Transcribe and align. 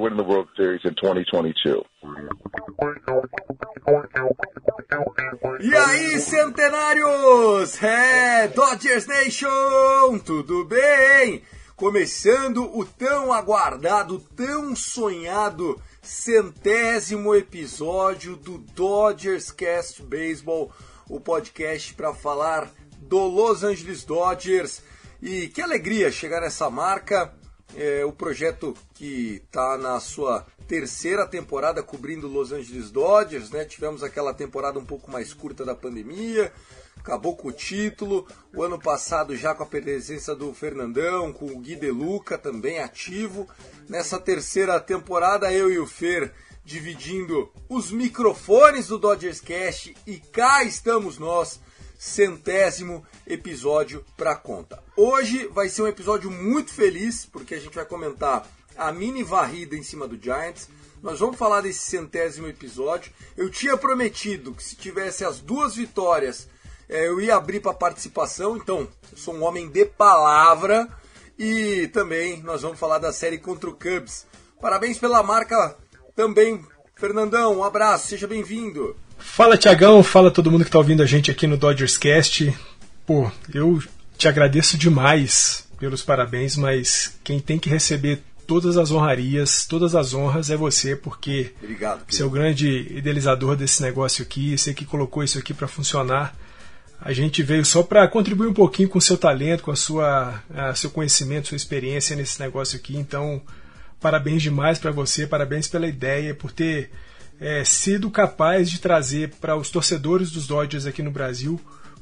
winning 0.00 0.16
the 0.16 0.24
World 0.24 0.48
Series 0.56 0.80
in 0.84 0.94
2022. 0.94 1.84
E 5.60 5.76
aí, 5.76 6.20
centenários! 6.20 7.82
É, 7.82 8.48
Dodgers 8.48 9.06
Nation! 9.06 10.18
Tudo 10.24 10.64
bem? 10.64 11.42
Começando 11.76 12.64
o 12.76 12.84
tão 12.84 13.32
aguardado, 13.32 14.18
tão 14.34 14.74
sonhado 14.74 15.80
centésimo 16.02 17.34
episódio 17.34 18.36
do 18.36 18.58
Dodgers 18.58 19.50
Cast 19.50 20.02
Baseball, 20.02 20.72
o 21.08 21.20
podcast 21.20 21.92
para 21.94 22.14
falar 22.14 22.70
do 23.00 23.18
Los 23.26 23.62
Angeles 23.62 24.04
Dodgers. 24.04 24.82
E 25.22 25.48
que 25.48 25.60
alegria 25.60 26.10
chegar 26.10 26.40
nessa 26.40 26.70
marca! 26.70 27.39
É 27.76 28.04
o 28.04 28.12
projeto 28.12 28.74
que 28.94 29.42
está 29.44 29.78
na 29.78 30.00
sua 30.00 30.44
terceira 30.66 31.26
temporada 31.26 31.82
cobrindo 31.82 32.28
Los 32.28 32.52
Angeles 32.52 32.90
Dodgers, 32.90 33.50
né? 33.50 33.64
Tivemos 33.64 34.02
aquela 34.02 34.34
temporada 34.34 34.78
um 34.78 34.84
pouco 34.84 35.10
mais 35.10 35.32
curta 35.32 35.64
da 35.64 35.74
pandemia, 35.74 36.52
acabou 36.96 37.36
com 37.36 37.48
o 37.48 37.52
título. 37.52 38.26
O 38.54 38.62
ano 38.62 38.78
passado 38.78 39.36
já 39.36 39.54
com 39.54 39.62
a 39.62 39.66
presença 39.66 40.34
do 40.34 40.52
Fernandão, 40.52 41.32
com 41.32 41.46
o 41.46 41.58
Gui 41.58 41.76
De 41.76 41.90
Luca 41.90 42.36
também 42.36 42.80
ativo. 42.80 43.48
Nessa 43.88 44.18
terceira 44.18 44.78
temporada 44.80 45.52
eu 45.52 45.70
e 45.70 45.78
o 45.78 45.86
Fer 45.86 46.32
dividindo 46.64 47.50
os 47.68 47.90
microfones 47.90 48.88
do 48.88 48.98
Dodgers 48.98 49.40
Cast 49.40 49.96
e 50.06 50.18
cá 50.18 50.62
estamos 50.62 51.18
nós 51.18 51.60
centésimo 52.00 53.04
episódio 53.26 54.02
para 54.16 54.34
conta. 54.34 54.82
Hoje 54.96 55.46
vai 55.48 55.68
ser 55.68 55.82
um 55.82 55.86
episódio 55.86 56.30
muito 56.30 56.72
feliz 56.72 57.26
porque 57.26 57.54
a 57.54 57.60
gente 57.60 57.74
vai 57.74 57.84
comentar 57.84 58.48
a 58.74 58.90
mini 58.90 59.22
varrida 59.22 59.76
em 59.76 59.82
cima 59.82 60.08
do 60.08 60.18
Giants. 60.18 60.70
Nós 61.02 61.20
vamos 61.20 61.36
falar 61.36 61.60
desse 61.60 61.80
centésimo 61.80 62.48
episódio. 62.48 63.12
Eu 63.36 63.50
tinha 63.50 63.76
prometido 63.76 64.54
que 64.54 64.64
se 64.64 64.76
tivesse 64.76 65.26
as 65.26 65.40
duas 65.40 65.76
vitórias 65.76 66.48
eh, 66.88 67.06
eu 67.06 67.20
ia 67.20 67.36
abrir 67.36 67.60
para 67.60 67.74
participação, 67.74 68.56
então 68.56 68.88
eu 69.12 69.18
sou 69.18 69.34
um 69.34 69.44
homem 69.44 69.68
de 69.68 69.84
palavra 69.84 70.88
e 71.38 71.86
também 71.88 72.42
nós 72.42 72.62
vamos 72.62 72.78
falar 72.78 72.96
da 72.96 73.12
série 73.12 73.36
contra 73.36 73.68
o 73.68 73.74
Cubs. 73.74 74.26
Parabéns 74.58 74.98
pela 74.98 75.22
marca 75.22 75.76
também, 76.16 76.64
Fernandão. 76.96 77.58
Um 77.58 77.64
abraço, 77.64 78.08
seja 78.08 78.26
bem-vindo. 78.26 78.96
Fala 79.20 79.56
Tiagão, 79.56 80.02
fala 80.02 80.30
todo 80.30 80.50
mundo 80.50 80.62
que 80.62 80.68
está 80.68 80.78
ouvindo 80.78 81.02
a 81.02 81.06
gente 81.06 81.30
aqui 81.30 81.46
no 81.46 81.56
Dodgers 81.56 81.96
Cast. 81.96 82.52
Pô, 83.06 83.30
eu 83.52 83.82
te 84.16 84.26
agradeço 84.26 84.76
demais 84.76 85.66
pelos 85.78 86.02
parabéns, 86.02 86.56
mas 86.56 87.18
quem 87.22 87.38
tem 87.38 87.58
que 87.58 87.68
receber 87.68 88.22
todas 88.46 88.76
as 88.76 88.90
honrarias, 88.90 89.64
todas 89.64 89.94
as 89.94 90.12
honras 90.12 90.50
é 90.50 90.56
você, 90.56 90.96
porque 90.96 91.52
Obrigado. 91.62 92.02
você 92.08 92.22
é 92.22 92.26
o 92.26 92.30
grande 92.30 92.68
idealizador 92.90 93.54
desse 93.54 93.80
negócio 93.82 94.22
aqui, 94.22 94.58
você 94.58 94.74
que 94.74 94.84
colocou 94.84 95.22
isso 95.22 95.38
aqui 95.38 95.54
para 95.54 95.68
funcionar. 95.68 96.36
A 97.00 97.12
gente 97.12 97.42
veio 97.42 97.64
só 97.64 97.82
para 97.82 98.06
contribuir 98.08 98.48
um 98.48 98.54
pouquinho 98.54 98.88
com 98.88 98.98
o 98.98 99.02
seu 99.02 99.16
talento, 99.16 99.62
com 99.62 99.70
a 99.70 99.76
sua, 99.76 100.42
a 100.52 100.74
seu 100.74 100.90
conhecimento, 100.90 101.48
sua 101.48 101.56
experiência 101.56 102.16
nesse 102.16 102.40
negócio 102.40 102.76
aqui. 102.76 102.96
Então, 102.96 103.40
parabéns 104.00 104.42
demais 104.42 104.78
para 104.78 104.90
você, 104.90 105.26
parabéns 105.26 105.68
pela 105.68 105.86
ideia, 105.86 106.34
por 106.34 106.52
ter 106.52 106.90
é, 107.40 107.64
sido 107.64 108.10
capaz 108.10 108.70
de 108.70 108.80
trazer 108.80 109.30
para 109.40 109.56
os 109.56 109.70
torcedores 109.70 110.30
dos 110.30 110.46
Dodgers 110.46 110.86
aqui 110.86 111.02
no 111.02 111.10
Brasil 111.10 111.60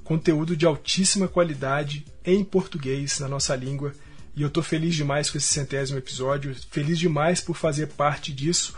conteúdo 0.08 0.56
de 0.56 0.64
altíssima 0.64 1.28
qualidade 1.28 2.06
em 2.24 2.42
português, 2.42 3.20
na 3.20 3.28
nossa 3.28 3.54
língua. 3.54 3.92
E 4.34 4.40
eu 4.40 4.48
estou 4.48 4.62
feliz 4.62 4.94
demais 4.94 5.28
com 5.28 5.36
esse 5.36 5.48
centésimo 5.48 5.98
episódio, 5.98 6.56
feliz 6.70 6.98
demais 6.98 7.42
por 7.42 7.54
fazer 7.54 7.88
parte 7.88 8.32
disso. 8.32 8.74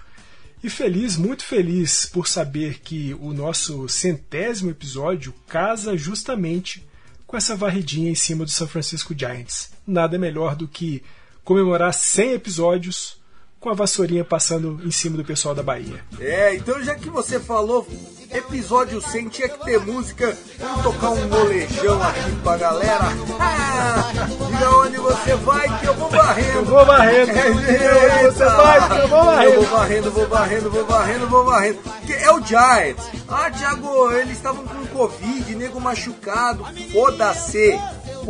E 0.60 0.69
feliz, 0.69 1.16
muito 1.16 1.44
feliz 1.44 2.04
por 2.04 2.26
saber 2.26 2.81
que 2.81 3.15
o 3.20 3.32
nosso 3.32 3.88
centésimo 3.88 4.70
episódio 4.70 5.32
casa 5.47 5.97
justamente 5.97 6.84
com 7.28 7.37
essa 7.37 7.54
varridinha 7.54 8.10
em 8.10 8.16
cima 8.16 8.44
do 8.44 8.50
San 8.50 8.66
Francisco 8.66 9.15
Giants. 9.16 9.70
Nada 9.87 10.19
melhor 10.19 10.56
do 10.56 10.66
que 10.66 11.00
comemorar 11.44 11.94
100 11.94 12.32
episódios 12.32 13.19
com 13.60 13.69
a 13.69 13.75
vassourinha 13.75 14.25
passando 14.25 14.81
em 14.82 14.91
cima 14.91 15.19
do 15.19 15.25
pessoal 15.25 15.54
da 15.54 15.62
Bahia. 15.62 16.03
É, 16.19 16.54
então 16.54 16.82
já 16.82 16.94
que 16.94 17.10
você 17.10 17.38
falou 17.38 17.87
episódio 18.32 19.00
100, 19.00 19.28
tinha 19.28 19.48
que 19.48 19.65
ter 19.65 19.78
música. 19.81 20.37
Vamos 20.59 20.82
tocar 20.82 21.10
um 21.10 21.28
molejão 21.28 22.03
aqui 22.03 22.37
pra 22.43 22.56
galera. 22.56 23.04
Ah, 23.38 24.12
diga 24.12 24.76
onde 24.76 24.97
você 24.97 25.34
vai 25.37 25.78
que 25.78 25.87
eu 25.87 25.94
vou 25.94 26.09
varrendo. 26.09 26.59
Eu 26.59 26.65
vou 26.65 26.87
varrendo. 26.87 27.32
Eita. 27.32 28.32
Você 28.32 28.44
vai 28.44 28.88
que 28.88 28.99
eu 28.99 29.09
vou 29.09 29.25
varrendo. 29.25 29.53
Eu 29.53 29.62
vou 29.62 29.78
varrendo, 29.78 30.10
vou 30.10 30.28
varrendo, 30.28 30.70
vou 30.70 30.87
varrendo, 30.87 31.26
vou 31.26 31.44
varrendo. 31.44 31.78
Que 32.06 32.12
é 32.15 32.32
o 32.32 32.44
Giants. 32.44 33.10
Ah, 33.28 33.50
Thiago, 33.50 34.10
eles 34.12 34.37
estavam 34.37 34.65
com 34.65 34.81
Covid, 34.87 35.54
nego 35.54 35.81
machucado. 35.81 36.65
Foda-se, 36.93 37.78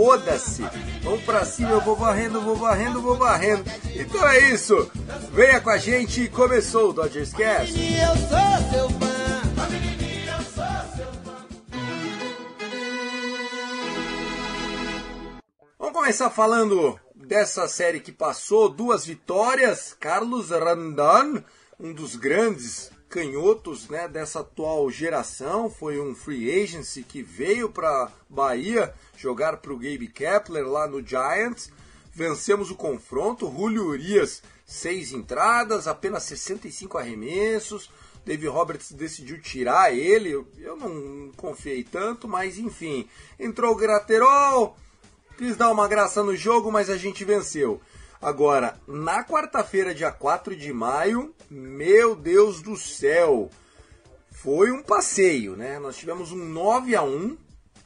foda-se. 0.00 0.62
Vamos 1.03 1.22
pra 1.25 1.44
cima, 1.44 1.72
eu 1.72 1.81
vou 1.83 1.94
varrendo, 1.94 2.41
vou 2.41 2.56
varrendo, 2.56 3.03
vou 3.03 3.16
varrendo. 3.19 3.65
Então 3.94 4.27
é 4.27 4.50
isso. 4.50 4.91
Venha 5.31 5.61
com 5.61 5.69
a 5.69 5.77
gente. 5.77 6.27
Começou 6.28 6.88
o 6.88 6.93
Dodgers 6.94 7.34
Cast. 7.34 7.75
Eu 7.78 8.16
sou 8.16 8.71
seu 8.72 8.88
fã. 8.99 9.11
Vamos 15.78 15.94
começar 15.94 16.31
falando 16.31 16.99
dessa 17.15 17.69
série 17.69 18.00
que 18.00 18.11
passou, 18.11 18.71
duas 18.71 19.05
vitórias. 19.05 19.94
Carlos 20.00 20.49
Randon, 20.49 21.43
um 21.78 21.93
dos 21.93 22.17
grandes 22.17 22.91
canhotos 23.10 23.88
né, 23.88 24.06
dessa 24.06 24.41
atual 24.41 24.88
geração, 24.91 25.69
foi 25.69 26.00
um 26.00 26.15
free 26.15 26.62
agency 26.62 27.03
que 27.03 27.22
veio 27.22 27.69
para 27.69 28.10
Bahia 28.28 28.94
jogar 29.16 29.56
para 29.56 29.73
o 29.73 29.76
Gabe 29.76 30.06
Kepler 30.06 30.67
lá 30.67 30.87
no 30.87 31.05
Giants. 31.05 31.73
Vencemos 32.14 32.70
o 32.70 32.76
confronto, 32.76 33.50
Julio 33.50 33.87
Urias, 33.87 34.43
seis 34.64 35.12
entradas, 35.12 35.88
apenas 35.88 36.23
65 36.23 36.96
arremessos. 36.96 37.90
Dave 38.25 38.46
Roberts 38.46 38.93
decidiu 38.93 39.40
tirar 39.40 39.93
ele, 39.93 40.31
eu, 40.58 40.76
não 40.76 41.32
confiei 41.37 41.82
tanto, 41.82 42.29
mas 42.29 42.58
enfim. 42.58 43.08
Entrou 43.38 43.73
o 43.73 43.76
Graterol, 43.76 44.76
Quis 45.40 45.56
dar 45.56 45.70
uma 45.70 45.88
graça 45.88 46.23
no 46.23 46.37
jogo, 46.37 46.70
mas 46.70 46.90
a 46.90 46.99
gente 46.99 47.25
venceu. 47.25 47.81
Agora, 48.20 48.78
na 48.87 49.25
quarta-feira, 49.25 49.94
dia 49.94 50.12
4 50.12 50.55
de 50.55 50.72
maio, 50.72 51.34
meu 51.50 52.14
Deus 52.14 52.61
do 52.61 52.76
céu, 52.76 53.50
foi 54.31 54.70
um 54.70 54.82
passeio, 54.82 55.56
né? 55.56 55.78
Nós 55.78 55.96
tivemos 55.96 56.31
um 56.31 56.44
9 56.44 56.94
a 56.94 57.02
1 57.02 57.37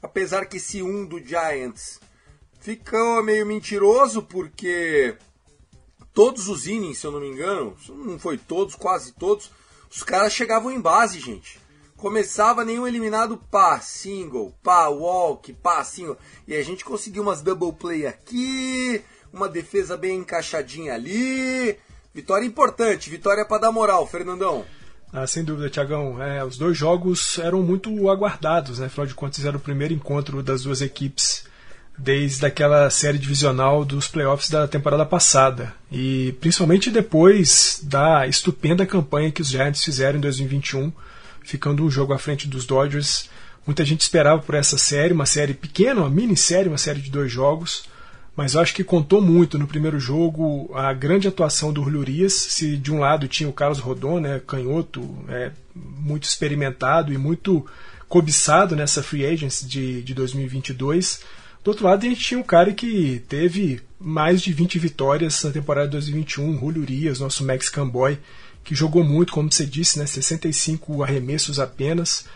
apesar 0.04 0.44
que 0.44 0.58
esse 0.58 0.82
1 0.82 1.06
do 1.06 1.19
Giants 1.19 1.98
ficou 2.60 3.22
meio 3.22 3.46
mentiroso, 3.46 4.22
porque 4.22 5.16
todos 6.12 6.46
os 6.46 6.66
innings, 6.66 6.98
se 6.98 7.06
eu 7.06 7.10
não 7.10 7.20
me 7.20 7.28
engano, 7.28 7.75
não 7.88 8.19
foi 8.19 8.36
todos, 8.36 8.75
quase 8.75 9.12
todos, 9.12 9.50
os 9.90 10.02
caras 10.02 10.34
chegavam 10.34 10.70
em 10.70 10.78
base, 10.78 11.19
gente. 11.19 11.58
Começava 11.96 12.66
nenhum 12.66 12.86
eliminado, 12.86 13.38
pá, 13.50 13.81
single, 13.81 14.54
pá, 14.62 14.88
walk, 14.88 15.54
pá, 15.54 15.82
single. 15.82 16.19
E 16.46 16.54
a 16.54 16.62
gente 16.62 16.84
conseguiu 16.84 17.22
umas 17.22 17.40
double 17.40 17.72
play 17.72 18.06
aqui, 18.06 19.02
uma 19.34 19.48
defesa 19.48 19.96
bem 19.96 20.19
encaixadinha 20.19 20.94
ali. 20.94 21.76
Vitória 22.14 22.46
importante, 22.46 23.10
vitória 23.10 23.44
para 23.44 23.62
dar 23.62 23.72
moral, 23.72 24.06
Fernandão. 24.06 24.64
Ah, 25.12 25.26
sem 25.26 25.44
dúvida, 25.44 25.69
Tiagão. 25.69 26.22
É, 26.22 26.44
os 26.44 26.56
dois 26.56 26.76
jogos 26.76 27.38
eram 27.38 27.62
muito 27.62 28.08
aguardados, 28.08 28.78
né? 28.78 28.86
Afinal 28.86 29.06
de 29.06 29.14
contas, 29.14 29.44
era 29.44 29.56
o 29.56 29.60
primeiro 29.60 29.92
encontro 29.92 30.42
das 30.42 30.62
duas 30.62 30.81
equipes 30.81 31.44
desde 31.96 32.44
aquela 32.44 32.90
série 32.90 33.19
divisional 33.19 33.84
dos 33.84 34.08
playoffs 34.08 34.50
da 34.50 34.66
temporada 34.66 35.06
passada. 35.06 35.72
E 35.90 36.34
principalmente 36.40 36.90
depois 36.90 37.81
da 37.82 38.26
estupenda 38.26 38.84
campanha 38.86 39.31
que 39.31 39.42
os 39.42 39.48
Giants 39.48 39.84
fizeram 39.84 40.19
em 40.19 40.22
2021, 40.22 40.92
ficando 41.42 41.84
um 41.84 41.90
jogo 41.90 42.12
à 42.12 42.19
frente 42.19 42.48
dos 42.48 42.66
Dodgers. 42.66 43.28
Muita 43.66 43.84
gente 43.84 44.00
esperava 44.00 44.42
por 44.42 44.54
essa 44.54 44.76
série, 44.76 45.14
uma 45.14 45.26
série 45.26 45.54
pequena, 45.54 46.00
uma 46.00 46.10
minissérie, 46.10 46.69
uma 46.69 46.78
série 46.78 47.00
de 47.00 47.10
dois 47.10 47.31
jogos. 47.31 47.84
Mas 48.36 48.56
acho 48.56 48.75
que 48.75 48.82
contou 48.82 49.20
muito 49.20 49.58
no 49.58 49.66
primeiro 49.66 50.00
jogo 50.00 50.70
a 50.75 50.92
grande 50.92 51.28
atuação 51.28 51.72
do 51.72 51.82
Julio 51.84 52.00
Urias. 52.00 52.32
Se 52.32 52.76
de 52.76 52.92
um 52.92 52.98
lado 52.98 53.28
tinha 53.28 53.48
o 53.48 53.52
Carlos 53.52 53.78
Rodon, 53.78 54.19
né, 54.19 54.40
canhoto, 54.44 55.16
é, 55.28 55.52
muito 55.75 56.25
experimentado 56.25 57.12
e 57.12 57.19
muito 57.19 57.64
cobiçado 58.08 58.75
nessa 58.75 59.02
free 59.02 59.25
agency 59.25 59.66
de, 59.66 60.02
de 60.02 60.14
2022 60.14 61.20
do 61.64 61.69
outro 61.69 61.86
lado, 61.86 62.04
a 62.04 62.08
gente 62.10 62.20
tinha 62.20 62.38
um 62.38 62.44
cara 62.44 62.75
que 62.75 63.25
teve 63.26 63.81
mais 63.98 64.42
de 64.42 64.52
20 64.52 64.78
vitórias 64.78 65.42
na 65.42 65.50
temporada 65.50 65.86
de 65.86 65.92
2021, 65.92 66.60
Julio 66.60 66.82
Urias, 66.82 67.20
nosso 67.20 67.42
Mexican 67.42 67.88
Boy, 67.88 68.19
que 68.62 68.75
jogou 68.75 69.02
muito, 69.02 69.32
como 69.32 69.50
você 69.50 69.64
disse, 69.64 69.98
né, 69.98 70.04
65 70.04 71.02
arremessos 71.02 71.58
apenas. 71.58 72.26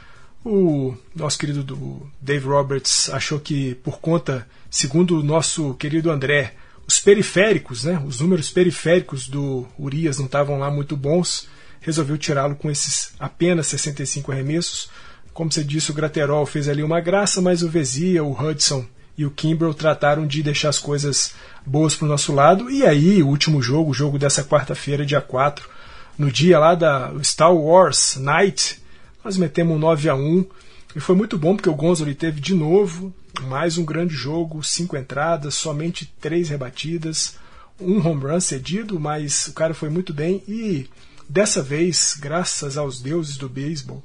O 0.44 0.94
nosso 1.14 1.38
querido 1.38 1.62
do 1.62 2.10
Dave 2.20 2.46
Roberts 2.46 3.10
achou 3.10 3.40
que, 3.40 3.74
por 3.76 3.98
conta, 4.00 4.46
segundo 4.70 5.18
o 5.18 5.22
nosso 5.22 5.74
querido 5.74 6.10
André, 6.10 6.54
os 6.86 6.98
periféricos, 6.98 7.84
né, 7.84 8.02
os 8.06 8.20
números 8.20 8.50
periféricos 8.50 9.28
do 9.28 9.66
Urias 9.78 10.18
não 10.18 10.26
estavam 10.26 10.58
lá 10.58 10.70
muito 10.70 10.96
bons, 10.96 11.46
resolveu 11.80 12.16
tirá-lo 12.16 12.56
com 12.56 12.70
esses 12.70 13.12
apenas 13.18 13.66
65 13.66 14.32
arremessos. 14.32 14.88
Como 15.34 15.52
você 15.52 15.62
disse, 15.62 15.90
o 15.90 15.94
Graterol 15.94 16.46
fez 16.46 16.68
ali 16.68 16.82
uma 16.82 17.00
graça, 17.00 17.42
mas 17.42 17.62
o 17.62 17.68
Vezia, 17.68 18.24
o 18.24 18.32
Hudson 18.32 18.86
e 19.18 19.26
o 19.26 19.30
Kimbrel 19.30 19.74
trataram 19.74 20.26
de 20.26 20.42
deixar 20.42 20.68
as 20.68 20.78
coisas 20.78 21.34
boas 21.66 21.94
para 21.94 22.06
o 22.06 22.08
nosso 22.08 22.32
lado. 22.32 22.70
E 22.70 22.86
aí, 22.86 23.22
o 23.22 23.28
último 23.28 23.60
jogo, 23.60 23.90
o 23.90 23.94
jogo 23.94 24.18
dessa 24.18 24.44
quarta-feira, 24.44 25.04
dia 25.04 25.20
4, 25.20 25.68
no 26.16 26.30
dia 26.30 26.58
lá 26.58 26.74
da 26.74 27.12
Star 27.22 27.52
Wars 27.52 28.16
Night, 28.16 28.80
nós 29.24 29.36
metemos 29.36 29.76
um 29.76 29.78
9 29.78 30.08
a 30.08 30.14
1 30.14 30.46
e 30.96 31.00
foi 31.00 31.14
muito 31.14 31.38
bom 31.38 31.54
porque 31.54 31.68
o 31.68 31.74
Gonzalo 31.74 32.14
teve 32.14 32.40
de 32.40 32.54
novo 32.54 33.12
mais 33.42 33.78
um 33.78 33.84
grande 33.84 34.14
jogo, 34.14 34.62
cinco 34.62 34.96
entradas, 34.96 35.54
somente 35.54 36.12
três 36.20 36.48
rebatidas, 36.48 37.36
um 37.80 38.04
home 38.04 38.22
run 38.22 38.40
cedido, 38.40 38.98
mas 38.98 39.46
o 39.48 39.52
cara 39.52 39.74
foi 39.74 39.88
muito 39.88 40.12
bem. 40.12 40.42
E 40.48 40.88
dessa 41.28 41.62
vez, 41.62 42.16
graças 42.18 42.76
aos 42.76 43.00
deuses 43.00 43.36
do 43.36 43.48
beisebol, 43.48 44.02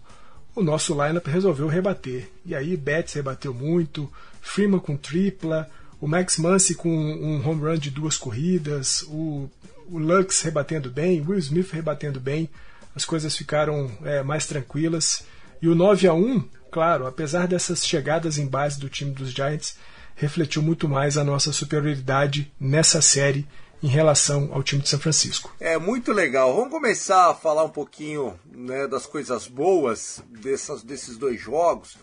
o 0.55 0.61
nosso 0.61 0.93
lineup 0.93 1.25
resolveu 1.25 1.67
rebater. 1.67 2.29
E 2.45 2.53
aí 2.53 2.77
Betts 2.77 3.13
rebateu 3.13 3.53
muito, 3.53 4.11
Freeman 4.41 4.79
com 4.79 4.95
tripla, 4.95 5.69
o 5.99 6.07
Max 6.07 6.37
Muncy 6.37 6.75
com 6.75 6.89
um 6.89 7.47
home 7.47 7.61
run 7.61 7.77
de 7.77 7.89
duas 7.89 8.17
corridas, 8.17 9.03
o, 9.07 9.49
o 9.87 9.97
Lux 9.97 10.41
rebatendo 10.41 10.89
bem, 10.89 11.21
Will 11.21 11.39
Smith 11.39 11.71
rebatendo 11.71 12.19
bem, 12.19 12.49
as 12.95 13.05
coisas 13.05 13.35
ficaram 13.35 13.91
é, 14.03 14.23
mais 14.23 14.45
tranquilas. 14.45 15.23
E 15.61 15.67
o 15.67 15.75
9 15.75 16.07
a 16.07 16.13
1 16.13 16.49
claro, 16.73 17.05
apesar 17.05 17.47
dessas 17.47 17.85
chegadas 17.85 18.39
em 18.39 18.47
base 18.47 18.79
do 18.79 18.89
time 18.89 19.11
dos 19.11 19.29
Giants, 19.29 19.77
refletiu 20.15 20.59
muito 20.63 20.89
mais 20.89 21.19
a 21.19 21.23
nossa 21.23 21.53
superioridade 21.53 22.51
nessa 22.59 22.99
série 22.99 23.47
em 23.81 23.87
relação 23.87 24.49
ao 24.51 24.63
time 24.63 24.81
de 24.81 24.89
São 24.89 24.99
Francisco. 24.99 25.53
É 25.59 25.77
muito 25.77 26.11
legal. 26.11 26.55
Vamos 26.55 26.71
começar 26.71 27.29
a 27.29 27.35
falar 27.35 27.63
um 27.63 27.69
pouquinho 27.69 28.39
né, 28.51 28.87
das 28.87 29.05
coisas 29.05 29.47
boas 29.47 30.23
dessas, 30.27 30.81
desses 30.81 31.15
dois 31.15 31.39
jogos 31.39 31.95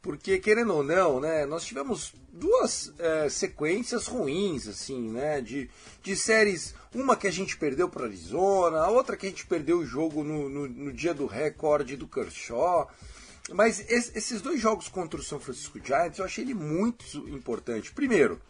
porque 0.00 0.38
querendo 0.38 0.74
ou 0.74 0.82
não, 0.82 1.20
né, 1.20 1.44
nós 1.44 1.64
tivemos 1.64 2.14
duas 2.32 2.92
é, 2.98 3.28
sequências 3.28 4.06
ruins, 4.06 4.68
assim, 4.68 5.10
né, 5.10 5.40
de, 5.40 5.68
de 6.02 6.14
séries, 6.14 6.74
uma 6.94 7.16
que 7.16 7.26
a 7.26 7.32
gente 7.32 7.56
perdeu 7.56 7.88
para 7.88 8.06
Arizona, 8.06 8.78
a 8.78 8.90
outra 8.90 9.16
que 9.16 9.26
a 9.26 9.28
gente 9.28 9.46
perdeu 9.46 9.78
o 9.78 9.86
jogo 9.86 10.22
no, 10.22 10.48
no, 10.48 10.68
no 10.68 10.92
dia 10.92 11.12
do 11.12 11.26
recorde 11.26 11.96
do 11.96 12.06
Kershaw, 12.06 12.88
mas 13.50 13.80
esses 13.90 14.40
dois 14.40 14.60
jogos 14.60 14.88
contra 14.88 15.18
o 15.18 15.22
São 15.22 15.40
Francisco 15.40 15.80
Giants 15.82 16.18
eu 16.18 16.24
achei 16.24 16.44
ele 16.44 16.54
muito 16.54 17.28
importante. 17.30 17.92
Primeiro, 17.92 18.40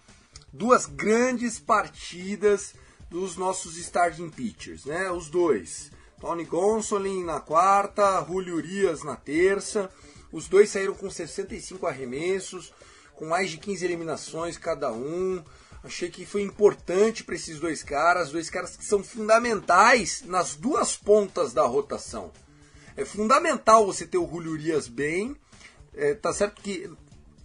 duas 0.52 0.86
grandes 0.86 1.58
partidas 1.58 2.74
dos 3.08 3.36
nossos 3.36 3.78
starting 3.78 4.28
pitchers, 4.28 4.84
né, 4.84 5.10
os 5.10 5.30
dois, 5.30 5.90
Tony 6.20 6.44
Gonsolin 6.44 7.24
na 7.24 7.40
quarta, 7.40 8.24
Julio 8.26 8.56
Urias 8.56 9.02
na 9.02 9.16
terça, 9.16 9.90
os 10.32 10.48
dois 10.48 10.70
saíram 10.70 10.94
com 10.94 11.10
65 11.10 11.86
arremessos, 11.86 12.72
com 13.14 13.26
mais 13.26 13.50
de 13.50 13.58
15 13.58 13.84
eliminações 13.84 14.58
cada 14.58 14.92
um. 14.92 15.42
Achei 15.82 16.10
que 16.10 16.26
foi 16.26 16.42
importante 16.42 17.24
para 17.24 17.34
esses 17.34 17.58
dois 17.58 17.82
caras, 17.82 18.30
dois 18.30 18.50
caras 18.50 18.76
que 18.76 18.84
são 18.84 19.02
fundamentais 19.02 20.22
nas 20.26 20.54
duas 20.54 20.96
pontas 20.96 21.52
da 21.52 21.64
rotação. 21.64 22.32
É 22.96 23.04
fundamental 23.04 23.86
você 23.86 24.06
ter 24.06 24.18
o 24.18 24.28
Julio 24.28 24.52
Urias 24.52 24.88
bem. 24.88 25.36
É, 25.94 26.14
tá 26.14 26.32
certo 26.32 26.60
que 26.60 26.90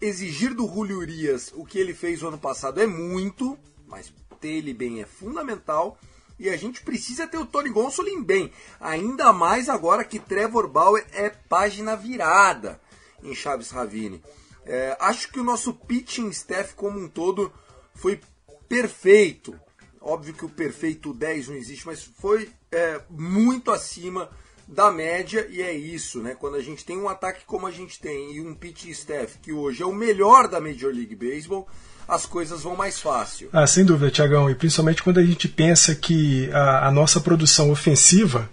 exigir 0.01 0.53
do 0.53 0.67
Julio 0.67 0.97
Urias 0.97 1.51
o 1.55 1.63
que 1.63 1.79
ele 1.79 1.93
fez 1.93 2.21
o 2.21 2.27
ano 2.27 2.37
passado 2.37 2.81
é 2.81 2.87
muito, 2.87 3.57
mas 3.87 4.11
ter 4.41 4.49
ele 4.49 4.73
bem 4.73 5.01
é 5.01 5.05
fundamental. 5.05 5.97
E 6.43 6.49
a 6.49 6.57
gente 6.57 6.81
precisa 6.81 7.25
ter 7.25 7.37
o 7.37 7.45
Tony 7.45 7.69
Gonsolin 7.69 8.21
bem. 8.21 8.51
Ainda 8.77 9.31
mais 9.31 9.69
agora 9.69 10.03
que 10.03 10.19
Trevor 10.19 10.67
Bauer 10.67 11.07
é 11.13 11.29
página 11.29 11.95
virada 11.95 12.81
em 13.23 13.33
Chaves 13.33 13.71
Ravine. 13.71 14.21
É, 14.65 14.97
acho 14.99 15.31
que 15.31 15.39
o 15.39 15.43
nosso 15.43 15.73
pitching 15.73 16.27
staff 16.31 16.75
como 16.75 16.99
um 16.99 17.07
todo 17.07 17.49
foi 17.95 18.19
perfeito. 18.67 19.57
Óbvio 20.01 20.33
que 20.33 20.43
o 20.43 20.49
perfeito 20.49 21.13
10 21.13 21.47
não 21.47 21.55
existe, 21.55 21.85
mas 21.85 22.03
foi 22.03 22.51
é, 22.69 22.99
muito 23.09 23.71
acima 23.71 24.29
da 24.67 24.91
média 24.91 25.47
e 25.49 25.61
é 25.61 25.71
isso, 25.71 26.21
né? 26.21 26.35
Quando 26.35 26.55
a 26.57 26.61
gente 26.61 26.83
tem 26.83 26.97
um 26.97 27.07
ataque 27.07 27.45
como 27.45 27.67
a 27.67 27.71
gente 27.71 28.01
tem 28.01 28.33
e 28.33 28.41
um 28.41 28.53
pitching 28.53 28.89
staff 28.89 29.37
que 29.39 29.53
hoje 29.53 29.81
é 29.81 29.85
o 29.85 29.93
melhor 29.93 30.49
da 30.49 30.59
Major 30.59 30.93
League 30.93 31.15
Baseball, 31.15 31.69
as 32.07 32.25
coisas 32.25 32.61
vão 32.61 32.75
mais 32.75 32.99
fácil. 32.99 33.49
Ah, 33.51 33.65
sem 33.65 33.85
dúvida, 33.85 34.11
Tiagão. 34.11 34.49
E 34.49 34.55
principalmente 34.55 35.03
quando 35.03 35.19
a 35.19 35.23
gente 35.23 35.47
pensa 35.47 35.95
que 35.95 36.49
a, 36.51 36.87
a 36.87 36.91
nossa 36.91 37.19
produção 37.19 37.71
ofensiva 37.71 38.49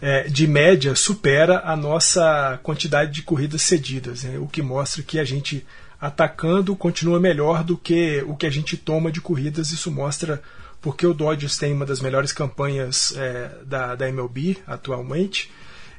é, 0.00 0.24
de 0.24 0.46
média 0.46 0.94
supera 0.94 1.62
a 1.64 1.76
nossa 1.76 2.58
quantidade 2.62 3.12
de 3.12 3.22
corridas 3.22 3.62
cedidas, 3.62 4.24
né? 4.24 4.38
o 4.38 4.46
que 4.46 4.62
mostra 4.62 5.02
que 5.02 5.18
a 5.18 5.24
gente 5.24 5.66
atacando 6.00 6.76
continua 6.76 7.18
melhor 7.18 7.64
do 7.64 7.76
que 7.76 8.22
o 8.26 8.36
que 8.36 8.46
a 8.46 8.50
gente 8.50 8.76
toma 8.76 9.10
de 9.10 9.20
corridas. 9.20 9.72
Isso 9.72 9.90
mostra 9.90 10.42
porque 10.80 11.06
o 11.06 11.14
Dodgers 11.14 11.56
tem 11.56 11.72
uma 11.72 11.86
das 11.86 12.00
melhores 12.00 12.32
campanhas 12.32 13.14
é, 13.16 13.50
da, 13.64 13.94
da 13.94 14.08
MLB 14.08 14.58
atualmente 14.66 15.50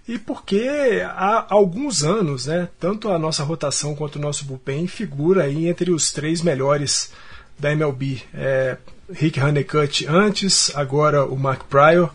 e 0.08 0.18
porque 0.18 1.02
há 1.06 1.46
alguns 1.50 2.04
anos, 2.04 2.46
né, 2.46 2.70
tanto 2.80 3.10
a 3.10 3.20
nossa 3.20 3.44
rotação 3.44 3.94
quanto 3.94 4.16
o 4.16 4.22
nosso 4.22 4.46
bullpen 4.46 4.88
figura 4.88 5.44
aí 5.44 5.68
entre 5.68 5.92
os 5.92 6.12
três 6.12 6.42
melhores 6.42 7.12
da 7.60 7.72
MLB. 7.74 8.22
É, 8.34 8.78
Rick 9.12 9.40
Honeycutt 9.40 10.06
antes, 10.08 10.72
agora 10.76 11.26
o 11.26 11.38
Mark 11.38 11.64
Pryor. 11.64 12.10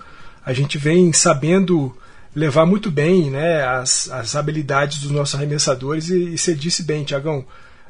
A 0.44 0.54
gente 0.54 0.78
vem 0.78 1.12
sabendo 1.12 1.94
levar 2.34 2.64
muito 2.64 2.90
bem 2.90 3.30
né, 3.30 3.62
as, 3.62 4.10
as 4.10 4.36
habilidades 4.36 4.98
dos 4.98 5.10
nossos 5.10 5.34
arremessadores 5.34 6.08
e, 6.08 6.30
e 6.30 6.38
você 6.38 6.54
disse 6.54 6.82
bem, 6.82 7.04
Tiagão, 7.04 7.44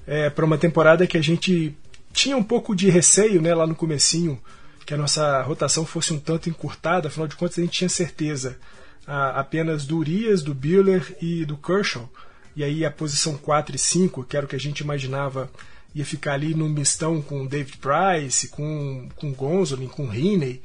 é, 0.04 0.28
para 0.28 0.44
uma 0.44 0.58
temporada 0.58 1.06
que 1.06 1.16
a 1.16 1.22
gente 1.22 1.76
tinha 2.12 2.36
um 2.36 2.42
pouco 2.42 2.74
de 2.74 2.90
receio 2.90 3.40
né, 3.40 3.54
lá 3.54 3.68
no 3.68 3.74
comecinho 3.74 4.38
que 4.84 4.92
a 4.92 4.96
nossa 4.96 5.42
rotação 5.42 5.86
fosse 5.86 6.12
um 6.12 6.18
tanto 6.18 6.48
encurtada, 6.48 7.06
afinal 7.06 7.28
de 7.28 7.36
contas 7.36 7.56
a 7.56 7.62
gente 7.62 7.72
tinha 7.78 7.88
certeza 7.88 8.58
apenas 9.06 9.84
do 9.84 9.98
Urias, 9.98 10.42
do 10.42 10.54
Buehler 10.54 11.16
e 11.20 11.44
do 11.44 11.56
Kershaw. 11.56 12.08
E 12.54 12.62
aí 12.62 12.84
a 12.84 12.90
posição 12.90 13.36
4 13.36 13.74
e 13.74 13.78
5, 13.78 14.24
que 14.24 14.36
era 14.36 14.46
o 14.46 14.48
que 14.48 14.56
a 14.56 14.60
gente 14.60 14.80
imaginava, 14.80 15.50
ia 15.94 16.04
ficar 16.04 16.34
ali 16.34 16.54
no 16.54 16.68
mistão 16.68 17.20
com 17.20 17.46
David 17.46 17.78
Price, 17.78 18.48
com, 18.48 19.08
com 19.16 19.32
Gonsolin, 19.32 19.88
com 19.88 20.12
Heaney. 20.12 20.60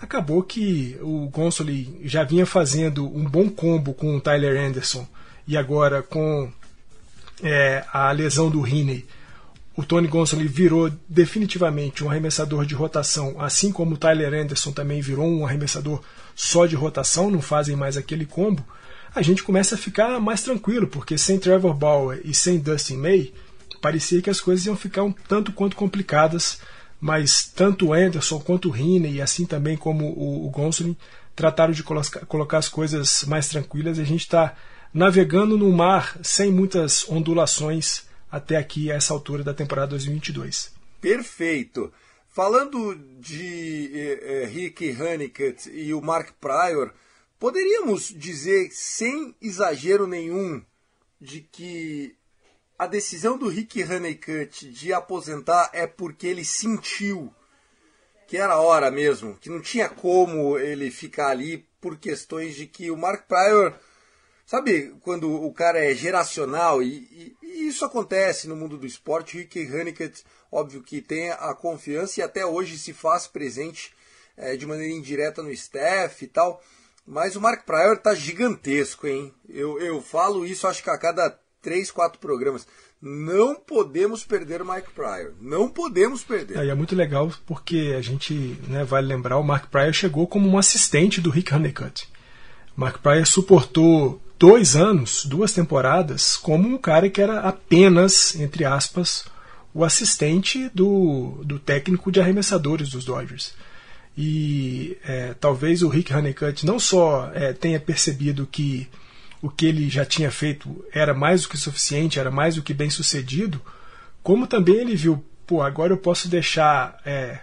Acabou 0.00 0.42
que 0.42 0.96
o 1.00 1.28
Gonsolin 1.28 2.00
já 2.04 2.24
vinha 2.24 2.46
fazendo 2.46 3.06
um 3.06 3.24
bom 3.24 3.48
combo 3.48 3.94
com 3.94 4.16
o 4.16 4.20
Tyler 4.20 4.60
Anderson 4.60 5.06
e 5.46 5.56
agora 5.56 6.02
com 6.02 6.50
é, 7.42 7.84
a 7.92 8.10
lesão 8.12 8.50
do 8.50 8.66
Heaney, 8.66 9.06
o 9.76 9.82
Tony 9.82 10.06
Gonsolin 10.06 10.46
virou 10.46 10.90
definitivamente 11.08 12.04
um 12.04 12.10
arremessador 12.10 12.64
de 12.64 12.74
rotação, 12.74 13.40
assim 13.40 13.72
como 13.72 13.94
o 13.94 13.98
Tyler 13.98 14.32
Anderson 14.32 14.72
também 14.72 15.00
virou 15.00 15.26
um 15.26 15.44
arremessador 15.44 16.00
só 16.34 16.66
de 16.66 16.76
rotação, 16.76 17.30
não 17.30 17.40
fazem 17.40 17.76
mais 17.76 17.96
aquele 17.96 18.26
combo, 18.26 18.64
a 19.14 19.22
gente 19.22 19.44
começa 19.44 19.76
a 19.76 19.78
ficar 19.78 20.18
mais 20.20 20.42
tranquilo, 20.42 20.88
porque 20.88 21.16
sem 21.16 21.38
Trevor 21.38 21.74
Bauer 21.74 22.20
e 22.24 22.34
sem 22.34 22.58
Dustin 22.58 22.96
May, 22.96 23.32
parecia 23.80 24.20
que 24.20 24.30
as 24.30 24.40
coisas 24.40 24.66
iam 24.66 24.76
ficar 24.76 25.04
um 25.04 25.12
tanto 25.12 25.52
quanto 25.52 25.76
complicadas, 25.76 26.60
mas 27.00 27.44
tanto 27.44 27.88
o 27.88 27.92
Anderson 27.92 28.40
quanto 28.40 28.68
o 28.68 28.72
Rine, 28.72 29.12
e 29.12 29.22
assim 29.22 29.46
também 29.46 29.76
como 29.76 30.06
o, 30.06 30.46
o 30.46 30.50
Gonsolin, 30.50 30.96
trataram 31.36 31.72
de 31.72 31.82
colocar 31.82 32.58
as 32.58 32.68
coisas 32.68 33.24
mais 33.24 33.48
tranquilas 33.48 33.98
e 33.98 34.02
a 34.02 34.06
gente 34.06 34.22
está 34.22 34.54
navegando 34.92 35.58
no 35.58 35.70
mar 35.72 36.16
sem 36.22 36.50
muitas 36.50 37.08
ondulações 37.08 38.04
até 38.30 38.56
aqui, 38.56 38.90
a 38.90 38.94
essa 38.94 39.12
altura 39.12 39.44
da 39.44 39.54
temporada 39.54 39.90
2022. 39.90 40.72
Perfeito. 41.00 41.92
Falando 42.34 42.96
de 43.20 43.92
eh, 43.94 44.42
eh, 44.42 44.46
Rick 44.46 45.00
Honeycutt 45.00 45.70
e 45.70 45.94
o 45.94 46.02
Mark 46.02 46.32
Pryor, 46.40 46.92
poderíamos 47.38 48.08
dizer, 48.08 48.70
sem 48.72 49.36
exagero 49.40 50.04
nenhum, 50.04 50.60
de 51.20 51.42
que 51.42 52.16
a 52.76 52.88
decisão 52.88 53.38
do 53.38 53.46
Rick 53.46 53.80
Honeycutt 53.84 54.68
de 54.68 54.92
aposentar 54.92 55.70
é 55.72 55.86
porque 55.86 56.26
ele 56.26 56.44
sentiu 56.44 57.32
que 58.26 58.36
era 58.36 58.58
hora 58.58 58.90
mesmo, 58.90 59.36
que 59.36 59.48
não 59.48 59.60
tinha 59.60 59.88
como 59.88 60.58
ele 60.58 60.90
ficar 60.90 61.28
ali 61.28 61.64
por 61.80 61.96
questões 61.96 62.56
de 62.56 62.66
que 62.66 62.90
o 62.90 62.96
Mark 62.96 63.28
Pryor, 63.28 63.78
sabe, 64.44 64.92
quando 65.02 65.32
o 65.32 65.54
cara 65.54 65.78
é 65.78 65.94
geracional, 65.94 66.82
e, 66.82 66.88
e, 66.96 67.36
e 67.44 67.68
isso 67.68 67.84
acontece 67.84 68.48
no 68.48 68.56
mundo 68.56 68.76
do 68.76 68.86
esporte, 68.88 69.38
Rick 69.38 69.72
Honeycutt, 69.72 70.24
óbvio 70.54 70.82
que 70.82 71.00
tem 71.00 71.30
a 71.30 71.52
confiança 71.54 72.20
e 72.20 72.22
até 72.22 72.46
hoje 72.46 72.78
se 72.78 72.92
faz 72.92 73.26
presente 73.26 73.92
é, 74.36 74.56
de 74.56 74.66
maneira 74.66 74.94
indireta 74.94 75.42
no 75.42 75.50
staff 75.50 76.24
e 76.24 76.28
tal, 76.28 76.62
mas 77.06 77.34
o 77.36 77.40
Mark 77.40 77.64
Pryor 77.64 77.98
tá 77.98 78.14
gigantesco, 78.14 79.06
hein? 79.06 79.34
Eu, 79.48 79.80
eu 79.80 80.00
falo 80.00 80.46
isso 80.46 80.66
acho 80.66 80.82
que 80.82 80.90
a 80.90 80.98
cada 80.98 81.36
três, 81.60 81.90
quatro 81.90 82.18
programas. 82.20 82.66
Não 83.00 83.54
podemos 83.54 84.24
perder 84.24 84.62
o 84.62 84.66
Mike 84.66 84.92
Pryor. 84.94 85.34
Não 85.40 85.68
podemos 85.68 86.22
perder. 86.22 86.56
É, 86.56 86.68
é 86.68 86.74
muito 86.74 86.94
legal 86.94 87.30
porque 87.46 87.94
a 87.96 88.00
gente 88.00 88.58
né, 88.68 88.84
vai 88.84 89.02
lembrar, 89.02 89.38
o 89.38 89.42
Mark 89.42 89.68
Pryor 89.70 89.92
chegou 89.92 90.26
como 90.26 90.48
um 90.48 90.56
assistente 90.56 91.20
do 91.20 91.30
Rick 91.30 91.52
Honeycutt. 91.52 92.08
Mark 92.76 92.98
Pryor 92.98 93.26
suportou 93.26 94.22
dois 94.38 94.74
anos, 94.76 95.24
duas 95.24 95.52
temporadas, 95.52 96.36
como 96.36 96.68
um 96.68 96.78
cara 96.78 97.10
que 97.10 97.20
era 97.20 97.40
apenas, 97.40 98.34
entre 98.36 98.64
aspas, 98.64 99.24
o 99.74 99.84
assistente 99.84 100.70
do, 100.72 101.42
do 101.44 101.58
técnico 101.58 102.12
de 102.12 102.20
arremessadores 102.20 102.90
dos 102.90 103.04
Dodgers. 103.04 103.54
E 104.16 104.96
é, 105.04 105.34
talvez 105.34 105.82
o 105.82 105.88
Rick 105.88 106.14
Honeycutt 106.14 106.64
não 106.64 106.78
só 106.78 107.32
é, 107.34 107.52
tenha 107.52 107.80
percebido 107.80 108.46
que 108.46 108.88
o 109.42 109.50
que 109.50 109.66
ele 109.66 109.90
já 109.90 110.06
tinha 110.06 110.30
feito 110.30 110.84
era 110.92 111.12
mais 111.12 111.42
do 111.42 111.48
que 111.48 111.58
suficiente, 111.58 112.20
era 112.20 112.30
mais 112.30 112.54
do 112.54 112.62
que 112.62 112.72
bem 112.72 112.88
sucedido, 112.88 113.60
como 114.22 114.46
também 114.46 114.76
ele 114.76 114.94
viu, 114.94 115.22
pô, 115.44 115.60
agora 115.60 115.92
eu 115.92 115.98
posso 115.98 116.28
deixar 116.28 116.98
é, 117.04 117.40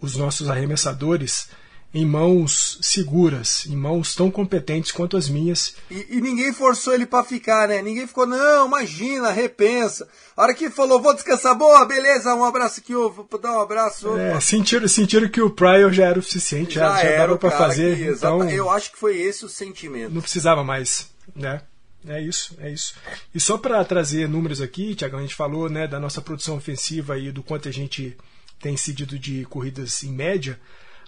os 0.00 0.16
nossos 0.16 0.50
arremessadores 0.50 1.48
em 1.92 2.06
mãos 2.06 2.78
seguras, 2.80 3.66
em 3.66 3.74
mãos 3.74 4.14
tão 4.14 4.30
competentes 4.30 4.92
quanto 4.92 5.16
as 5.16 5.28
minhas. 5.28 5.74
E, 5.90 6.06
e 6.10 6.20
ninguém 6.20 6.52
forçou 6.52 6.94
ele 6.94 7.04
para 7.04 7.24
ficar, 7.24 7.66
né? 7.66 7.82
Ninguém 7.82 8.06
ficou, 8.06 8.26
não, 8.26 8.66
imagina, 8.66 9.32
repensa. 9.32 10.08
A 10.36 10.42
hora 10.42 10.54
que 10.54 10.70
falou, 10.70 11.02
vou 11.02 11.14
descansar, 11.14 11.56
boa, 11.56 11.84
beleza, 11.84 12.34
um 12.34 12.44
abraço 12.44 12.78
aqui, 12.78 12.94
vou 12.94 13.28
dar 13.42 13.58
um 13.58 13.60
abraço. 13.60 14.16
É, 14.16 14.38
sentiram, 14.40 14.86
sentiram 14.86 15.28
que 15.28 15.40
o 15.40 15.50
Pryor 15.50 15.92
já 15.92 16.06
era 16.06 16.18
o 16.18 16.22
suficiente, 16.22 16.76
já, 16.76 16.96
já, 16.96 17.10
já 17.10 17.16
dava 17.18 17.36
para 17.36 17.50
fazer. 17.50 17.96
Que, 17.96 18.04
então, 18.04 18.48
eu 18.48 18.70
acho 18.70 18.92
que 18.92 18.98
foi 18.98 19.18
esse 19.20 19.44
o 19.44 19.48
sentimento. 19.48 20.14
Não 20.14 20.22
precisava 20.22 20.62
mais. 20.62 21.10
Né? 21.34 21.60
É 22.06 22.20
isso, 22.20 22.56
é 22.60 22.70
isso. 22.70 22.94
E 23.34 23.40
só 23.40 23.58
para 23.58 23.84
trazer 23.84 24.28
números 24.28 24.60
aqui, 24.60 24.94
Tiago, 24.94 25.16
a 25.16 25.20
gente 25.20 25.34
falou 25.34 25.68
né, 25.68 25.86
da 25.86 26.00
nossa 26.00 26.20
produção 26.20 26.56
ofensiva 26.56 27.18
e 27.18 27.30
do 27.30 27.42
quanto 27.42 27.68
a 27.68 27.72
gente 27.72 28.16
tem 28.60 28.76
cedido 28.76 29.18
de 29.18 29.44
corridas 29.46 30.02
em 30.02 30.12
média. 30.12 30.58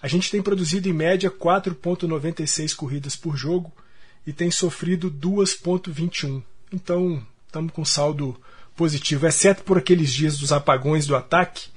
A 0.03 0.07
gente 0.09 0.29
tem 0.29 0.41
produzido 0.41 0.89
em 0.89 0.93
média 0.93 1.31
4,96 1.31 2.75
corridas 2.75 3.15
por 3.15 3.37
jogo 3.37 3.71
e 4.27 4.33
tem 4.33 4.51
sofrido 4.51 5.09
2,21. 5.09 6.43
Então, 6.73 7.25
estamos 7.47 7.71
com 7.71 7.85
saldo 7.85 8.37
positivo, 8.75 9.25
exceto 9.25 9.63
por 9.63 9.77
aqueles 9.77 10.11
dias 10.11 10.37
dos 10.37 10.51
apagões 10.51 11.07
do 11.07 11.15
ataque. 11.15 11.69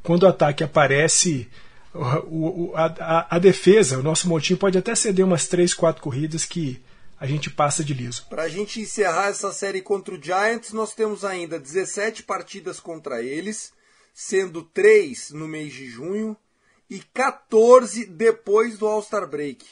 Quando 0.00 0.22
o 0.22 0.28
ataque 0.28 0.62
aparece, 0.62 1.50
o, 1.92 2.70
o, 2.70 2.72
a, 2.76 3.34
a, 3.34 3.38
defesa, 3.40 3.98
o 3.98 4.02
nosso 4.02 4.28
montinho 4.28 4.60
pode 4.60 4.78
até 4.78 4.94
ceder 4.94 5.26
umas 5.26 5.48
3, 5.48 5.74
4 5.74 6.00
corridas 6.00 6.44
que 6.44 6.80
a 7.18 7.26
gente 7.26 7.50
passa 7.50 7.82
de 7.82 7.92
liso. 7.92 8.26
Para 8.30 8.44
a 8.44 8.48
gente 8.48 8.80
encerrar 8.80 9.30
essa 9.30 9.52
série 9.52 9.82
contra 9.82 10.14
o 10.14 10.22
Giants, 10.22 10.72
nós 10.72 10.94
temos 10.94 11.24
ainda 11.24 11.58
17 11.58 12.22
partidas 12.22 12.78
contra 12.78 13.20
eles, 13.24 13.72
sendo 14.14 14.62
3 14.62 15.32
no 15.32 15.48
mês 15.48 15.72
de 15.72 15.90
junho 15.90 16.36
e 16.88 17.00
14 17.14 18.06
depois 18.06 18.78
do 18.78 18.86
All-Star 18.86 19.28
Break. 19.28 19.64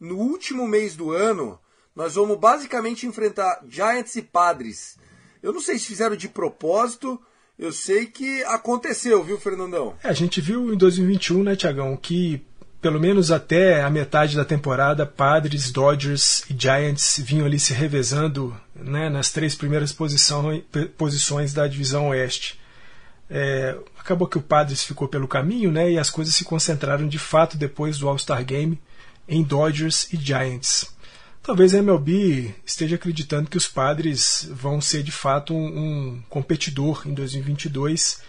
No 0.00 0.16
último 0.16 0.66
mês 0.66 0.94
do 0.94 1.10
ano, 1.12 1.58
nós 1.94 2.14
vamos 2.14 2.38
basicamente 2.38 3.06
enfrentar 3.06 3.60
Giants 3.68 4.14
e 4.16 4.22
Padres. 4.22 4.96
Eu 5.42 5.52
não 5.52 5.60
sei 5.60 5.78
se 5.78 5.86
fizeram 5.86 6.16
de 6.16 6.28
propósito, 6.28 7.20
eu 7.58 7.72
sei 7.72 8.06
que 8.06 8.42
aconteceu, 8.44 9.22
viu, 9.24 9.38
Fernandão? 9.38 9.96
É, 10.02 10.08
a 10.08 10.12
gente 10.12 10.40
viu 10.40 10.72
em 10.72 10.76
2021, 10.76 11.42
né, 11.42 11.56
Tiagão, 11.56 11.96
que 11.96 12.46
pelo 12.80 13.00
menos 13.00 13.32
até 13.32 13.82
a 13.82 13.90
metade 13.90 14.36
da 14.36 14.44
temporada, 14.44 15.04
Padres, 15.04 15.72
Dodgers 15.72 16.44
e 16.48 16.54
Giants 16.56 17.18
vinham 17.18 17.44
ali 17.44 17.58
se 17.58 17.72
revezando 17.72 18.56
né, 18.74 19.08
nas 19.10 19.32
três 19.32 19.56
primeiras 19.56 19.92
posições 19.92 21.52
da 21.52 21.66
divisão 21.66 22.08
oeste. 22.08 22.58
É, 23.30 23.76
acabou 23.98 24.26
que 24.26 24.38
o 24.38 24.42
Padres 24.42 24.82
ficou 24.82 25.06
pelo 25.06 25.28
caminho 25.28 25.70
né, 25.70 25.90
e 25.90 25.98
as 25.98 26.08
coisas 26.08 26.34
se 26.34 26.44
concentraram 26.44 27.06
de 27.06 27.18
fato 27.18 27.56
depois 27.56 27.98
do 27.98 28.08
All-Star 28.08 28.44
Game 28.44 28.80
em 29.28 29.42
Dodgers 29.42 30.12
e 30.12 30.16
Giants. 30.16 30.96
Talvez 31.42 31.74
a 31.74 31.78
MLB 31.78 32.54
esteja 32.64 32.96
acreditando 32.96 33.50
que 33.50 33.56
os 33.56 33.68
Padres 33.68 34.48
vão 34.50 34.80
ser 34.80 35.02
de 35.02 35.12
fato 35.12 35.54
um, 35.54 35.66
um 35.66 36.22
competidor 36.28 37.02
em 37.06 37.12
2022 37.12 38.22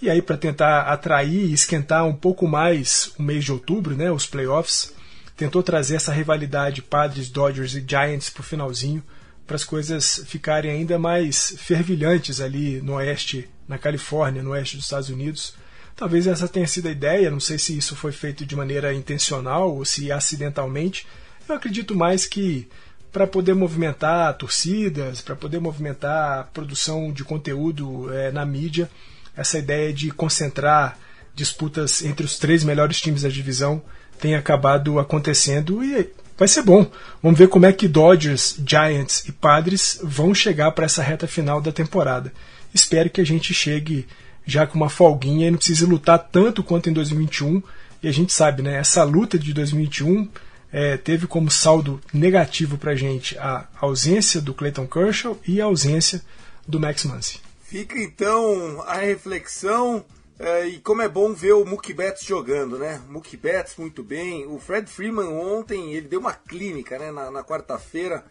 e 0.00 0.08
aí, 0.08 0.22
para 0.22 0.36
tentar 0.36 0.82
atrair 0.82 1.46
e 1.46 1.52
esquentar 1.52 2.06
um 2.06 2.14
pouco 2.14 2.46
mais 2.46 3.10
o 3.18 3.22
mês 3.22 3.44
de 3.44 3.50
outubro, 3.50 3.96
né, 3.96 4.12
os 4.12 4.26
playoffs, 4.26 4.92
tentou 5.36 5.60
trazer 5.60 5.96
essa 5.96 6.12
rivalidade 6.12 6.82
Padres, 6.82 7.28
Dodgers 7.28 7.74
e 7.74 7.84
Giants 7.84 8.30
para 8.30 8.40
o 8.40 8.44
finalzinho, 8.44 9.02
para 9.44 9.56
as 9.56 9.64
coisas 9.64 10.22
ficarem 10.26 10.70
ainda 10.70 11.00
mais 11.00 11.54
fervilhantes 11.58 12.40
ali 12.40 12.80
no 12.80 12.94
oeste, 12.94 13.48
na 13.68 13.78
Califórnia, 13.78 14.42
no 14.42 14.50
oeste 14.50 14.76
dos 14.76 14.86
Estados 14.86 15.10
Unidos. 15.10 15.54
Talvez 15.94 16.26
essa 16.26 16.48
tenha 16.48 16.66
sido 16.66 16.88
a 16.88 16.92
ideia, 16.92 17.30
não 17.30 17.40
sei 17.40 17.58
se 17.58 17.76
isso 17.76 17.94
foi 17.94 18.12
feito 18.12 18.46
de 18.46 18.56
maneira 18.56 18.94
intencional 18.94 19.76
ou 19.76 19.84
se 19.84 20.10
acidentalmente. 20.10 21.06
Eu 21.48 21.54
acredito 21.54 21.94
mais 21.94 22.24
que 22.24 22.68
para 23.12 23.26
poder 23.26 23.54
movimentar 23.54 24.36
torcidas, 24.36 25.20
para 25.20 25.34
poder 25.34 25.60
movimentar 25.60 26.40
a 26.40 26.44
produção 26.44 27.12
de 27.12 27.24
conteúdo 27.24 28.12
é, 28.12 28.30
na 28.30 28.46
mídia, 28.46 28.88
essa 29.36 29.58
ideia 29.58 29.92
de 29.92 30.10
concentrar 30.10 30.98
disputas 31.34 32.02
entre 32.02 32.26
os 32.26 32.38
três 32.38 32.64
melhores 32.64 33.00
times 33.00 33.22
da 33.22 33.28
divisão 33.28 33.82
tem 34.18 34.34
acabado 34.34 34.98
acontecendo 34.98 35.82
e 35.82 36.10
vai 36.36 36.48
ser 36.48 36.62
bom. 36.62 36.90
Vamos 37.22 37.38
ver 37.38 37.48
como 37.48 37.66
é 37.66 37.72
que 37.72 37.88
Dodgers, 37.88 38.60
Giants 38.66 39.24
e 39.28 39.32
Padres 39.32 40.00
vão 40.02 40.34
chegar 40.34 40.72
para 40.72 40.84
essa 40.84 41.02
reta 41.02 41.26
final 41.26 41.60
da 41.60 41.72
temporada. 41.72 42.32
Espero 42.72 43.10
que 43.10 43.20
a 43.20 43.26
gente 43.26 43.52
chegue 43.54 44.06
já 44.46 44.66
com 44.66 44.76
uma 44.76 44.88
folguinha 44.88 45.48
e 45.48 45.50
não 45.50 45.58
precise 45.58 45.84
lutar 45.84 46.18
tanto 46.18 46.62
quanto 46.62 46.88
em 46.88 46.92
2021. 46.92 47.62
E 48.02 48.08
a 48.08 48.12
gente 48.12 48.32
sabe, 48.32 48.62
né? 48.62 48.76
Essa 48.76 49.04
luta 49.04 49.38
de 49.38 49.52
2021 49.52 50.28
é, 50.72 50.96
teve 50.96 51.26
como 51.26 51.50
saldo 51.50 52.00
negativo 52.12 52.78
para 52.78 52.92
a 52.92 52.96
gente 52.96 53.36
a 53.38 53.66
ausência 53.80 54.40
do 54.40 54.54
Clayton 54.54 54.86
Kershaw 54.86 55.38
e 55.46 55.60
a 55.60 55.64
ausência 55.64 56.22
do 56.66 56.78
Max 56.78 57.04
Muncy. 57.04 57.40
Fica 57.62 58.00
então 58.00 58.82
a 58.86 58.94
reflexão 58.94 60.04
é, 60.38 60.66
e 60.68 60.78
como 60.78 61.02
é 61.02 61.08
bom 61.08 61.34
ver 61.34 61.52
o 61.52 61.64
Mookie 61.64 61.92
Betts 61.92 62.24
jogando, 62.24 62.78
né? 62.78 63.02
Mookie 63.08 63.36
Betts 63.36 63.76
muito 63.76 64.02
bem. 64.02 64.46
O 64.46 64.58
Fred 64.58 64.88
Freeman 64.88 65.28
ontem 65.28 65.94
ele 65.94 66.06
deu 66.06 66.20
uma 66.20 66.32
clínica, 66.32 66.98
né? 66.98 67.10
Na, 67.10 67.30
na 67.30 67.42
quarta-feira, 67.42 68.24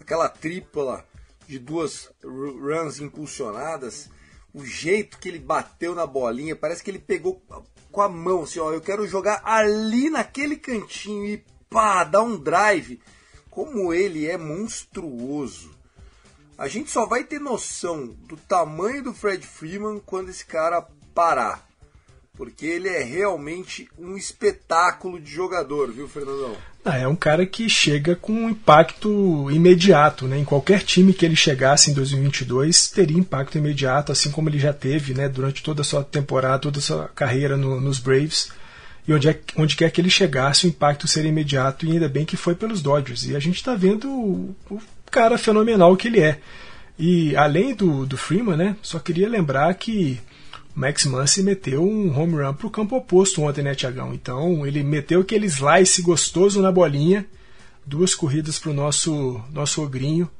aquela 0.00 0.28
tripla 0.28 1.04
de 1.52 1.58
duas 1.58 2.10
runs 2.24 2.98
impulsionadas. 2.98 4.08
O 4.54 4.64
jeito 4.64 5.18
que 5.18 5.28
ele 5.28 5.38
bateu 5.38 5.94
na 5.94 6.06
bolinha, 6.06 6.56
parece 6.56 6.82
que 6.82 6.90
ele 6.90 6.98
pegou 6.98 7.42
com 7.90 8.00
a 8.00 8.08
mão, 8.08 8.44
assim, 8.44 8.58
ó, 8.58 8.72
eu 8.72 8.80
quero 8.80 9.06
jogar 9.06 9.42
ali 9.44 10.08
naquele 10.08 10.56
cantinho 10.56 11.26
e 11.26 11.44
pá, 11.68 12.04
dar 12.04 12.22
um 12.22 12.38
drive. 12.38 13.00
Como 13.50 13.92
ele 13.92 14.26
é 14.26 14.38
monstruoso. 14.38 15.76
A 16.56 16.68
gente 16.68 16.90
só 16.90 17.04
vai 17.04 17.22
ter 17.22 17.38
noção 17.38 18.06
do 18.06 18.36
tamanho 18.36 19.02
do 19.02 19.12
Fred 19.12 19.46
Freeman 19.46 20.00
quando 20.00 20.30
esse 20.30 20.46
cara 20.46 20.80
parar. 21.14 21.68
Porque 22.42 22.66
ele 22.66 22.88
é 22.88 23.04
realmente 23.04 23.88
um 23.96 24.16
espetáculo 24.16 25.20
de 25.20 25.30
jogador, 25.30 25.92
viu, 25.92 26.08
Fernandão? 26.08 26.56
Ah, 26.84 26.98
é 26.98 27.06
um 27.06 27.14
cara 27.14 27.46
que 27.46 27.68
chega 27.68 28.16
com 28.16 28.32
um 28.32 28.50
impacto 28.50 29.48
imediato, 29.48 30.26
né? 30.26 30.38
Em 30.38 30.44
qualquer 30.44 30.82
time 30.82 31.12
que 31.12 31.24
ele 31.24 31.36
chegasse 31.36 31.92
em 31.92 31.94
2022 31.94 32.90
teria 32.90 33.16
impacto 33.16 33.58
imediato, 33.58 34.10
assim 34.10 34.32
como 34.32 34.48
ele 34.48 34.58
já 34.58 34.72
teve, 34.72 35.14
né? 35.14 35.28
Durante 35.28 35.62
toda 35.62 35.82
a 35.82 35.84
sua 35.84 36.02
temporada, 36.02 36.58
toda 36.58 36.80
a 36.80 36.82
sua 36.82 37.08
carreira 37.14 37.56
no, 37.56 37.80
nos 37.80 38.00
Braves. 38.00 38.50
E 39.06 39.12
onde, 39.14 39.28
é, 39.28 39.38
onde 39.56 39.76
quer 39.76 39.92
que 39.92 40.00
ele 40.00 40.10
chegasse, 40.10 40.66
o 40.66 40.68
impacto 40.68 41.06
seria 41.06 41.30
imediato. 41.30 41.86
E 41.86 41.92
ainda 41.92 42.08
bem 42.08 42.24
que 42.24 42.36
foi 42.36 42.56
pelos 42.56 42.82
Dodgers. 42.82 43.24
E 43.24 43.36
a 43.36 43.38
gente 43.38 43.58
está 43.58 43.76
vendo 43.76 44.10
o, 44.10 44.56
o, 44.68 44.82
cara 45.12 45.38
fenomenal 45.38 45.96
que 45.96 46.08
ele 46.08 46.18
é. 46.18 46.40
E 46.98 47.36
além 47.36 47.72
do, 47.72 48.04
do 48.04 48.16
Freeman, 48.16 48.56
né? 48.56 48.76
Só 48.82 48.98
queria 48.98 49.28
lembrar 49.28 49.72
que 49.74 50.20
Max 50.74 51.04
Muncy 51.04 51.42
meteu 51.42 51.82
um 51.82 52.18
home 52.18 52.42
run 52.42 52.54
para 52.54 52.66
o 52.66 52.70
campo 52.70 52.96
oposto 52.96 53.42
ontem, 53.42 53.62
né, 53.62 53.74
Tiagão? 53.74 54.14
Então 54.14 54.66
ele 54.66 54.82
meteu 54.82 55.20
aquele 55.20 55.46
slice 55.46 56.00
gostoso 56.00 56.62
na 56.62 56.72
bolinha, 56.72 57.26
duas 57.84 58.14
corridas 58.14 58.58
para 58.58 58.70
o 58.70 58.74
nosso, 58.74 59.42
nosso 59.52 59.82
ogrinho, 59.82 60.30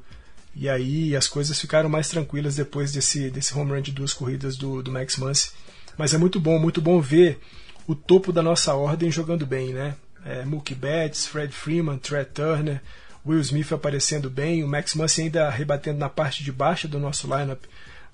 e 0.54 0.68
aí 0.68 1.14
as 1.14 1.28
coisas 1.28 1.60
ficaram 1.60 1.88
mais 1.88 2.08
tranquilas 2.08 2.56
depois 2.56 2.92
desse, 2.92 3.30
desse 3.30 3.56
home 3.56 3.72
run 3.72 3.82
de 3.82 3.92
duas 3.92 4.14
corridas 4.14 4.56
do, 4.56 4.82
do 4.82 4.90
Max 4.90 5.18
Muncy. 5.18 5.50
Mas 5.98 6.14
é 6.14 6.18
muito 6.18 6.40
bom, 6.40 6.58
muito 6.58 6.80
bom 6.80 7.00
ver 7.00 7.38
o 7.86 7.94
topo 7.94 8.32
da 8.32 8.42
nossa 8.42 8.74
ordem 8.74 9.10
jogando 9.10 9.44
bem, 9.44 9.72
né? 9.72 9.94
É, 10.24 10.44
Mookie 10.44 10.74
Betts, 10.74 11.26
Fred 11.26 11.52
Freeman, 11.52 11.98
Trey 11.98 12.24
Turner, 12.24 12.80
Will 13.26 13.40
Smith 13.40 13.72
aparecendo 13.72 14.30
bem, 14.30 14.64
o 14.64 14.68
Max 14.68 14.94
Muncy 14.94 15.22
ainda 15.22 15.50
rebatendo 15.50 15.98
na 15.98 16.08
parte 16.08 16.42
de 16.42 16.50
baixo 16.50 16.88
do 16.88 16.98
nosso 16.98 17.26
lineup, 17.26 17.64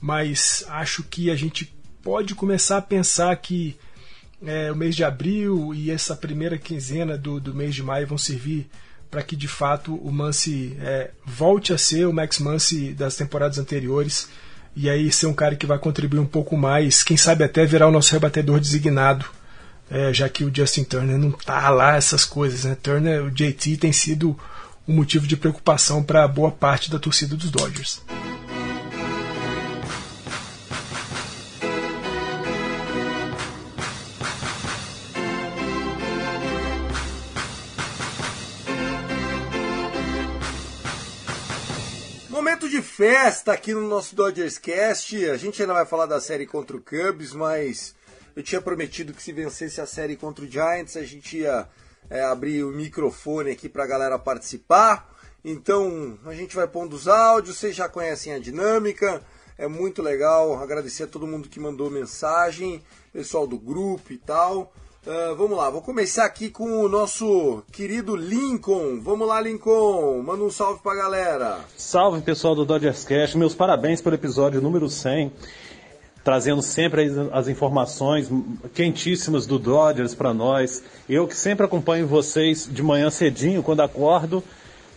mas 0.00 0.64
acho 0.68 1.02
que 1.02 1.30
a 1.30 1.37
gente 1.37 1.77
pode 2.08 2.34
começar 2.34 2.78
a 2.78 2.82
pensar 2.82 3.36
que 3.36 3.76
é, 4.42 4.72
o 4.72 4.74
mês 4.74 4.96
de 4.96 5.04
abril 5.04 5.74
e 5.74 5.90
essa 5.90 6.16
primeira 6.16 6.56
quinzena 6.56 7.18
do, 7.18 7.38
do 7.38 7.54
mês 7.54 7.74
de 7.74 7.82
maio 7.82 8.06
vão 8.06 8.16
servir 8.16 8.66
para 9.10 9.22
que 9.22 9.36
de 9.36 9.46
fato 9.46 9.94
o 9.94 10.10
Mansi 10.10 10.74
é, 10.80 11.10
volte 11.26 11.70
a 11.70 11.76
ser 11.76 12.06
o 12.06 12.12
Max 12.12 12.38
Mansi 12.38 12.94
das 12.94 13.14
temporadas 13.14 13.58
anteriores 13.58 14.26
e 14.74 14.88
aí 14.88 15.12
ser 15.12 15.26
um 15.26 15.34
cara 15.34 15.54
que 15.54 15.66
vai 15.66 15.78
contribuir 15.78 16.18
um 16.18 16.26
pouco 16.26 16.56
mais, 16.56 17.02
quem 17.02 17.18
sabe 17.18 17.44
até 17.44 17.66
virar 17.66 17.88
o 17.88 17.92
nosso 17.92 18.14
rebatedor 18.14 18.58
designado, 18.58 19.26
é, 19.90 20.10
já 20.10 20.30
que 20.30 20.44
o 20.44 20.54
Justin 20.54 20.84
Turner 20.84 21.18
não 21.18 21.32
tá 21.32 21.68
lá 21.68 21.94
essas 21.96 22.24
coisas, 22.24 22.64
né? 22.64 22.74
Turner, 22.82 23.24
o 23.24 23.30
JT 23.30 23.76
tem 23.76 23.92
sido 23.92 24.34
um 24.88 24.94
motivo 24.94 25.26
de 25.26 25.36
preocupação 25.36 26.02
para 26.02 26.26
boa 26.26 26.50
parte 26.50 26.90
da 26.90 26.98
torcida 26.98 27.36
dos 27.36 27.50
Dodgers. 27.50 28.00
Festa 42.99 43.52
aqui 43.52 43.73
no 43.73 43.83
nosso 43.83 44.17
Dodgers 44.17 44.59
Cast. 44.59 45.31
A 45.31 45.37
gente 45.37 45.62
ainda 45.62 45.73
vai 45.73 45.87
falar 45.87 46.07
da 46.07 46.21
série 46.21 46.45
contra 46.45 46.76
o 46.76 46.81
Cubs, 46.81 47.33
mas 47.33 47.95
eu 48.35 48.43
tinha 48.43 48.61
prometido 48.61 49.12
que 49.12 49.23
se 49.23 49.33
vencesse 49.33 49.81
a 49.81 49.87
série 49.87 50.17
contra 50.17 50.45
o 50.45 50.50
Giants, 50.50 50.97
a 50.97 51.05
gente 51.05 51.38
ia 51.38 51.69
é, 52.11 52.25
abrir 52.25 52.64
o 52.64 52.73
microfone 52.73 53.52
aqui 53.52 53.69
para 53.69 53.85
a 53.85 53.87
galera 53.87 54.19
participar. 54.19 55.17
Então 55.45 56.19
a 56.26 56.35
gente 56.35 56.57
vai 56.57 56.67
pondo 56.67 56.97
os 56.97 57.07
áudios, 57.07 57.59
vocês 57.59 57.76
já 57.76 57.88
conhecem 57.88 58.33
a 58.33 58.38
dinâmica, 58.40 59.23
é 59.57 59.69
muito 59.69 60.02
legal. 60.02 60.61
Agradecer 60.61 61.05
a 61.05 61.07
todo 61.07 61.25
mundo 61.25 61.49
que 61.49 61.61
mandou 61.61 61.88
mensagem, 61.88 62.83
pessoal 63.12 63.47
do 63.47 63.61
grupo 63.61 64.12
e 64.12 64.19
tal. 64.19 64.75
Uh, 65.07 65.35
vamos 65.37 65.57
lá, 65.57 65.71
vou 65.71 65.81
começar 65.81 66.25
aqui 66.25 66.50
com 66.50 66.83
o 66.83 66.88
nosso 66.88 67.62
querido 67.73 68.17
Lincoln. 68.17 69.00
Vamos 69.00 69.28
lá, 69.28 69.40
Lincoln. 69.40 70.23
Manda 70.23 70.43
um 70.43 70.50
salve 70.50 70.83
pra 70.83 70.95
galera. 70.95 71.61
Salve, 71.76 72.21
pessoal 72.21 72.55
do 72.55 72.64
Dodgers 72.64 73.05
Cash. 73.05 73.35
Meus 73.35 73.55
parabéns 73.55 74.02
pelo 74.02 74.17
episódio 74.17 74.61
número 74.61 74.90
100. 74.90 75.33
Trazendo 76.25 76.61
sempre 76.61 77.11
as 77.33 77.47
informações 77.47 78.28
quentíssimas 78.75 79.47
do 79.47 79.59
Dodgers 79.59 80.14
para 80.14 80.34
nós. 80.34 80.82
Eu 81.08 81.28
que 81.28 81.37
sempre 81.37 81.65
acompanho 81.65 82.06
vocês 82.06 82.69
de 82.71 82.82
manhã 82.82 83.08
cedinho, 83.08 83.63
quando 83.63 83.80
acordo, 83.80 84.43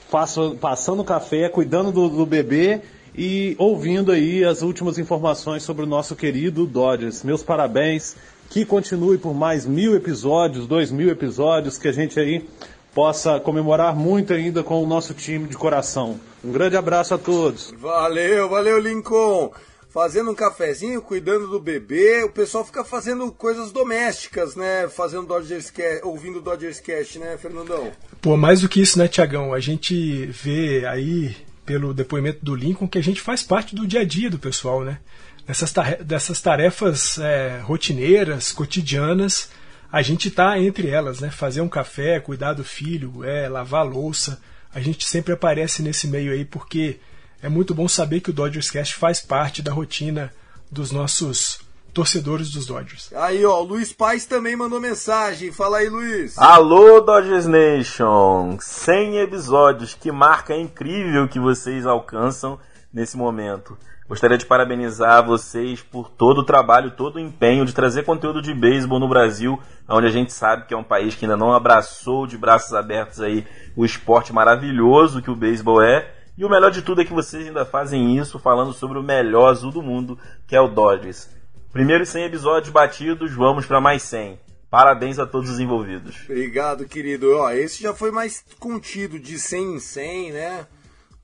passo, 0.09 0.57
passando 0.59 1.03
café, 1.03 1.47
cuidando 1.47 1.91
do, 1.91 2.09
do 2.09 2.25
bebê 2.25 2.81
e 3.15 3.55
ouvindo 3.57 4.11
aí 4.11 4.43
as 4.43 4.61
últimas 4.61 4.97
informações 4.97 5.63
sobre 5.63 5.83
o 5.83 5.87
nosso 5.87 6.15
querido 6.15 6.65
Dodgers. 6.65 7.23
Meus 7.23 7.43
parabéns 7.43 8.15
que 8.49 8.65
continue 8.65 9.17
por 9.17 9.33
mais 9.33 9.65
mil 9.65 9.95
episódios, 9.95 10.67
dois 10.67 10.91
mil 10.91 11.09
episódios, 11.09 11.77
que 11.77 11.87
a 11.87 11.91
gente 11.91 12.19
aí 12.19 12.45
possa 12.93 13.39
comemorar 13.39 13.95
muito 13.95 14.33
ainda 14.33 14.63
com 14.63 14.83
o 14.83 14.87
nosso 14.87 15.13
time 15.13 15.47
de 15.47 15.57
coração. 15.57 16.19
Um 16.43 16.51
grande 16.51 16.75
abraço 16.75 17.13
a 17.13 17.17
todos. 17.17 17.73
Valeu, 17.77 18.49
valeu, 18.49 18.79
Lincoln. 18.79 19.51
Fazendo 19.89 20.31
um 20.31 20.35
cafezinho, 20.35 21.01
cuidando 21.01 21.47
do 21.47 21.59
bebê, 21.59 22.23
o 22.23 22.29
pessoal 22.29 22.63
fica 22.63 22.81
fazendo 22.81 23.29
coisas 23.29 23.73
domésticas, 23.73 24.55
né? 24.55 24.87
Fazendo 24.87 25.27
Dodgers 25.27 25.69
Cast, 25.69 26.05
ouvindo 26.05 26.39
Dodgers 26.39 26.79
Cast, 26.79 27.19
né, 27.19 27.37
Fernandão? 27.37 27.91
Pô, 28.21 28.37
mais 28.37 28.61
do 28.61 28.69
que 28.69 28.81
isso, 28.81 28.97
né, 28.97 29.09
Tiagão? 29.09 29.53
A 29.53 29.59
gente 29.59 30.27
vê 30.27 30.85
aí, 30.85 31.35
pelo 31.71 31.93
depoimento 31.93 32.43
do 32.43 32.53
Lincoln, 32.53 32.85
que 32.85 32.97
a 32.97 33.01
gente 33.03 33.21
faz 33.21 33.43
parte 33.43 33.73
do 33.73 33.87
dia 33.87 34.01
a 34.01 34.03
dia 34.03 34.29
do 34.29 34.37
pessoal, 34.37 34.83
né? 34.83 34.99
dessas, 35.47 35.73
dessas 36.05 36.41
tarefas 36.41 37.17
é, 37.17 37.61
rotineiras, 37.63 38.51
cotidianas, 38.51 39.49
a 39.89 40.01
gente 40.01 40.27
está 40.27 40.59
entre 40.59 40.89
elas, 40.89 41.21
né? 41.21 41.31
Fazer 41.31 41.61
um 41.61 41.69
café, 41.69 42.19
cuidar 42.19 42.51
do 42.51 42.63
filho, 42.65 43.23
é, 43.23 43.47
lavar 43.47 43.81
a 43.81 43.89
louça. 43.89 44.41
A 44.73 44.81
gente 44.81 45.07
sempre 45.07 45.31
aparece 45.33 45.81
nesse 45.81 46.07
meio 46.07 46.33
aí 46.33 46.43
porque 46.43 46.99
é 47.41 47.47
muito 47.47 47.73
bom 47.73 47.87
saber 47.87 48.19
que 48.19 48.29
o 48.29 48.33
Dodgers 48.33 48.69
Cast 48.69 48.95
faz 48.95 49.21
parte 49.21 49.61
da 49.61 49.71
rotina 49.71 50.29
dos 50.69 50.91
nossos 50.91 51.60
torcedores 51.93 52.51
dos 52.51 52.65
Dodgers. 52.65 53.11
Aí, 53.13 53.45
ó, 53.45 53.61
o 53.61 53.63
Luiz 53.63 53.91
Paz 53.91 54.25
também 54.25 54.55
mandou 54.55 54.79
mensagem. 54.79 55.51
Fala 55.51 55.77
aí, 55.77 55.89
Luiz. 55.89 56.37
Alô, 56.37 57.01
Dodgers 57.01 57.45
Nation! 57.45 58.57
100 58.59 59.19
episódios, 59.19 59.93
que 59.93 60.11
marca 60.11 60.55
incrível 60.55 61.27
que 61.27 61.39
vocês 61.39 61.85
alcançam 61.85 62.57
nesse 62.93 63.17
momento. 63.17 63.77
Gostaria 64.07 64.37
de 64.37 64.45
parabenizar 64.45 65.25
vocês 65.25 65.81
por 65.81 66.09
todo 66.09 66.39
o 66.39 66.45
trabalho, 66.45 66.91
todo 66.91 67.15
o 67.15 67.19
empenho 67.19 67.65
de 67.65 67.73
trazer 67.73 68.03
conteúdo 68.03 68.41
de 68.41 68.53
beisebol 68.53 68.99
no 68.99 69.07
Brasil, 69.07 69.57
onde 69.87 70.07
a 70.07 70.11
gente 70.11 70.33
sabe 70.33 70.65
que 70.65 70.73
é 70.73 70.77
um 70.77 70.83
país 70.83 71.15
que 71.15 71.23
ainda 71.23 71.37
não 71.37 71.53
abraçou 71.53 72.27
de 72.27 72.37
braços 72.37 72.73
abertos 72.73 73.21
aí 73.21 73.47
o 73.73 73.85
esporte 73.85 74.33
maravilhoso 74.33 75.21
que 75.21 75.31
o 75.31 75.35
beisebol 75.35 75.81
é. 75.81 76.13
E 76.37 76.43
o 76.43 76.49
melhor 76.49 76.71
de 76.71 76.81
tudo 76.81 77.01
é 77.01 77.05
que 77.05 77.13
vocês 77.13 77.47
ainda 77.47 77.63
fazem 77.63 78.17
isso 78.17 78.37
falando 78.37 78.73
sobre 78.73 78.97
o 78.97 79.03
melhor 79.03 79.49
azul 79.49 79.71
do 79.71 79.81
mundo, 79.81 80.17
que 80.45 80.55
é 80.57 80.61
o 80.61 80.67
Dodgers. 80.67 81.29
Primeiros 81.71 82.09
100 82.09 82.25
episódios 82.25 82.71
batidos, 82.71 83.31
vamos 83.33 83.65
para 83.65 83.79
mais 83.79 84.03
100. 84.03 84.37
Parabéns 84.69 85.19
a 85.19 85.25
todos 85.25 85.49
os 85.49 85.59
envolvidos. 85.59 86.15
Obrigado, 86.25 86.85
querido. 86.85 87.35
Ó, 87.37 87.49
esse 87.51 87.81
já 87.81 87.93
foi 87.93 88.11
mais 88.11 88.43
contido, 88.59 89.17
de 89.17 89.39
100 89.39 89.75
em 89.75 89.79
100, 89.79 90.31
né? 90.31 90.67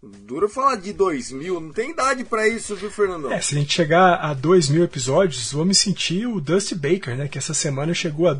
Dura 0.01 0.47
falar 0.47 0.75
de 0.75 0.93
2 0.93 1.31
mil, 1.31 1.59
não 1.59 1.73
tem 1.73 1.91
idade 1.91 2.23
para 2.23 2.47
isso, 2.47 2.75
viu, 2.75 2.89
Fernandão? 2.89 3.31
É, 3.31 3.41
se 3.41 3.55
a 3.55 3.59
gente 3.59 3.73
chegar 3.73 4.15
a 4.15 4.33
2 4.33 4.69
mil 4.69 4.83
episódios, 4.83 5.51
vou 5.51 5.65
me 5.65 5.75
sentir 5.75 6.27
o 6.27 6.39
Dusty 6.39 6.75
Baker, 6.75 7.17
né? 7.17 7.27
Que 7.27 7.37
essa 7.37 7.53
semana 7.53 7.93
chegou 7.93 8.29
a 8.29 8.39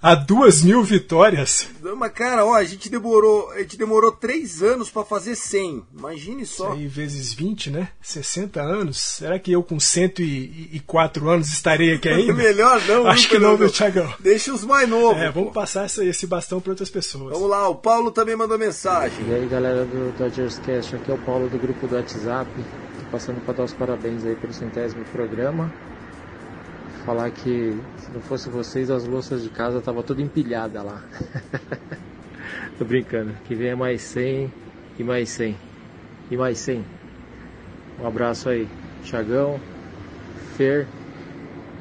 a 0.00 0.14
duas 0.14 0.62
mil 0.62 0.82
vitórias. 0.82 1.68
Mas, 1.96 2.12
cara, 2.12 2.44
ó, 2.44 2.54
a 2.54 2.64
gente 2.64 2.88
demorou, 2.88 3.50
a 3.52 3.58
gente 3.58 3.76
demorou 3.76 4.12
três 4.12 4.62
anos 4.62 4.90
para 4.90 5.04
fazer 5.04 5.34
100. 5.34 5.84
Imagine 5.96 6.46
só. 6.46 6.68
Isso 6.68 6.72
aí 6.74 6.86
vezes 6.86 7.32
20, 7.32 7.70
né? 7.70 7.88
60 8.00 8.60
anos. 8.60 9.00
Será 9.00 9.38
que 9.38 9.52
eu 9.52 9.62
com 9.62 9.80
104 9.80 11.28
anos 11.28 11.48
estarei 11.48 11.94
aqui 11.94 12.08
ainda? 12.08 12.32
Melhor 12.34 12.80
não. 12.86 13.06
Acho 13.06 13.28
que 13.28 13.38
não, 13.38 13.58
meu 13.58 13.70
Thiagão. 13.70 14.12
Deixa 14.20 14.52
os 14.52 14.64
mais 14.64 14.88
novos. 14.88 15.22
É, 15.22 15.30
vamos 15.30 15.52
passar 15.52 15.86
esse, 15.86 16.04
esse 16.06 16.26
bastão 16.26 16.60
para 16.60 16.72
outras 16.72 16.90
pessoas. 16.90 17.32
Vamos 17.32 17.48
lá, 17.48 17.68
o 17.68 17.74
Paulo 17.74 18.10
também 18.10 18.36
mandou 18.36 18.58
mensagem. 18.58 19.26
E 19.28 19.34
aí, 19.34 19.46
galera 19.46 19.84
do 19.84 20.16
Dodgers 20.16 20.58
Cast, 20.60 20.94
aqui 20.94 21.10
é 21.10 21.14
o 21.14 21.18
Paulo 21.18 21.48
do 21.48 21.58
grupo 21.58 21.86
do 21.86 21.96
WhatsApp. 21.96 22.50
Tô 22.54 23.10
passando 23.10 23.40
para 23.44 23.54
dar 23.54 23.64
os 23.64 23.72
parabéns 23.72 24.24
aí 24.24 24.36
pelo 24.36 24.52
centésimo 24.52 25.04
programa 25.06 25.72
falar 27.08 27.30
que 27.30 27.74
se 27.96 28.10
não 28.12 28.20
fosse 28.20 28.50
vocês, 28.50 28.90
as 28.90 29.06
louças 29.06 29.42
de 29.42 29.48
casa 29.48 29.80
tava 29.80 30.02
toda 30.02 30.20
empilhada 30.20 30.82
lá. 30.82 31.02
Tô 32.76 32.84
brincando. 32.84 33.32
Que 33.46 33.54
venha 33.54 33.74
mais 33.74 34.02
100 34.02 34.52
e 34.98 35.02
mais 35.02 35.30
100 35.30 35.56
e 36.30 36.36
mais 36.36 36.58
100. 36.58 36.84
Um 37.98 38.06
abraço 38.06 38.50
aí, 38.50 38.68
Chagão, 39.04 39.58
Fer 40.58 40.86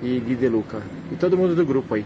e 0.01 0.17
Gui 0.17 0.33
Deluca. 0.33 0.81
E 1.11 1.17
todo 1.17 1.35
mundo 1.35 1.53
do 1.55 1.65
grupo 1.65 1.95
aí. 1.95 2.05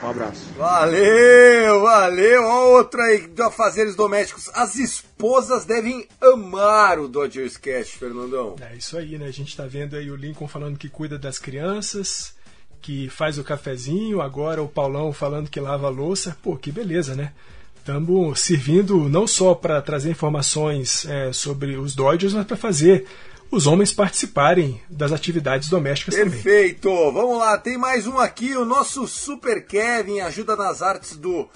Um 0.00 0.10
abraço. 0.10 0.48
Valeu, 0.56 1.80
valeu. 1.80 2.44
Ó, 2.44 2.76
outra 2.76 3.02
aí 3.02 3.26
de 3.26 3.42
afazeres 3.42 3.96
domésticos. 3.96 4.48
As 4.54 4.76
esposas 4.76 5.64
devem 5.64 6.06
amar 6.20 7.00
o 7.00 7.08
Dodgers 7.08 7.56
Cash, 7.56 7.90
Fernandão. 7.90 8.54
É 8.60 8.76
isso 8.76 8.96
aí, 8.96 9.18
né? 9.18 9.26
A 9.26 9.32
gente 9.32 9.56
tá 9.56 9.66
vendo 9.66 9.96
aí 9.96 10.12
o 10.12 10.16
Lincoln 10.16 10.46
falando 10.46 10.78
que 10.78 10.88
cuida 10.88 11.18
das 11.18 11.40
crianças 11.40 12.40
que 12.82 13.08
faz 13.08 13.38
o 13.38 13.44
cafezinho, 13.44 14.20
agora 14.20 14.60
o 14.60 14.68
Paulão 14.68 15.12
falando 15.12 15.48
que 15.48 15.60
lava 15.60 15.86
a 15.86 15.90
louça. 15.90 16.36
Pô, 16.42 16.56
que 16.56 16.72
beleza, 16.72 17.14
né? 17.14 17.32
Estamos 17.78 18.40
servindo 18.40 19.08
não 19.08 19.26
só 19.26 19.54
para 19.54 19.80
trazer 19.80 20.10
informações 20.10 21.06
é, 21.06 21.32
sobre 21.32 21.76
os 21.76 21.94
Dodgers, 21.94 22.34
mas 22.34 22.46
para 22.46 22.56
fazer 22.56 23.06
os 23.50 23.66
homens 23.66 23.92
participarem 23.92 24.80
das 24.88 25.12
atividades 25.12 25.68
domésticas 25.68 26.14
Perfeito. 26.14 26.42
também. 26.42 26.52
Perfeito! 26.54 27.12
Vamos 27.12 27.38
lá, 27.38 27.56
tem 27.58 27.76
mais 27.76 28.06
um 28.06 28.18
aqui, 28.18 28.56
o 28.56 28.64
nosso 28.64 29.06
Super 29.06 29.64
Kevin 29.66 30.20
ajuda 30.20 30.56
nas 30.56 30.82
artes 30.82 31.16
do 31.16 31.48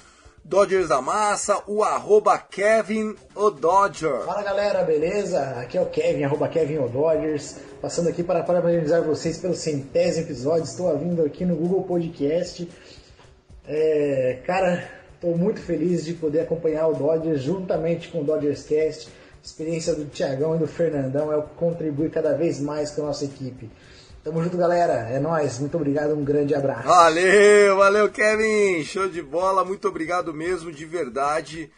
Dodgers 0.49 0.89
da 0.89 1.03
Massa, 1.03 1.61
o 1.67 1.83
arroba 1.83 2.39
Kevin 2.39 3.17
o 3.35 3.51
Dodger. 3.51 4.21
Fala 4.21 4.45
galera, 4.45 4.85
beleza? 4.85 5.41
Aqui 5.61 5.77
é 5.77 5.81
o 5.81 5.87
Kevin, 5.87 6.23
arroba 6.23 6.47
Kevin 6.47 6.79
o 6.79 6.89
Dodgers, 6.89 7.57
passando 7.83 8.09
aqui 8.09 8.23
para 8.23 8.45
parabenizar 8.45 9.03
vocês 9.03 9.39
pelo 9.39 9.55
centésimo 9.55 10.25
episódio, 10.25 10.63
estou 10.63 10.97
vindo 10.97 11.23
aqui 11.23 11.45
no 11.45 11.57
Google 11.57 11.83
Podcast. 11.83 12.71
É, 13.67 14.39
cara, 14.47 14.89
estou 15.17 15.37
muito 15.37 15.61
feliz 15.61 16.05
de 16.05 16.15
poder 16.15 16.43
acompanhar 16.43 16.87
o 16.87 16.95
Dodgers 16.95 17.43
juntamente 17.43 18.09
com 18.09 18.21
o 18.21 18.25
Dodgers 18.25 18.63
Cast. 18.63 19.09
A 19.09 19.45
experiência 19.45 19.97
do 19.97 20.05
Tiagão 20.05 20.55
e 20.55 20.61
do 20.61 20.69
Fernandão 20.69 21.33
é 21.33 21.37
o 21.37 21.43
que 21.43 21.55
contribui 21.57 22.09
cada 22.09 22.35
vez 22.35 22.61
mais 22.61 22.93
com 22.93 23.03
a 23.03 23.07
nossa 23.07 23.25
equipe. 23.25 23.69
Tamo 24.27 24.43
junto, 24.43 24.57
galera. 24.57 25.09
É 25.09 25.21
nóis. 25.21 25.61
Muito 25.61 25.77
obrigado. 25.77 26.13
Um 26.13 26.25
grande 26.25 26.53
abraço. 26.53 26.89
Valeu, 26.89 27.77
valeu, 27.77 28.09
Kevin. 28.09 28.83
Show 28.83 29.09
de 29.09 29.23
bola. 29.23 29.65
Muito 29.65 29.87
obrigado 29.87 30.35
mesmo, 30.35 30.73
de 30.73 30.85
verdade, 30.85 31.71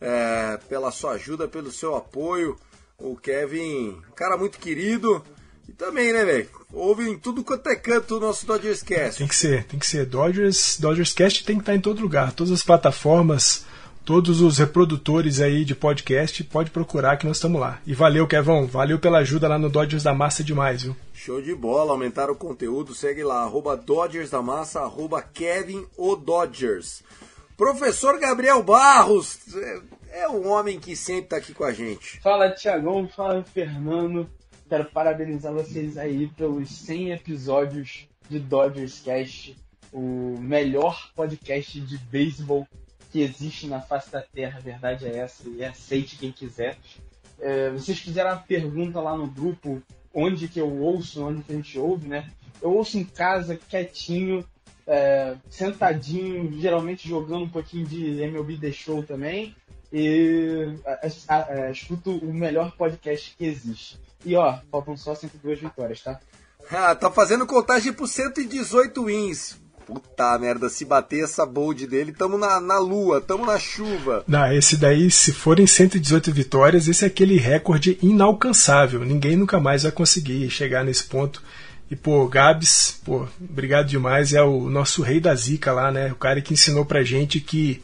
é, 0.00 0.58
pela 0.68 0.90
sua 0.90 1.12
ajuda, 1.12 1.46
pelo 1.46 1.70
seu 1.70 1.94
apoio. 1.94 2.58
O 2.98 3.14
Kevin, 3.14 4.02
cara 4.16 4.36
muito 4.36 4.58
querido. 4.58 5.22
E 5.68 5.72
também, 5.72 6.12
né, 6.12 6.24
velho? 6.24 6.48
Ouve 6.72 7.08
em 7.08 7.16
tudo 7.16 7.44
quanto 7.44 7.68
é 7.68 7.76
canto 7.76 8.16
o 8.16 8.20
nosso 8.20 8.44
Dodgers 8.46 8.82
Cast. 8.82 9.18
Tem 9.18 9.28
que 9.28 9.36
ser, 9.36 9.62
tem 9.66 9.78
que 9.78 9.86
ser. 9.86 10.04
Dodgers, 10.04 10.78
Dodgers 10.80 11.12
Cast 11.12 11.44
tem 11.44 11.54
que 11.54 11.62
estar 11.62 11.76
em 11.76 11.80
todo 11.80 12.02
lugar. 12.02 12.32
Todas 12.32 12.52
as 12.52 12.64
plataformas, 12.64 13.64
todos 14.04 14.40
os 14.40 14.58
reprodutores 14.58 15.40
aí 15.40 15.64
de 15.64 15.76
podcast, 15.76 16.42
pode 16.42 16.72
procurar 16.72 17.16
que 17.16 17.28
nós 17.28 17.36
estamos 17.36 17.60
lá. 17.60 17.78
E 17.86 17.94
valeu, 17.94 18.26
Kevão. 18.26 18.66
Valeu 18.66 18.98
pela 18.98 19.18
ajuda 19.18 19.46
lá 19.46 19.56
no 19.56 19.70
Dodgers 19.70 20.02
da 20.02 20.12
Massa 20.12 20.42
demais, 20.42 20.82
viu? 20.82 20.96
Show 21.24 21.40
de 21.40 21.54
bola, 21.54 21.92
aumentar 21.92 22.32
o 22.32 22.34
conteúdo, 22.34 22.96
segue 22.96 23.22
lá, 23.22 23.44
arroba 23.44 23.76
Dodgers 23.76 24.28
da 24.28 24.42
Massa, 24.42 24.80
arroba 24.80 25.22
Kevin 25.22 25.86
o 25.96 26.16
Dodgers. 26.16 27.04
Professor 27.56 28.18
Gabriel 28.18 28.60
Barros, 28.60 29.38
é, 29.54 30.22
é 30.22 30.28
um 30.28 30.48
homem 30.48 30.80
que 30.80 30.96
sempre 30.96 31.28
tá 31.28 31.36
aqui 31.36 31.54
com 31.54 31.62
a 31.62 31.72
gente. 31.72 32.18
Fala 32.18 32.50
Tiagão, 32.50 33.06
fala 33.06 33.44
Fernando, 33.44 34.28
quero 34.68 34.86
parabenizar 34.86 35.52
vocês 35.52 35.96
aí 35.96 36.26
pelos 36.26 36.68
100 36.70 37.12
episódios 37.12 38.08
de 38.28 38.40
Dodgers 38.40 38.98
Cast, 38.98 39.56
o 39.92 40.36
melhor 40.40 41.12
podcast 41.14 41.80
de 41.82 41.98
beisebol 41.98 42.66
que 43.12 43.20
existe 43.20 43.68
na 43.68 43.80
face 43.80 44.10
da 44.10 44.22
Terra, 44.22 44.58
a 44.58 44.60
verdade 44.60 45.06
é 45.06 45.18
essa, 45.18 45.48
e 45.48 45.64
aceite 45.64 46.16
quem 46.18 46.32
quiser. 46.32 46.76
É, 47.38 47.70
vocês 47.70 48.00
fizeram 48.00 48.30
uma 48.30 48.38
pergunta 48.38 49.00
lá 49.00 49.16
no 49.16 49.28
grupo 49.28 49.80
onde 50.14 50.48
que 50.48 50.60
eu 50.60 50.70
ouço, 50.70 51.24
onde 51.24 51.42
que 51.42 51.52
a 51.52 51.56
gente 51.56 51.78
ouve, 51.78 52.08
né? 52.08 52.30
Eu 52.60 52.70
ouço 52.72 52.98
em 52.98 53.04
casa, 53.04 53.58
quietinho, 53.68 54.44
é, 54.86 55.34
sentadinho, 55.50 56.52
geralmente 56.60 57.08
jogando 57.08 57.44
um 57.44 57.48
pouquinho 57.48 57.86
de 57.86 58.20
MLB 58.22 58.58
The 58.58 58.72
Show 58.72 59.02
também. 59.02 59.54
E 59.92 60.74
a, 60.86 61.34
a, 61.34 61.52
a, 61.52 61.70
escuto 61.70 62.16
o 62.16 62.32
melhor 62.32 62.72
podcast 62.76 63.34
que 63.36 63.44
existe. 63.44 64.00
E 64.24 64.34
ó, 64.36 64.58
faltam 64.70 64.96
só 64.96 65.14
102 65.14 65.60
vitórias, 65.60 66.02
tá? 66.02 66.18
Ah, 66.70 66.94
tá 66.94 67.10
fazendo 67.10 67.46
contagem 67.46 67.92
por 67.92 68.08
118 68.08 69.04
wins. 69.04 69.60
Puta 69.86 70.38
merda, 70.38 70.68
se 70.68 70.84
bater 70.84 71.24
essa 71.24 71.44
bold 71.44 71.86
dele, 71.86 72.12
tamo 72.12 72.38
na, 72.38 72.60
na 72.60 72.78
lua, 72.78 73.20
tamo 73.20 73.44
na 73.44 73.58
chuva. 73.58 74.24
Não, 74.26 74.52
esse 74.52 74.76
daí, 74.76 75.10
se 75.10 75.32
forem 75.32 75.66
118 75.66 76.32
vitórias, 76.32 76.88
esse 76.88 77.04
é 77.04 77.08
aquele 77.08 77.36
recorde 77.36 77.98
inalcançável. 78.02 79.04
Ninguém 79.04 79.36
nunca 79.36 79.60
mais 79.60 79.82
vai 79.82 79.92
conseguir 79.92 80.48
chegar 80.50 80.84
nesse 80.84 81.04
ponto. 81.04 81.42
E, 81.90 81.96
pô, 81.96 82.26
Gabs, 82.26 83.00
pô, 83.04 83.26
obrigado 83.38 83.86
demais. 83.86 84.32
É 84.32 84.42
o 84.42 84.70
nosso 84.70 85.02
rei 85.02 85.20
da 85.20 85.34
zica 85.34 85.72
lá, 85.72 85.90
né? 85.90 86.10
O 86.10 86.16
cara 86.16 86.40
que 86.40 86.54
ensinou 86.54 86.84
pra 86.84 87.02
gente 87.02 87.38
que 87.38 87.82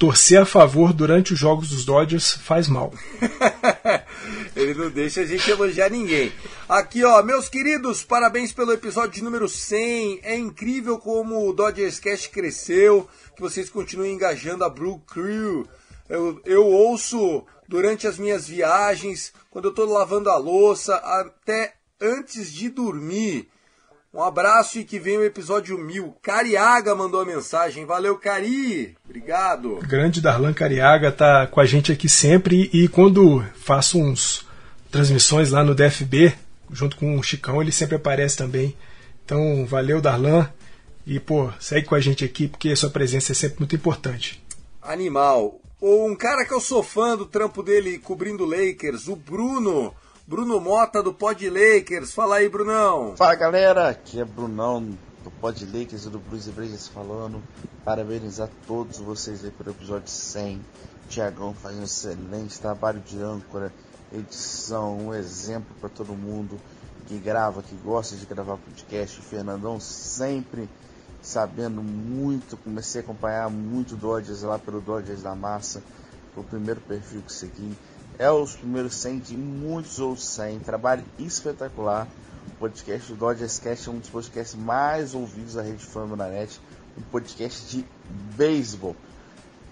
torcer 0.00 0.40
a 0.40 0.46
favor 0.46 0.94
durante 0.94 1.34
os 1.34 1.38
jogos 1.38 1.68
dos 1.68 1.84
Dodgers 1.84 2.32
faz 2.32 2.66
mal. 2.68 2.90
Ele 4.56 4.72
não 4.72 4.90
deixa 4.90 5.20
a 5.20 5.26
gente 5.26 5.50
elogiar 5.50 5.90
ninguém. 5.90 6.32
Aqui, 6.66 7.04
ó, 7.04 7.22
meus 7.22 7.50
queridos, 7.50 8.02
parabéns 8.02 8.50
pelo 8.50 8.72
episódio 8.72 9.22
número 9.22 9.46
100. 9.46 10.20
É 10.22 10.34
incrível 10.34 10.98
como 10.98 11.46
o 11.46 11.52
Dodgers 11.52 12.00
Cast 12.00 12.30
cresceu, 12.30 13.06
que 13.36 13.42
vocês 13.42 13.68
continuem 13.68 14.14
engajando 14.14 14.64
a 14.64 14.70
Blue 14.70 15.00
Crew. 15.00 15.68
Eu, 16.08 16.40
eu 16.46 16.66
ouço 16.66 17.44
durante 17.68 18.06
as 18.06 18.18
minhas 18.18 18.48
viagens, 18.48 19.34
quando 19.50 19.66
eu 19.66 19.74
tô 19.74 19.84
lavando 19.84 20.30
a 20.30 20.38
louça, 20.38 20.96
até 20.96 21.74
antes 22.00 22.50
de 22.50 22.70
dormir. 22.70 23.50
Um 24.12 24.22
abraço 24.24 24.80
e 24.80 24.84
que 24.84 24.98
venha 24.98 25.20
o 25.20 25.24
episódio 25.24 25.78
mil. 25.78 26.16
Cariaga 26.20 26.96
mandou 26.96 27.20
a 27.20 27.24
mensagem. 27.24 27.86
Valeu, 27.86 28.18
Cari. 28.18 28.96
Obrigado. 29.04 29.76
Grande 29.86 30.20
Darlan 30.20 30.52
Cariaga 30.52 31.12
tá 31.12 31.46
com 31.46 31.60
a 31.60 31.64
gente 31.64 31.92
aqui 31.92 32.08
sempre 32.08 32.68
e 32.72 32.88
quando 32.88 33.44
faço 33.54 34.00
uns 34.00 34.44
transmissões 34.90 35.52
lá 35.52 35.62
no 35.62 35.76
DFB, 35.76 36.34
junto 36.72 36.96
com 36.96 37.16
o 37.16 37.22
Chicão, 37.22 37.62
ele 37.62 37.70
sempre 37.70 37.94
aparece 37.94 38.36
também. 38.36 38.76
Então, 39.24 39.64
valeu, 39.64 40.00
Darlan. 40.00 40.50
E, 41.06 41.20
pô, 41.20 41.48
segue 41.60 41.86
com 41.86 41.94
a 41.94 42.00
gente 42.00 42.24
aqui 42.24 42.48
porque 42.48 42.74
sua 42.74 42.90
presença 42.90 43.30
é 43.30 43.34
sempre 43.34 43.60
muito 43.60 43.76
importante. 43.76 44.42
Animal. 44.82 45.60
Um 45.80 46.16
cara 46.16 46.44
que 46.44 46.52
eu 46.52 46.60
sou 46.60 46.82
fã 46.82 47.16
do 47.16 47.26
trampo 47.26 47.62
dele 47.62 47.96
cobrindo 47.98 48.44
Lakers, 48.44 49.06
o 49.06 49.14
Bruno. 49.14 49.94
Bruno 50.30 50.60
Mota 50.60 51.02
do 51.02 51.12
Pod 51.12 51.50
Lakers. 51.50 52.12
Fala 52.12 52.36
aí, 52.36 52.48
Brunão. 52.48 53.16
Fala 53.16 53.34
galera, 53.34 53.88
aqui 53.88 54.20
é 54.20 54.24
Brunão 54.24 54.96
do 55.24 55.30
Pod 55.40 55.66
Lakers 55.66 56.04
e 56.04 56.08
do 56.08 56.20
Blues 56.20 56.46
e 56.46 56.52
Brejas 56.52 56.86
falando. 56.86 57.42
Parabenizar 57.84 58.48
todos 58.64 58.98
vocês 58.98 59.44
aí 59.44 59.50
pelo 59.50 59.70
episódio 59.70 60.08
100. 60.08 60.64
Tiagão 61.08 61.52
faz 61.52 61.76
um 61.76 61.82
excelente 61.82 62.60
trabalho 62.60 63.00
de 63.00 63.20
âncora, 63.20 63.72
edição, 64.12 65.08
um 65.08 65.12
exemplo 65.12 65.74
para 65.80 65.88
todo 65.88 66.12
mundo 66.12 66.60
que 67.08 67.18
grava, 67.18 67.60
que 67.60 67.74
gosta 67.74 68.14
de 68.14 68.24
gravar 68.24 68.56
podcast. 68.56 69.18
O 69.18 69.24
Fernandão 69.24 69.80
sempre 69.80 70.70
sabendo 71.20 71.82
muito, 71.82 72.56
comecei 72.56 73.00
a 73.00 73.04
acompanhar 73.04 73.50
muito 73.50 73.96
Dodgers 73.96 74.42
lá 74.42 74.60
pelo 74.60 74.80
Dodgers 74.80 75.22
da 75.22 75.34
Massa. 75.34 75.82
O 76.36 76.44
primeiro 76.44 76.80
perfil 76.82 77.20
que 77.22 77.32
segui 77.32 77.76
é 78.20 78.30
os 78.30 78.54
primeiros 78.54 78.96
100 78.96 79.18
de 79.20 79.36
muitos 79.36 79.98
outros 79.98 80.28
100. 80.28 80.58
Trabalho 80.58 81.02
espetacular. 81.18 82.06
O 82.48 82.58
podcast 82.58 83.10
do 83.10 83.16
Dodgers 83.16 83.58
Cast 83.58 83.88
é 83.88 83.92
um 83.92 83.98
dos 83.98 84.10
podcasts 84.10 84.54
mais 84.54 85.14
ouvidos 85.14 85.54
da 85.54 85.62
Rede 85.62 85.82
Fama 85.82 86.14
na 86.16 86.28
net. 86.28 86.60
Um 86.98 87.00
podcast 87.00 87.66
de 87.74 87.82
beisebol. 88.36 88.94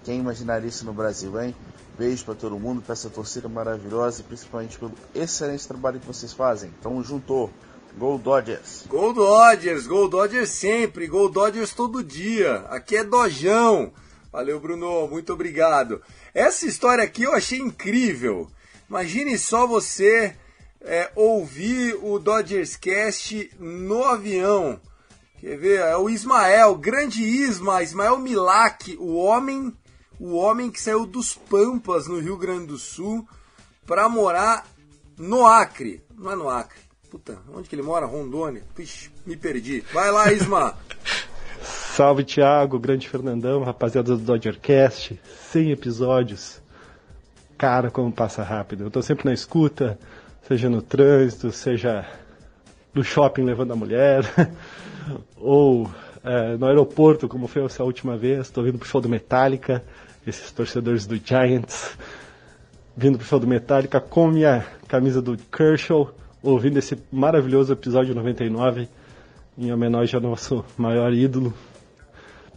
Quem 0.03 0.21
imaginaria 0.21 0.67
isso 0.67 0.83
no 0.83 0.93
Brasil, 0.93 1.39
hein? 1.39 1.55
Beijo 1.95 2.25
para 2.25 2.33
todo 2.33 2.57
mundo, 2.57 2.81
para 2.81 2.93
essa 2.93 3.07
torcida 3.07 3.47
maravilhosa 3.47 4.21
e 4.21 4.23
principalmente 4.23 4.79
pelo 4.79 4.93
excelente 5.13 5.67
trabalho 5.67 5.99
que 5.99 6.07
vocês 6.07 6.33
fazem. 6.33 6.71
Tamo 6.81 7.03
junto. 7.03 7.51
Gol 7.99 8.17
Dodgers. 8.17 8.85
Gol 8.87 9.13
Dodgers, 9.13 9.85
Gol 9.85 10.09
Dodgers 10.09 10.49
sempre, 10.49 11.05
Gol 11.05 11.29
Dodgers 11.29 11.73
todo 11.73 12.03
dia. 12.03 12.65
Aqui 12.69 12.97
é 12.97 13.03
Dojão. 13.03 13.91
Valeu, 14.31 14.59
Bruno, 14.59 15.07
muito 15.07 15.33
obrigado. 15.33 16.01
Essa 16.33 16.67
história 16.67 17.03
aqui 17.03 17.23
eu 17.23 17.33
achei 17.33 17.57
incrível. 17.57 18.49
Imagine 18.87 19.37
só 19.37 19.65
você 19.65 20.35
é, 20.81 21.11
ouvir 21.15 21.97
o 22.01 22.19
Dodgers 22.19 22.75
Cast 22.75 23.51
no 23.59 24.03
avião. 24.03 24.79
Quer 25.39 25.57
ver? 25.57 25.79
É 25.79 25.97
o 25.97 26.09
Ismael, 26.09 26.75
grande 26.75 27.23
Isma, 27.23 27.81
Ismael 27.81 28.19
Milak, 28.19 28.95
o 28.99 29.15
homem, 29.15 29.75
o 30.19 30.35
homem 30.35 30.69
que 30.69 30.81
saiu 30.81 31.05
dos 31.05 31.33
Pampas 31.33 32.07
no 32.07 32.19
Rio 32.19 32.37
Grande 32.37 32.67
do 32.67 32.77
Sul 32.77 33.27
para 33.87 34.07
morar 34.07 34.67
no 35.17 35.47
Acre. 35.47 36.03
Não 36.15 36.31
é 36.31 36.35
no 36.35 36.49
Acre. 36.49 36.79
Puta, 37.09 37.41
onde 37.51 37.67
que 37.67 37.73
ele 37.73 37.81
mora? 37.81 38.05
Rondônia. 38.05 38.63
Puxa, 38.75 39.09
me 39.25 39.35
perdi. 39.35 39.83
Vai 39.91 40.11
lá, 40.11 40.31
Isma. 40.31 40.77
Salve, 41.99 42.23
Thiago, 42.23 42.79
grande 42.79 43.09
Fernandão, 43.09 43.61
rapaziada 43.61 44.15
do 44.15 44.23
Dodgercast, 44.23 45.19
100 45.51 45.71
episódios. 45.71 46.61
Cara, 47.57 47.91
como 47.91 48.09
passa 48.09 48.41
rápido. 48.41 48.85
Eu 48.85 48.89
tô 48.89 49.01
sempre 49.01 49.25
na 49.25 49.33
escuta, 49.33 49.99
seja 50.47 50.69
no 50.69 50.81
trânsito, 50.81 51.51
seja 51.51 52.05
no 52.93 53.03
shopping 53.03 53.43
levando 53.43 53.73
a 53.73 53.75
mulher, 53.75 54.23
ou 55.35 55.91
é, 56.23 56.55
no 56.55 56.67
aeroporto, 56.67 57.27
como 57.27 57.47
foi 57.47 57.65
essa 57.65 57.83
última 57.83 58.15
vez. 58.15 58.49
Tô 58.49 58.63
vindo 58.63 58.77
pro 58.79 58.87
show 58.87 59.01
do 59.01 59.09
Metallica, 59.09 59.83
esses 60.25 60.53
torcedores 60.53 61.05
do 61.05 61.17
Giants, 61.17 61.97
vindo 62.95 63.17
pro 63.17 63.27
show 63.27 63.41
do 63.41 63.45
Metallica 63.45 63.99
com 63.99 64.29
minha 64.29 64.65
camisa 64.87 65.21
do 65.21 65.37
Kershaw, 65.37 66.13
ouvindo 66.41 66.79
esse 66.79 66.97
maravilhoso 67.11 67.73
episódio 67.73 68.15
99 68.15 68.87
em 69.57 69.73
homenagem 69.73 70.15
ao 70.15 70.21
nosso 70.21 70.63
maior 70.77 71.11
ídolo. 71.11 71.53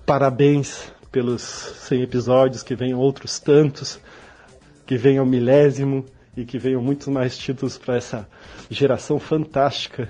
Parabéns 0.04 0.92
pelos 1.10 1.42
100 1.42 2.02
episódios, 2.02 2.62
que 2.62 2.74
venham 2.74 2.98
outros 2.98 3.38
tantos, 3.38 4.00
que 4.86 4.96
venham 4.96 5.24
milésimo 5.24 6.04
e 6.36 6.44
que 6.44 6.58
venham 6.58 6.82
muitos 6.82 7.08
mais 7.08 7.36
títulos 7.36 7.78
para 7.78 7.96
essa 7.96 8.28
geração 8.70 9.20
fantástica 9.20 10.08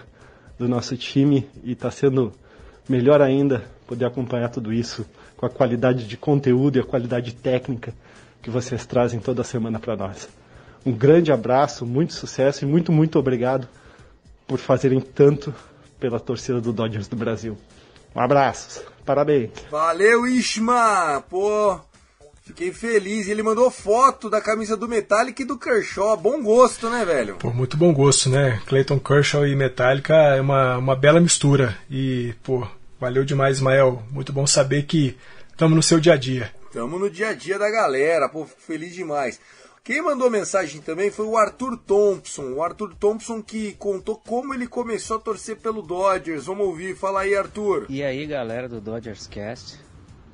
do 0.58 0.68
nosso 0.68 0.96
time 0.96 1.48
e 1.62 1.72
está 1.72 1.90
sendo 1.90 2.32
melhor 2.88 3.20
ainda 3.20 3.64
poder 3.86 4.04
acompanhar 4.04 4.48
tudo 4.48 4.72
isso 4.72 5.04
com 5.36 5.44
a 5.44 5.50
qualidade 5.50 6.06
de 6.06 6.16
conteúdo 6.16 6.78
e 6.78 6.80
a 6.80 6.84
qualidade 6.84 7.34
técnica 7.34 7.92
que 8.40 8.48
vocês 8.48 8.86
trazem 8.86 9.20
toda 9.20 9.44
semana 9.44 9.78
para 9.78 9.96
nós. 9.96 10.28
Um 10.86 10.92
grande 10.92 11.30
abraço, 11.30 11.84
muito 11.84 12.12
sucesso 12.12 12.64
e 12.64 12.66
muito, 12.66 12.90
muito 12.90 13.18
obrigado 13.18 13.68
por 14.46 14.58
fazerem 14.58 15.00
tanto 15.00 15.54
pela 16.00 16.18
torcida 16.18 16.60
do 16.60 16.72
Dodgers 16.72 17.08
do 17.08 17.16
Brasil. 17.16 17.56
Um 18.14 18.20
abraço, 18.20 18.84
parabéns. 19.04 19.50
Valeu, 19.70 20.26
Isma! 20.26 21.22
Pô, 21.28 21.78
fiquei 22.42 22.72
feliz. 22.72 23.28
Ele 23.28 23.42
mandou 23.42 23.70
foto 23.70 24.28
da 24.28 24.40
camisa 24.40 24.76
do 24.76 24.88
Metallica 24.88 25.42
e 25.42 25.44
do 25.44 25.58
Kershaw. 25.58 26.16
Bom 26.16 26.42
gosto, 26.42 26.88
né, 26.88 27.04
velho? 27.04 27.36
Pô, 27.36 27.50
muito 27.50 27.76
bom 27.76 27.92
gosto, 27.92 28.28
né? 28.30 28.60
Clayton 28.66 28.98
Kershaw 28.98 29.46
e 29.46 29.56
Metallica 29.56 30.14
é 30.14 30.40
uma, 30.40 30.78
uma 30.78 30.96
bela 30.96 31.20
mistura. 31.20 31.76
E, 31.90 32.34
pô, 32.42 32.66
valeu 33.00 33.24
demais, 33.24 33.56
Ismael. 33.56 34.02
Muito 34.10 34.32
bom 34.32 34.46
saber 34.46 34.84
que 34.84 35.16
estamos 35.50 35.76
no 35.76 35.82
seu 35.82 36.00
dia 36.00 36.14
a 36.14 36.16
dia. 36.16 36.52
Estamos 36.66 36.98
no 36.98 37.10
dia 37.10 37.28
a 37.28 37.34
dia 37.34 37.58
da 37.58 37.70
galera. 37.70 38.28
Pô, 38.28 38.46
fico 38.46 38.60
feliz 38.62 38.94
demais. 38.94 39.38
Quem 39.84 40.00
mandou 40.00 40.30
mensagem 40.30 40.80
também 40.80 41.10
foi 41.10 41.26
o 41.26 41.36
Arthur 41.36 41.76
Thompson. 41.76 42.52
O 42.52 42.62
Arthur 42.62 42.94
Thompson 42.94 43.42
que 43.42 43.72
contou 43.72 44.16
como 44.16 44.54
ele 44.54 44.68
começou 44.68 45.16
a 45.16 45.20
torcer 45.20 45.56
pelo 45.56 45.82
Dodgers. 45.82 46.46
Vamos 46.46 46.68
ouvir. 46.68 46.94
Fala 46.94 47.22
aí, 47.22 47.34
Arthur. 47.34 47.86
E 47.88 48.00
aí, 48.00 48.24
galera 48.24 48.68
do 48.68 48.80
Dodgers 48.80 49.26
Cast. 49.26 49.80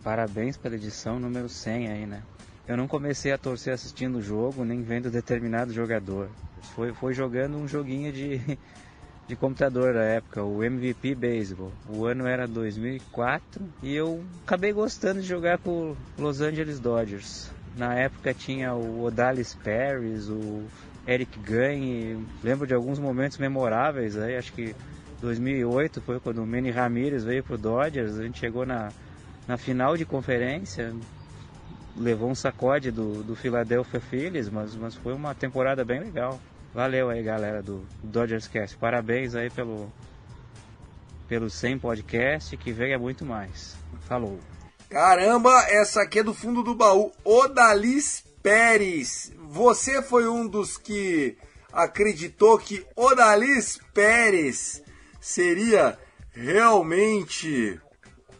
Parabéns 0.05 0.59
pela 0.59 0.75
edição 0.75 1.19
número 1.19 1.49
100 1.49 1.89
aí, 1.89 2.05
né? 2.05 2.23
Eu 2.67 2.77
não 2.77 2.87
comecei 2.87 3.33
a 3.33 3.39
torcer 3.39 3.73
assistindo 3.73 4.19
o 4.19 4.23
jogo, 4.23 4.67
nem 4.67 4.83
vendo 4.83 5.11
determinado 5.11 5.73
jogador. 5.73 6.29
Foi, 6.75 6.93
foi 6.93 7.15
jogando 7.15 7.57
um 7.57 7.67
joguinho 7.67 8.13
de, 8.13 8.43
de 9.27 9.35
computador 9.35 9.95
da 9.95 10.03
época, 10.03 10.45
o 10.45 10.63
MVP 10.63 11.15
Baseball. 11.15 11.73
O 11.89 12.05
ano 12.05 12.27
era 12.27 12.47
2004 12.47 13.65
e 13.83 13.95
eu 13.95 14.23
acabei 14.45 14.75
gostando 14.75 15.23
de 15.23 15.27
jogar 15.27 15.57
com 15.57 15.97
Los 16.19 16.43
Angeles 16.43 16.79
Dodgers. 16.79 17.51
Na 17.79 17.95
época 17.95 18.35
tinha 18.35 18.75
o 18.75 19.05
Odalis 19.05 19.55
Paris, 19.55 20.29
o 20.29 20.64
Eric 21.07 21.38
Gagne. 21.38 22.27
Lembro 22.43 22.67
de 22.67 22.75
alguns 22.75 22.99
momentos 22.99 23.38
memoráveis 23.38 24.19
aí. 24.19 24.37
Acho 24.37 24.53
que 24.53 24.75
2008 25.21 26.03
foi 26.03 26.19
quando 26.19 26.43
o 26.43 26.47
Manny 26.47 26.73
Ramirez 26.73 27.23
veio 27.23 27.45
pro 27.45 27.57
Dodgers. 27.57 28.19
A 28.19 28.25
gente 28.25 28.41
chegou 28.41 28.67
na, 28.67 28.88
na 29.47 29.57
final 29.57 29.97
de 29.97 30.05
conferência. 30.05 30.93
Levou 31.97 32.29
um 32.29 32.35
sacode 32.35 32.91
do, 32.91 33.23
do 33.23 33.37
Philadelphia 33.37 34.01
Phillies, 34.01 34.51
mas, 34.51 34.75
mas 34.75 34.97
foi 34.97 35.14
uma 35.14 35.33
temporada 35.33 35.85
bem 35.85 36.01
legal. 36.01 36.41
Valeu 36.75 37.09
aí, 37.09 37.23
galera 37.23 37.62
do 37.62 37.87
Dodgers 38.03 38.49
Cast. 38.49 38.77
Parabéns 38.77 39.37
aí 39.37 39.51
pelo, 39.51 39.93
pelo 41.29 41.49
100 41.49 41.79
podcast, 41.79 42.57
que 42.57 42.73
venha 42.73 42.99
muito 42.99 43.25
mais. 43.25 43.77
Falou! 44.01 44.41
Caramba, 44.88 45.66
essa 45.68 46.01
aqui 46.01 46.20
é 46.20 46.22
do 46.22 46.33
fundo 46.33 46.62
do 46.62 46.74
baú. 46.74 47.12
Odalis 47.22 48.24
Pérez. 48.42 49.31
Você 49.51 50.01
foi 50.01 50.27
um 50.27 50.46
dos 50.46 50.79
que 50.79 51.37
acreditou 51.70 52.59
que 52.59 52.87
Odalis 52.96 53.79
Pérez 53.92 54.83
seria 55.20 55.98
realmente 56.33 57.79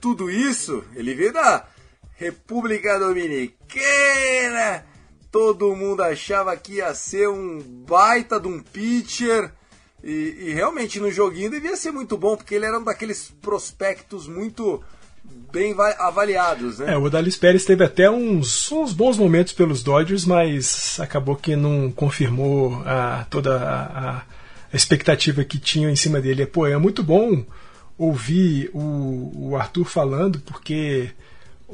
tudo 0.01 0.31
isso? 0.31 0.83
Ele 0.95 1.15
veio 1.15 1.35
da 1.35 1.67
República 2.15 2.99
Dominicana. 2.99 4.87
Todo 5.31 5.77
mundo 5.77 6.03
achava 6.03 6.57
que 6.57 6.77
ia 6.77 6.95
ser 6.95 7.29
um 7.29 7.61
baita 7.61 8.41
de 8.41 8.49
um 8.49 8.59
pitcher. 8.61 9.53
E, 10.03 10.47
e 10.47 10.53
realmente 10.55 10.99
no 10.99 11.11
joguinho 11.11 11.51
devia 11.51 11.77
ser 11.77 11.91
muito 11.91 12.17
bom, 12.17 12.39
porque 12.39 12.55
ele 12.55 12.65
era 12.65 12.79
um 12.79 12.85
daqueles 12.85 13.31
prospectos 13.43 14.27
muito 14.27 14.83
bem 15.53 15.75
avaliados, 15.99 16.79
né? 16.79 16.93
É, 16.93 16.97
o 16.97 17.05
Odalis 17.05 17.37
Pérez 17.37 17.65
teve 17.65 17.85
até 17.85 18.11
uns, 18.11 18.71
uns 18.71 18.93
bons 18.93 19.17
momentos 19.17 19.53
pelos 19.53 19.83
Dodgers, 19.83 20.25
mas 20.25 20.99
acabou 21.01 21.37
que 21.37 21.57
não 21.57 21.91
confirmou 21.91 22.83
a, 22.85 23.27
toda 23.31 23.57
a, 23.57 24.17
a 24.19 24.23
expectativa 24.77 25.45
que 25.45 25.59
tinham 25.59 25.91
em 25.91 25.97
cima 25.97 26.21
dele. 26.21 26.47
Pô, 26.47 26.67
é 26.67 26.77
muito 26.77 27.03
bom 27.03 27.45
ouvir 27.97 28.71
o, 28.73 29.51
o 29.51 29.57
Arthur 29.57 29.85
falando, 29.85 30.39
porque 30.41 31.11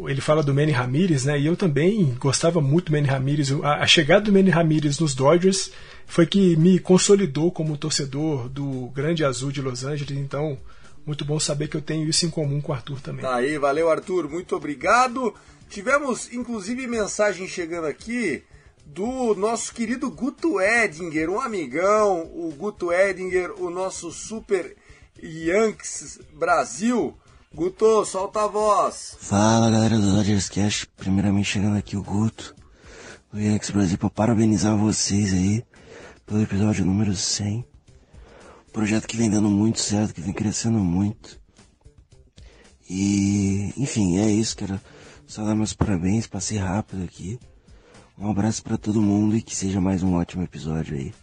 ele 0.06 0.20
fala 0.20 0.42
do 0.42 0.54
Manny 0.54 0.72
Ramirez, 0.72 1.24
né? 1.24 1.38
E 1.38 1.46
eu 1.46 1.56
também 1.56 2.16
gostava 2.18 2.60
muito 2.60 2.86
do 2.86 2.92
Manny 2.92 3.06
Ramirez. 3.06 3.52
A, 3.62 3.82
a 3.82 3.86
chegada 3.86 4.24
do 4.24 4.32
Manny 4.32 4.50
Ramirez 4.50 4.98
nos 4.98 5.14
Dodgers 5.14 5.70
foi 6.06 6.26
que 6.26 6.56
me 6.56 6.78
consolidou 6.78 7.52
como 7.52 7.76
torcedor 7.76 8.48
do 8.48 8.90
Grande 8.94 9.24
Azul 9.24 9.52
de 9.52 9.60
Los 9.60 9.84
Angeles. 9.84 10.16
Então, 10.18 10.58
muito 11.06 11.24
bom 11.24 11.38
saber 11.38 11.68
que 11.68 11.76
eu 11.76 11.82
tenho 11.82 12.08
isso 12.08 12.24
em 12.24 12.30
comum 12.30 12.60
com 12.60 12.72
o 12.72 12.74
Arthur 12.74 13.00
também. 13.00 13.22
Tá 13.22 13.36
aí, 13.36 13.58
valeu 13.58 13.90
Arthur, 13.90 14.28
muito 14.28 14.56
obrigado. 14.56 15.34
Tivemos 15.68 16.32
inclusive 16.32 16.86
mensagem 16.86 17.46
chegando 17.46 17.86
aqui 17.86 18.42
do 18.86 19.34
nosso 19.34 19.72
querido 19.74 20.10
Guto 20.10 20.60
Edinger, 20.60 21.30
um 21.30 21.40
amigão, 21.40 22.22
o 22.34 22.54
Guto 22.56 22.92
Edinger, 22.92 23.52
o 23.60 23.70
nosso 23.70 24.10
super 24.10 24.76
Yankees 25.22 26.20
Brasil. 26.32 27.16
Guto, 27.52 28.04
solta 28.04 28.44
a 28.44 28.46
voz. 28.48 29.16
Fala 29.20 29.70
galera 29.70 29.96
do 29.96 30.16
Dodgers 30.16 30.48
Cash, 30.48 30.86
primeiramente 30.96 31.52
chegando 31.52 31.76
aqui 31.76 31.96
o 31.96 32.02
Guto, 32.02 32.54
do 33.32 33.40
Yankees 33.40 33.70
Brasil, 33.70 33.96
para 33.96 34.10
parabenizar 34.10 34.76
vocês 34.76 35.32
aí 35.32 35.64
pelo 36.26 36.42
episódio 36.42 36.84
número 36.84 37.14
100 37.14 37.73
projeto 38.74 39.06
que 39.06 39.16
vem 39.16 39.30
dando 39.30 39.48
muito 39.48 39.80
certo, 39.80 40.12
que 40.12 40.20
vem 40.20 40.32
crescendo 40.32 40.78
muito. 40.78 41.40
E, 42.90 43.72
enfim, 43.76 44.18
é 44.18 44.28
isso, 44.28 44.56
quero 44.56 44.80
só 45.28 45.44
dar 45.44 45.54
meus 45.54 45.72
parabéns, 45.72 46.26
passei 46.26 46.58
rápido 46.58 47.04
aqui. 47.04 47.38
Um 48.18 48.28
abraço 48.28 48.64
para 48.64 48.76
todo 48.76 49.00
mundo 49.00 49.36
e 49.36 49.42
que 49.42 49.54
seja 49.54 49.80
mais 49.80 50.02
um 50.02 50.16
ótimo 50.16 50.42
episódio 50.42 50.96
aí. 50.96 51.14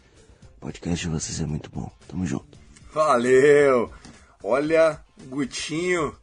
O 0.57 0.61
podcast 0.61 1.05
de 1.05 1.11
vocês 1.13 1.41
é 1.41 1.45
muito 1.45 1.69
bom. 1.69 1.91
Tamo 2.07 2.25
junto. 2.25 2.57
Valeu! 2.93 3.91
Olha, 4.41 5.01
Gutinho, 5.27 6.15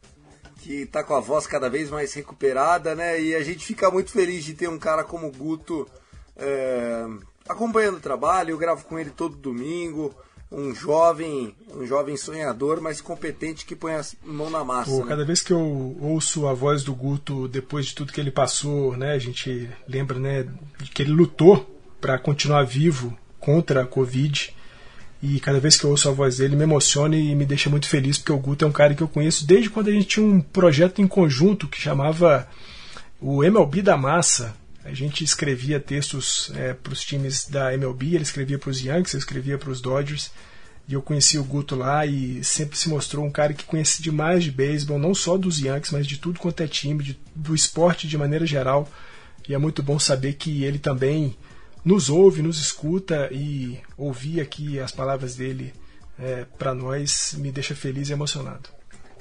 que 0.57 0.87
tá 0.87 1.03
com 1.03 1.13
a 1.13 1.19
voz 1.19 1.45
cada 1.45 1.69
vez 1.69 1.91
mais 1.91 2.11
recuperada, 2.11 2.95
né? 2.95 3.21
E 3.21 3.35
a 3.35 3.43
gente 3.43 3.63
fica 3.63 3.91
muito 3.91 4.11
feliz 4.11 4.43
de 4.43 4.55
ter 4.55 4.67
um 4.67 4.79
cara 4.79 5.03
como 5.03 5.27
o 5.27 5.31
Guto 5.31 5.87
é, 6.35 7.05
acompanhando 7.47 7.97
o 7.97 8.01
trabalho. 8.01 8.49
Eu 8.49 8.57
gravo 8.57 8.83
com 8.85 8.97
ele 8.97 9.11
todo 9.11 9.35
domingo 9.35 10.13
um 10.51 10.73
jovem, 10.73 11.55
um 11.75 11.85
jovem 11.85 12.17
sonhador, 12.17 12.81
mas 12.81 13.01
competente 13.01 13.65
que 13.65 13.75
põe 13.75 13.93
a 13.93 14.01
mão 14.23 14.49
na 14.49 14.63
massa. 14.63 14.89
Pô, 14.89 15.01
né? 15.01 15.07
Cada 15.07 15.23
vez 15.23 15.41
que 15.41 15.53
eu 15.53 15.97
ouço 16.01 16.47
a 16.47 16.53
voz 16.53 16.83
do 16.83 16.93
Guto 16.93 17.47
depois 17.47 17.87
de 17.87 17.95
tudo 17.95 18.11
que 18.11 18.19
ele 18.19 18.31
passou, 18.31 18.97
né, 18.97 19.13
a 19.13 19.19
gente 19.19 19.69
lembra, 19.87 20.17
né, 20.17 20.47
que 20.93 21.03
ele 21.03 21.11
lutou 21.11 21.79
para 22.01 22.17
continuar 22.17 22.63
vivo 22.63 23.15
contra 23.39 23.83
a 23.83 23.85
Covid. 23.85 24.55
E 25.21 25.39
cada 25.41 25.59
vez 25.59 25.75
que 25.77 25.83
eu 25.83 25.89
ouço 25.89 26.07
a 26.07 26.13
voz 26.13 26.37
dele, 26.37 26.55
me 26.55 26.63
emociona 26.63 27.15
e 27.15 27.35
me 27.35 27.45
deixa 27.45 27.69
muito 27.69 27.89
feliz, 27.89 28.17
porque 28.17 28.31
o 28.31 28.39
Guto 28.39 28.63
é 28.63 28.67
um 28.67 28.71
cara 28.71 28.95
que 28.95 29.03
eu 29.03 29.07
conheço 29.07 29.45
desde 29.45 29.69
quando 29.69 29.89
a 29.89 29.91
gente 29.91 30.07
tinha 30.07 30.25
um 30.25 30.39
projeto 30.39 31.01
em 31.01 31.07
conjunto 31.07 31.67
que 31.67 31.79
chamava 31.79 32.47
o 33.19 33.43
MLB 33.43 33.81
da 33.81 33.97
Massa, 33.97 34.55
a 34.89 34.93
gente 34.93 35.23
escrevia 35.23 35.79
textos 35.79 36.51
é, 36.55 36.73
para 36.73 36.91
os 36.91 37.01
times 37.01 37.47
da 37.47 37.73
MLB, 37.73 38.15
ele 38.15 38.23
escrevia 38.23 38.57
para 38.57 38.69
os 38.69 38.81
Yankees, 38.81 39.13
eu 39.13 39.19
escrevia 39.19 39.57
para 39.57 39.69
os 39.69 39.81
Dodgers. 39.81 40.31
E 40.87 40.93
eu 40.93 41.03
conheci 41.03 41.37
o 41.37 41.43
Guto 41.43 41.75
lá 41.75 42.03
e 42.03 42.43
sempre 42.43 42.75
se 42.75 42.89
mostrou 42.89 43.23
um 43.23 43.29
cara 43.29 43.53
que 43.53 43.63
conhece 43.63 44.01
demais 44.01 44.43
de 44.43 44.51
beisebol, 44.51 44.97
não 44.97 45.13
só 45.13 45.37
dos 45.37 45.59
Yankees, 45.59 45.91
mas 45.91 46.07
de 46.07 46.17
tudo 46.17 46.39
quanto 46.39 46.63
é 46.63 46.67
time, 46.67 47.03
de, 47.03 47.19
do 47.35 47.53
esporte 47.53 48.07
de 48.07 48.17
maneira 48.17 48.43
geral. 48.43 48.89
E 49.47 49.53
é 49.53 49.57
muito 49.59 49.83
bom 49.83 49.99
saber 49.99 50.33
que 50.33 50.63
ele 50.63 50.79
também 50.79 51.37
nos 51.85 52.09
ouve, 52.09 52.41
nos 52.41 52.59
escuta 52.59 53.29
e 53.31 53.79
ouvir 53.95 54.41
aqui 54.41 54.79
as 54.79 54.91
palavras 54.91 55.35
dele 55.35 55.71
é, 56.17 56.45
para 56.57 56.73
nós 56.73 57.35
me 57.37 57.51
deixa 57.51 57.75
feliz 57.75 58.09
e 58.09 58.13
emocionado. 58.13 58.69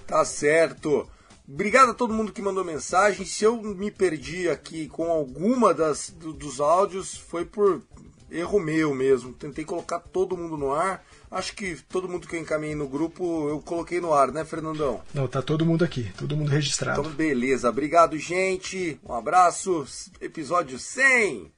Tá 0.07 0.25
certo. 0.25 1.07
Obrigado 1.49 1.93
a 1.93 1.95
todo 1.95 2.13
mundo 2.13 2.31
que 2.31 2.43
mandou 2.43 2.63
mensagem. 2.63 3.25
Se 3.25 3.43
eu 3.43 3.63
me 3.63 3.91
perdi 3.91 4.51
aqui 4.51 4.87
com 4.87 5.11
alguma 5.11 5.73
das, 5.73 6.11
do, 6.11 6.33
dos 6.33 6.61
áudios, 6.61 7.17
foi 7.17 7.47
por 7.47 7.83
erro 8.31 8.61
meu 8.61 8.95
mesmo. 8.95 9.33
Tentei 9.33 9.65
colocar 9.65 9.99
todo 9.99 10.37
mundo 10.37 10.59
no 10.59 10.75
ar. 10.75 11.03
Acho 11.31 11.55
que 11.55 11.77
todo 11.89 12.09
mundo 12.09 12.29
que 12.29 12.37
eu 12.37 12.41
encaminhei 12.41 12.75
no 12.75 12.87
grupo 12.87 13.49
eu 13.49 13.61
coloquei 13.61 13.99
no 13.99 14.13
ar, 14.13 14.31
né, 14.31 14.45
Fernandão? 14.45 15.01
Não, 15.15 15.27
tá 15.27 15.41
todo 15.41 15.65
mundo 15.65 15.85
aqui, 15.85 16.13
todo 16.19 16.37
mundo 16.37 16.51
registrado. 16.51 17.01
Então, 17.01 17.13
beleza. 17.13 17.71
Obrigado, 17.71 18.19
gente. 18.19 19.01
Um 19.03 19.15
abraço. 19.15 19.87
Episódio 20.21 20.79
100. 20.79 21.51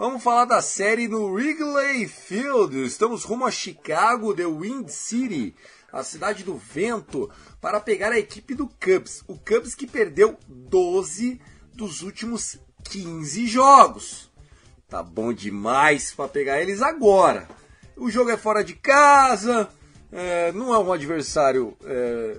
Vamos 0.00 0.22
falar 0.22 0.44
da 0.44 0.62
série 0.62 1.08
no 1.08 1.26
Wrigley 1.26 2.06
Field. 2.06 2.84
Estamos 2.84 3.24
rumo 3.24 3.44
a 3.44 3.50
Chicago, 3.50 4.32
The 4.32 4.46
Wind 4.46 4.88
City, 4.90 5.56
a 5.92 6.04
cidade 6.04 6.44
do 6.44 6.56
vento, 6.56 7.28
para 7.60 7.80
pegar 7.80 8.12
a 8.12 8.18
equipe 8.18 8.54
do 8.54 8.68
Cubs. 8.68 9.24
O 9.26 9.36
Cubs 9.36 9.74
que 9.74 9.88
perdeu 9.88 10.38
12 10.46 11.40
dos 11.74 12.02
últimos 12.02 12.60
15 12.84 13.48
jogos. 13.48 14.30
Tá 14.88 15.02
bom 15.02 15.32
demais 15.32 16.12
para 16.12 16.28
pegar 16.28 16.62
eles 16.62 16.80
agora. 16.80 17.48
O 17.96 18.08
jogo 18.08 18.30
é 18.30 18.36
fora 18.36 18.62
de 18.62 18.74
casa, 18.74 19.68
é, 20.12 20.52
não 20.52 20.72
é 20.72 20.78
um 20.78 20.92
adversário 20.92 21.76
é, 21.84 22.38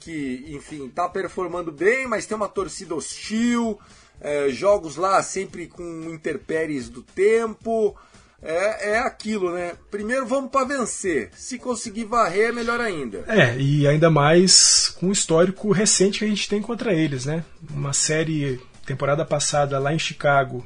que, 0.00 0.46
enfim, 0.48 0.88
tá 0.88 1.06
performando 1.06 1.70
bem, 1.70 2.08
mas 2.08 2.24
tem 2.24 2.34
uma 2.34 2.48
torcida 2.48 2.94
hostil. 2.94 3.78
É, 4.20 4.48
jogos 4.48 4.96
lá 4.96 5.22
sempre 5.22 5.66
com 5.66 5.82
interpéries 6.10 6.88
do 6.88 7.02
tempo. 7.02 7.96
É, 8.42 8.90
é 8.92 8.98
aquilo, 8.98 9.52
né? 9.52 9.72
Primeiro 9.90 10.26
vamos 10.26 10.50
para 10.50 10.66
vencer. 10.66 11.30
Se 11.34 11.58
conseguir 11.58 12.04
varrer, 12.04 12.50
é 12.50 12.52
melhor 12.52 12.80
ainda. 12.80 13.24
É, 13.26 13.56
e 13.58 13.88
ainda 13.88 14.10
mais 14.10 14.94
com 15.00 15.08
o 15.08 15.12
histórico 15.12 15.72
recente 15.72 16.18
que 16.18 16.24
a 16.24 16.28
gente 16.28 16.48
tem 16.48 16.60
contra 16.60 16.92
eles, 16.92 17.24
né? 17.24 17.42
Uma 17.70 17.94
série 17.94 18.60
temporada 18.84 19.24
passada 19.24 19.78
lá 19.78 19.94
em 19.94 19.98
Chicago, 19.98 20.64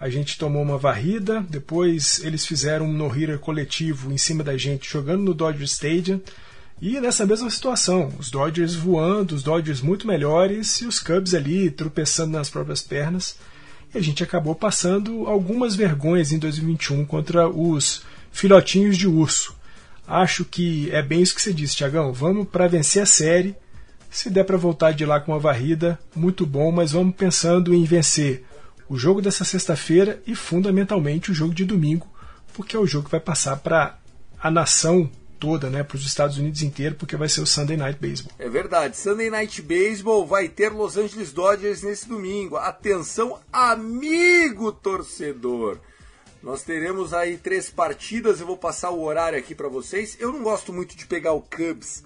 a 0.00 0.08
gente 0.08 0.38
tomou 0.38 0.62
uma 0.62 0.78
varrida, 0.78 1.44
depois 1.46 2.24
eles 2.24 2.46
fizeram 2.46 2.86
um 2.86 2.92
no-hitter 2.92 3.38
coletivo 3.38 4.10
em 4.10 4.16
cima 4.16 4.42
da 4.42 4.56
gente 4.56 4.90
jogando 4.90 5.22
no 5.22 5.34
Dodger 5.34 5.64
Stadium. 5.64 6.22
E 6.80 6.98
nessa 6.98 7.26
mesma 7.26 7.50
situação, 7.50 8.10
os 8.18 8.30
Dodgers 8.30 8.74
voando, 8.74 9.34
os 9.34 9.42
Dodgers 9.42 9.82
muito 9.82 10.06
melhores 10.06 10.80
e 10.80 10.86
os 10.86 10.98
Cubs 10.98 11.34
ali 11.34 11.70
tropeçando 11.70 12.32
nas 12.32 12.48
próprias 12.48 12.80
pernas. 12.80 13.36
E 13.94 13.98
a 13.98 14.00
gente 14.00 14.22
acabou 14.24 14.54
passando 14.54 15.26
algumas 15.26 15.76
vergonhas 15.76 16.32
em 16.32 16.38
2021 16.38 17.04
contra 17.04 17.46
os 17.48 18.02
filhotinhos 18.32 18.96
de 18.96 19.06
urso. 19.06 19.54
Acho 20.08 20.42
que 20.42 20.90
é 20.90 21.02
bem 21.02 21.20
isso 21.20 21.34
que 21.34 21.42
você 21.42 21.52
disse, 21.52 21.76
Tiagão. 21.76 22.14
Vamos 22.14 22.48
para 22.48 22.66
vencer 22.66 23.02
a 23.02 23.06
série. 23.06 23.54
Se 24.10 24.30
der 24.30 24.44
para 24.44 24.56
voltar 24.56 24.92
de 24.92 25.04
lá 25.04 25.20
com 25.20 25.32
uma 25.32 25.38
varrida, 25.38 25.98
muito 26.16 26.46
bom, 26.46 26.72
mas 26.72 26.92
vamos 26.92 27.14
pensando 27.14 27.74
em 27.74 27.84
vencer 27.84 28.44
o 28.88 28.96
jogo 28.96 29.20
dessa 29.20 29.44
sexta-feira 29.44 30.20
e 30.26 30.34
fundamentalmente 30.34 31.30
o 31.30 31.34
jogo 31.34 31.54
de 31.54 31.64
domingo, 31.64 32.08
porque 32.54 32.74
é 32.74 32.78
o 32.78 32.86
jogo 32.86 33.04
que 33.04 33.10
vai 33.12 33.20
passar 33.20 33.56
para 33.58 33.98
a 34.42 34.50
nação 34.50 35.08
toda, 35.40 35.70
né, 35.70 35.82
para 35.82 35.96
os 35.96 36.06
Estados 36.06 36.36
Unidos 36.36 36.62
inteiro, 36.62 36.94
porque 36.94 37.16
vai 37.16 37.28
ser 37.28 37.40
o 37.40 37.46
Sunday 37.46 37.76
Night 37.76 37.98
Baseball. 37.98 38.32
É 38.38 38.48
verdade, 38.48 38.96
Sunday 38.96 39.30
Night 39.30 39.62
Baseball 39.62 40.26
vai 40.26 40.48
ter 40.48 40.70
Los 40.70 40.98
Angeles 40.98 41.32
Dodgers 41.32 41.82
nesse 41.82 42.06
domingo. 42.06 42.56
Atenção, 42.56 43.40
amigo 43.50 44.70
torcedor. 44.70 45.78
Nós 46.42 46.62
teremos 46.62 47.12
aí 47.12 47.38
três 47.38 47.70
partidas, 47.70 48.40
eu 48.40 48.46
vou 48.46 48.56
passar 48.56 48.90
o 48.90 49.02
horário 49.02 49.38
aqui 49.38 49.54
para 49.54 49.68
vocês. 49.68 50.16
Eu 50.20 50.32
não 50.32 50.42
gosto 50.42 50.72
muito 50.72 50.94
de 50.94 51.06
pegar 51.06 51.32
o 51.32 51.40
Cubs 51.40 52.04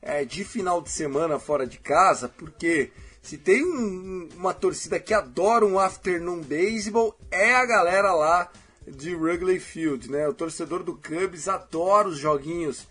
é, 0.00 0.24
de 0.24 0.44
final 0.44 0.82
de 0.82 0.90
semana 0.90 1.38
fora 1.38 1.66
de 1.66 1.78
casa, 1.78 2.28
porque 2.28 2.90
se 3.22 3.38
tem 3.38 3.64
um, 3.64 4.28
uma 4.36 4.52
torcida 4.52 5.00
que 5.00 5.14
adora 5.14 5.64
um 5.64 5.78
afternoon 5.78 6.42
baseball, 6.42 7.18
é 7.30 7.54
a 7.54 7.64
galera 7.64 8.12
lá 8.12 8.50
de 8.86 9.14
Wrigley 9.14 9.58
Field, 9.58 10.10
né? 10.10 10.28
O 10.28 10.34
torcedor 10.34 10.82
do 10.82 10.94
Cubs 10.94 11.48
adora 11.48 12.08
os 12.08 12.18
joguinhos 12.18 12.86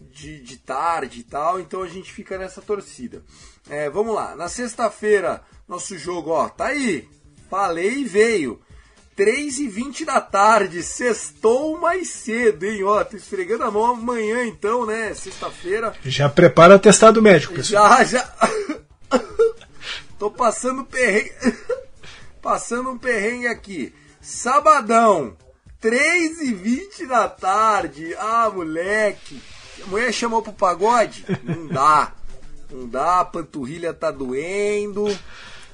de, 0.00 0.40
de 0.40 0.56
tarde 0.58 1.20
e 1.20 1.22
tal, 1.22 1.60
então 1.60 1.82
a 1.82 1.88
gente 1.88 2.12
fica 2.12 2.38
nessa 2.38 2.60
torcida. 2.60 3.22
É, 3.68 3.90
vamos 3.90 4.14
lá, 4.14 4.34
na 4.36 4.48
sexta-feira, 4.48 5.42
nosso 5.66 5.98
jogo, 5.98 6.30
ó, 6.30 6.48
tá 6.48 6.66
aí, 6.66 7.08
falei 7.50 8.00
e 8.00 8.04
veio. 8.04 8.60
3 9.16 9.58
e 9.58 9.68
20 9.68 10.04
da 10.04 10.20
tarde, 10.20 10.80
sextou 10.80 11.76
mais 11.76 12.08
cedo, 12.08 12.64
hein? 12.64 12.84
Ó, 12.84 13.02
tô 13.02 13.16
esfregando 13.16 13.64
a 13.64 13.70
mão 13.70 13.86
amanhã 13.86 14.46
então, 14.46 14.86
né? 14.86 15.12
Sexta-feira. 15.12 15.92
Já 16.04 16.28
prepara 16.28 16.76
o 16.76 16.78
testado 16.78 17.20
médico, 17.20 17.52
pessoal. 17.54 17.98
Já, 17.98 18.04
já. 18.04 18.34
tô 20.20 20.30
passando 20.30 20.84
perrengue. 20.84 21.32
passando 22.40 22.90
um 22.90 22.98
perrengue 22.98 23.48
aqui. 23.48 23.92
Sabadão, 24.30 25.34
3 25.80 26.42
e 26.42 26.52
20 26.52 27.06
da 27.06 27.30
tarde. 27.30 28.14
Ah, 28.18 28.50
moleque. 28.50 29.42
A 29.82 29.86
mulher 29.86 30.12
chamou 30.12 30.42
pro 30.42 30.52
pagode? 30.52 31.24
Não 31.42 31.66
dá. 31.66 32.12
Não 32.70 32.86
dá, 32.86 33.20
a 33.20 33.24
panturrilha 33.24 33.94
tá 33.94 34.10
doendo. 34.10 35.06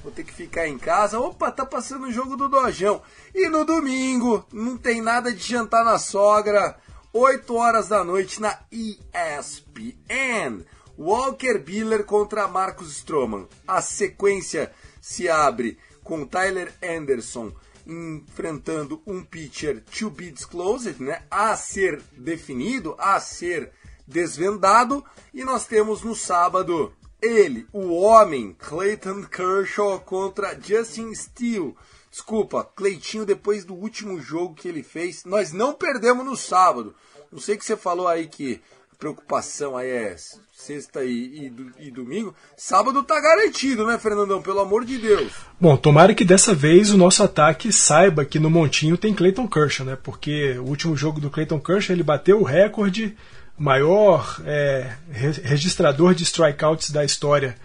Vou 0.04 0.12
ter 0.12 0.22
que 0.22 0.32
ficar 0.32 0.68
em 0.68 0.78
casa. 0.78 1.18
Opa, 1.18 1.50
tá 1.50 1.66
passando 1.66 2.06
o 2.06 2.12
jogo 2.12 2.36
do 2.36 2.48
Dojão. 2.48 3.02
E 3.34 3.48
no 3.48 3.64
domingo, 3.64 4.46
não 4.52 4.76
tem 4.76 5.02
nada 5.02 5.32
de 5.32 5.42
jantar 5.42 5.84
na 5.84 5.98
sogra. 5.98 6.76
8 7.12 7.52
horas 7.56 7.88
da 7.88 8.04
noite 8.04 8.40
na 8.40 8.56
ESPN. 8.70 10.64
Walker 10.96 11.58
Biller 11.58 12.04
contra 12.04 12.46
Marcos 12.46 12.98
Stroman. 12.98 13.48
A 13.66 13.82
sequência 13.82 14.70
se 15.00 15.28
abre 15.28 15.76
com 16.04 16.24
Tyler 16.24 16.72
Anderson 16.80 17.52
enfrentando 17.86 19.02
um 19.06 19.22
pitcher 19.22 19.82
to 19.82 20.10
be 20.10 20.30
disclosed, 20.30 21.00
né, 21.00 21.22
a 21.30 21.56
ser 21.56 22.02
definido, 22.16 22.94
a 22.98 23.18
ser 23.20 23.72
desvendado, 24.06 25.04
e 25.32 25.44
nós 25.44 25.66
temos 25.66 26.02
no 26.02 26.14
sábado 26.14 26.92
ele, 27.20 27.66
o 27.72 27.94
homem, 27.94 28.54
Clayton 28.58 29.24
Kershaw 29.24 29.98
contra 30.00 30.58
Justin 30.60 31.14
Steele. 31.14 31.74
Desculpa, 32.10 32.62
Cleitinho 32.76 33.24
depois 33.24 33.64
do 33.64 33.74
último 33.74 34.20
jogo 34.20 34.54
que 34.54 34.68
ele 34.68 34.82
fez, 34.82 35.24
nós 35.24 35.52
não 35.52 35.72
perdemos 35.72 36.24
no 36.24 36.36
sábado. 36.36 36.94
Não 37.32 37.40
sei 37.40 37.56
que 37.56 37.64
você 37.64 37.76
falou 37.76 38.06
aí 38.06 38.28
que 38.28 38.60
preocupação 39.04 39.76
aí 39.76 39.90
é 39.90 40.16
sexta 40.50 41.04
e, 41.04 41.52
e, 41.78 41.88
e, 41.88 41.90
domingo. 41.90 42.34
Sábado 42.56 43.02
tá 43.02 43.20
garantido, 43.20 43.86
né, 43.86 43.98
Fernandão? 43.98 44.40
Pelo 44.40 44.60
amor 44.60 44.86
de 44.86 44.96
Deus. 44.96 45.30
Bom, 45.60 45.76
tomara 45.76 46.14
que 46.14 46.24
dessa 46.24 46.54
vez 46.54 46.90
o 46.90 46.96
nosso 46.96 47.22
ataque 47.22 47.70
saiba 47.70 48.24
que 48.24 48.38
no 48.38 48.48
Montinho 48.48 48.96
tem 48.96 49.12
Clayton 49.12 49.46
Kershaw, 49.46 49.84
né? 49.84 49.98
Porque 50.02 50.56
o 50.58 50.62
último 50.62 50.96
jogo 50.96 51.20
do 51.20 51.28
Clayton 51.28 51.60
Kershaw 51.60 51.94
ele 51.94 52.02
bateu 52.02 52.40
o 52.40 52.44
recorde 52.44 53.14
maior 53.58 54.40
é, 54.46 54.94
registrador 55.10 56.14
de 56.14 56.22
strikeouts 56.22 56.90
da 56.90 57.04
história 57.04 57.56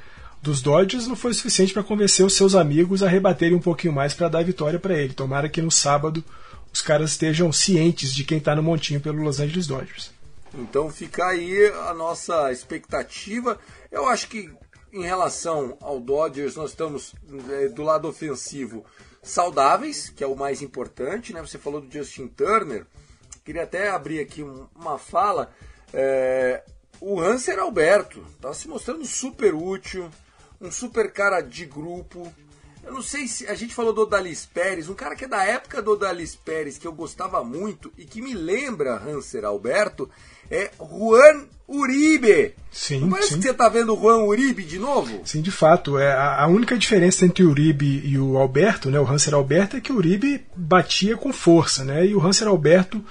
dos 0.42 0.62
Dodgers 0.62 1.08
não 1.08 1.16
foi 1.16 1.34
suficiente 1.34 1.72
para 1.74 1.84
convencer 1.84 2.26
os 2.26 2.34
seus 2.34 2.54
amigos 2.54 3.02
a 3.02 3.08
rebaterem 3.08 3.56
um 3.56 3.62
pouquinho 3.62 3.94
mais 3.94 4.14
para 4.14 4.28
dar 4.28 4.44
vitória 4.44 4.78
para 4.78 4.94
ele. 4.94 5.14
Tomara 5.14 5.48
que 5.48 5.62
no 5.62 5.72
sábado 5.72 6.22
os 6.74 6.82
caras 6.82 7.12
estejam 7.12 7.52
cientes 7.54 8.14
de 8.14 8.26
quem 8.26 8.40
está 8.40 8.54
no 8.56 8.64
montinho 8.64 9.00
pelo 9.00 9.24
Los 9.24 9.40
Angeles 9.40 9.68
Dodgers. 9.68 10.19
Então 10.54 10.90
fica 10.90 11.28
aí 11.28 11.68
a 11.88 11.94
nossa 11.94 12.52
expectativa. 12.52 13.60
Eu 13.92 14.08
acho 14.08 14.28
que 14.28 14.52
em 14.92 15.04
relação 15.04 15.78
ao 15.82 16.00
Dodgers, 16.00 16.56
nós 16.56 16.72
estamos 16.72 17.14
é, 17.52 17.68
do 17.68 17.84
lado 17.84 18.08
ofensivo 18.08 18.84
saudáveis, 19.22 20.10
que 20.10 20.24
é 20.24 20.28
o 20.28 20.36
mais 20.36 20.62
importante. 20.62 21.34
Né? 21.34 21.42
Você 21.42 21.58
falou 21.58 21.82
do 21.82 21.92
Justin 21.92 22.28
Turner. 22.28 22.86
Queria 23.46 23.64
até 23.64 23.90
abrir 23.90 24.20
aqui 24.20 24.44
uma 24.76 24.98
fala. 24.98 25.52
É, 25.94 26.64
o 27.00 27.20
Hanser 27.20 27.60
Alberto 27.60 28.24
está 28.36 28.54
se 28.54 28.68
mostrando 28.68 29.06
super 29.06 29.54
útil, 29.54 30.10
um 30.60 30.72
super 30.72 31.12
cara 31.12 31.42
de 31.42 31.66
grupo. 31.66 32.32
Eu 32.84 32.94
não 32.94 33.02
sei 33.02 33.28
se 33.28 33.48
a 33.48 33.54
gente 33.54 33.76
falou 33.76 33.94
do 33.94 34.02
Odalis 34.02 34.46
Pérez, 34.46 34.90
um 34.90 34.96
cara 34.96 35.16
que 35.16 35.26
é 35.26 35.28
da 35.28 35.44
época 35.44 35.82
do 35.82 35.92
Odalis 35.92 36.36
Pérez, 36.36 36.78
que 36.78 36.88
eu 36.88 36.94
gostava 36.94 37.44
muito 37.44 37.92
e 37.98 38.06
que 38.06 38.22
me 38.22 38.34
lembra 38.34 38.96
Hanser 38.96 39.46
Alberto, 39.46 40.10
é 40.50 40.72
Juan 40.80 41.46
Uribe. 41.68 42.56
Sim, 42.72 43.02
Não 43.02 43.10
parece 43.10 43.30
sim. 43.30 43.36
que 43.38 43.44
você 43.44 43.52
está 43.52 43.70
vendo 43.70 43.96
o 43.96 44.00
Juan 44.00 44.24
Uribe 44.24 44.64
de 44.64 44.80
novo? 44.80 45.22
Sim, 45.26 45.42
de 45.42 45.52
fato. 45.52 45.98
É, 45.98 46.12
a, 46.12 46.44
a 46.44 46.48
única 46.48 46.78
diferença 46.78 47.26
entre 47.26 47.44
o 47.44 47.50
Uribe 47.50 48.02
e 48.06 48.18
o 48.18 48.38
Alberto, 48.38 48.90
né, 48.90 49.00
o 49.00 49.08
Hanser 49.08 49.34
Alberto, 49.34 49.78
é 49.78 49.82
que 49.82 49.92
o 49.92 49.96
Uribe 49.96 50.46
batia 50.56 51.16
com 51.18 51.32
força, 51.34 51.84
né, 51.84 52.06
e 52.06 52.16
o 52.16 52.26
Hanser 52.26 52.48
Alberto 52.48 53.04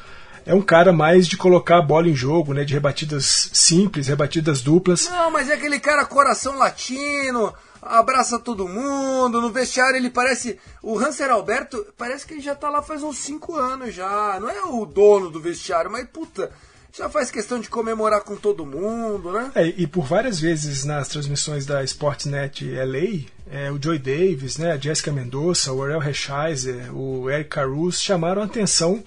é 0.47 0.55
um 0.55 0.63
cara 0.63 0.93
mais 0.93 1.27
de 1.27 1.37
colocar 1.37 1.79
a 1.79 1.83
bola 1.83 2.09
em 2.09 2.15
jogo, 2.15 2.55
né, 2.55 2.65
de 2.65 2.73
rebatidas 2.73 3.51
simples, 3.53 4.07
rebatidas 4.07 4.63
duplas. 4.63 5.09
Não, 5.09 5.31
mas 5.31 5.51
é 5.51 5.55
aquele 5.55 5.79
cara 5.79 6.07
coração 6.07 6.57
latino, 6.57 7.53
abraça 7.83 8.39
todo 8.39 8.67
mundo, 8.69 9.41
no 9.41 9.51
vestiário 9.51 9.97
ele 9.97 10.09
parece. 10.09 10.59
O 10.83 10.99
Hanser 10.99 11.31
Alberto, 11.31 11.87
parece 11.99 12.27
que 12.27 12.35
ele 12.35 12.41
já 12.41 12.55
tá 12.55 12.71
lá 12.71 12.81
faz 12.81 13.03
uns 13.03 13.19
5 13.19 13.57
anos 13.57 13.95
já. 13.95 14.39
Não 14.41 14.49
é 14.49 14.63
o 14.65 14.87
dono 14.87 15.31
do 15.31 15.41
vestiário, 15.41 15.91
mas 15.91 16.09
puta, 16.09 16.51
já 16.99 17.09
faz 17.09 17.31
questão 17.31 17.61
de 17.61 17.69
comemorar 17.69 18.23
com 18.23 18.35
todo 18.35 18.67
mundo, 18.67 19.31
né? 19.33 19.53
É, 19.55 19.67
e 19.69 19.87
por 19.87 20.05
várias 20.05 20.41
vezes 20.41 20.85
nas 20.85 21.07
transmissões 21.07 21.65
da 21.65 21.85
Sportsnet 21.85 22.65
LA, 22.65 23.29
é, 23.51 23.71
o 23.71 23.79
Joy 23.81 23.99
Davis, 23.99 24.59
né, 24.59 24.73
a 24.73 24.77
Jessica 24.77 25.13
Mendoza, 25.13 25.73
o 25.73 25.83
Ariel 25.83 26.03
Hescheiser, 26.03 26.93
o 26.95 27.31
Eric 27.31 27.51
Caruso 27.51 28.03
chamaram 28.03 28.43
atenção 28.43 29.05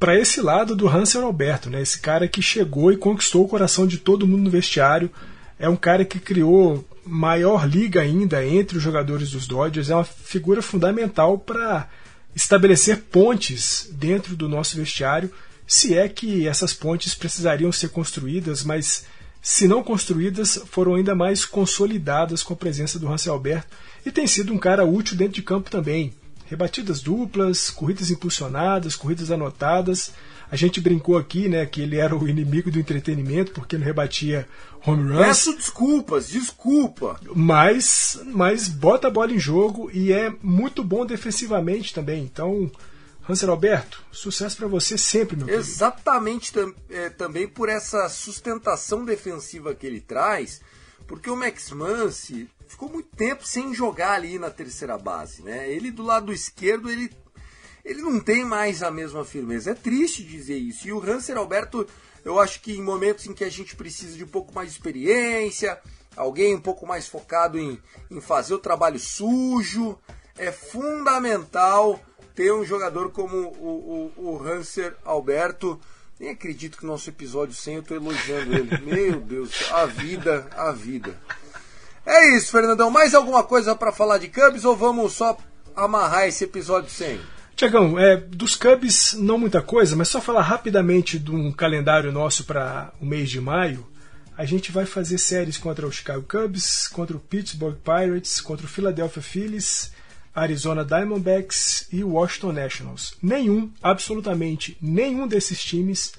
para 0.00 0.18
esse 0.18 0.40
lado 0.40 0.74
do 0.74 0.88
Hanser 0.88 1.22
Alberto, 1.22 1.68
né, 1.68 1.82
esse 1.82 2.00
cara 2.00 2.26
que 2.26 2.40
chegou 2.40 2.90
e 2.90 2.96
conquistou 2.96 3.44
o 3.44 3.48
coração 3.48 3.86
de 3.86 3.98
todo 3.98 4.26
mundo 4.26 4.44
no 4.44 4.50
vestiário. 4.50 5.10
É 5.58 5.68
um 5.68 5.76
cara 5.76 6.06
que 6.06 6.18
criou 6.18 6.86
maior 7.04 7.68
liga 7.68 8.00
ainda 8.00 8.44
entre 8.44 8.78
os 8.78 8.82
jogadores 8.82 9.30
dos 9.30 9.46
Dodgers, 9.46 9.90
é 9.90 9.94
uma 9.94 10.04
figura 10.04 10.62
fundamental 10.62 11.38
para 11.38 11.88
estabelecer 12.34 13.02
pontes 13.10 13.88
dentro 13.92 14.34
do 14.34 14.48
nosso 14.48 14.76
vestiário, 14.76 15.30
se 15.66 15.96
é 15.96 16.08
que 16.08 16.46
essas 16.46 16.72
pontes 16.72 17.14
precisariam 17.14 17.72
ser 17.72 17.88
construídas, 17.88 18.62
mas 18.62 19.04
se 19.42 19.68
não 19.68 19.82
construídas, 19.82 20.60
foram 20.66 20.94
ainda 20.94 21.14
mais 21.14 21.44
consolidadas 21.44 22.42
com 22.42 22.52
a 22.52 22.56
presença 22.56 22.98
do 22.98 23.08
Hansel 23.08 23.32
Alberto 23.32 23.68
e 24.04 24.10
tem 24.10 24.26
sido 24.26 24.52
um 24.52 24.58
cara 24.58 24.84
útil 24.84 25.16
dentro 25.16 25.34
de 25.34 25.42
campo 25.42 25.70
também. 25.70 26.12
Rebatidas 26.46 27.00
duplas, 27.00 27.70
corridas 27.70 28.10
impulsionadas, 28.10 28.94
corridas 28.94 29.30
anotadas. 29.30 30.12
A 30.50 30.54
gente 30.54 30.80
brincou 30.80 31.16
aqui, 31.16 31.48
né, 31.48 31.66
que 31.66 31.80
ele 31.80 31.96
era 31.96 32.16
o 32.16 32.28
inimigo 32.28 32.70
do 32.70 32.78
entretenimento 32.78 33.50
porque 33.50 33.76
não 33.76 33.84
rebatia 33.84 34.46
home 34.84 35.12
runs. 35.12 35.26
Peço 35.26 35.56
desculpas, 35.56 36.28
desculpa. 36.28 37.20
Mas, 37.34 38.20
mas 38.26 38.68
bota 38.68 39.08
a 39.08 39.10
bola 39.10 39.32
em 39.32 39.40
jogo 39.40 39.90
e 39.92 40.12
é 40.12 40.32
muito 40.42 40.84
bom 40.84 41.04
defensivamente 41.04 41.92
também. 41.92 42.22
Então, 42.22 42.70
Hansel 43.28 43.50
Alberto, 43.50 44.04
sucesso 44.12 44.56
para 44.56 44.68
você 44.68 44.96
sempre, 44.96 45.36
meu. 45.36 45.48
Exatamente 45.48 46.52
tam, 46.52 46.72
é, 46.88 47.10
também 47.10 47.48
por 47.48 47.68
essa 47.68 48.08
sustentação 48.08 49.04
defensiva 49.04 49.74
que 49.74 49.86
ele 49.86 50.00
traz, 50.00 50.60
porque 51.08 51.28
o 51.28 51.36
Max 51.36 51.72
Muncy 51.72 52.48
ficou 52.68 52.88
muito 52.88 53.08
tempo 53.16 53.46
sem 53.46 53.74
jogar 53.74 54.12
ali 54.12 54.38
na 54.38 54.50
terceira 54.50 54.96
base, 54.96 55.42
né? 55.42 55.68
Ele 55.68 55.90
do 55.90 56.04
lado 56.04 56.32
esquerdo, 56.32 56.88
ele 56.88 57.10
ele 57.84 58.02
não 58.02 58.18
tem 58.18 58.44
mais 58.44 58.82
a 58.82 58.90
mesma 58.90 59.24
firmeza. 59.24 59.70
É 59.70 59.74
triste 59.74 60.24
dizer 60.24 60.56
isso. 60.56 60.88
E 60.88 60.92
o 60.92 61.00
Hanser 61.00 61.36
Alberto, 61.36 61.86
eu 62.24 62.40
acho 62.40 62.60
que 62.60 62.72
em 62.72 62.82
momentos 62.82 63.26
em 63.26 63.32
que 63.32 63.44
a 63.44 63.48
gente 63.48 63.76
precisa 63.76 64.16
de 64.16 64.24
um 64.24 64.28
pouco 64.28 64.52
mais 64.52 64.70
de 64.70 64.76
experiência, 64.76 65.78
alguém 66.16 66.56
um 66.56 66.60
pouco 66.60 66.84
mais 66.84 67.06
focado 67.06 67.56
em, 67.58 67.80
em 68.10 68.20
fazer 68.20 68.54
o 68.54 68.58
trabalho 68.58 68.98
sujo, 68.98 69.96
é 70.36 70.50
fundamental 70.50 72.00
ter 72.36 72.52
um 72.52 72.64
jogador 72.64 73.10
como 73.10 73.34
o, 73.34 74.12
o, 74.16 74.34
o 74.34 74.46
Hanser 74.46 74.94
Alberto. 75.04 75.80
Nem 76.20 76.30
acredito 76.30 76.76
que 76.76 76.84
no 76.84 76.92
nosso 76.92 77.08
episódio 77.08 77.54
100 77.54 77.74
eu 77.74 77.80
estou 77.80 77.96
elogiando 77.96 78.54
ele. 78.54 78.78
Meu 78.84 79.20
Deus, 79.20 79.72
a 79.72 79.86
vida, 79.86 80.46
a 80.54 80.70
vida. 80.70 81.18
É 82.04 82.36
isso, 82.36 82.52
Fernandão. 82.52 82.90
Mais 82.90 83.14
alguma 83.14 83.42
coisa 83.42 83.74
para 83.74 83.90
falar 83.90 84.18
de 84.18 84.28
Cubs 84.28 84.64
ou 84.64 84.76
vamos 84.76 85.14
só 85.14 85.36
amarrar 85.74 86.28
esse 86.28 86.44
episódio 86.44 86.90
100? 86.90 87.20
Tiagão, 87.56 87.98
é, 87.98 88.18
dos 88.18 88.54
Cubs 88.54 89.14
não 89.14 89.38
muita 89.38 89.62
coisa, 89.62 89.96
mas 89.96 90.08
só 90.08 90.20
falar 90.20 90.42
rapidamente 90.42 91.18
de 91.18 91.30
um 91.30 91.50
calendário 91.50 92.12
nosso 92.12 92.44
para 92.44 92.92
o 93.00 93.06
mês 93.06 93.30
de 93.30 93.40
maio. 93.40 93.86
A 94.36 94.44
gente 94.44 94.70
vai 94.70 94.84
fazer 94.84 95.16
séries 95.16 95.56
contra 95.56 95.86
o 95.86 95.92
Chicago 95.92 96.22
Cubs, 96.28 96.86
contra 96.86 97.16
o 97.16 97.20
Pittsburgh 97.20 97.78
Pirates, 97.82 98.42
contra 98.42 98.66
o 98.66 98.68
Philadelphia 98.68 99.22
Phillies, 99.22 99.90
Arizona 100.36 100.84
Diamondbacks 100.84 101.88
e 101.90 102.04
Washington 102.04 102.52
Nationals. 102.52 103.14
Nenhum, 103.22 103.70
absolutamente 103.82 104.76
nenhum 104.82 105.26
desses 105.26 105.64
times 105.64 106.12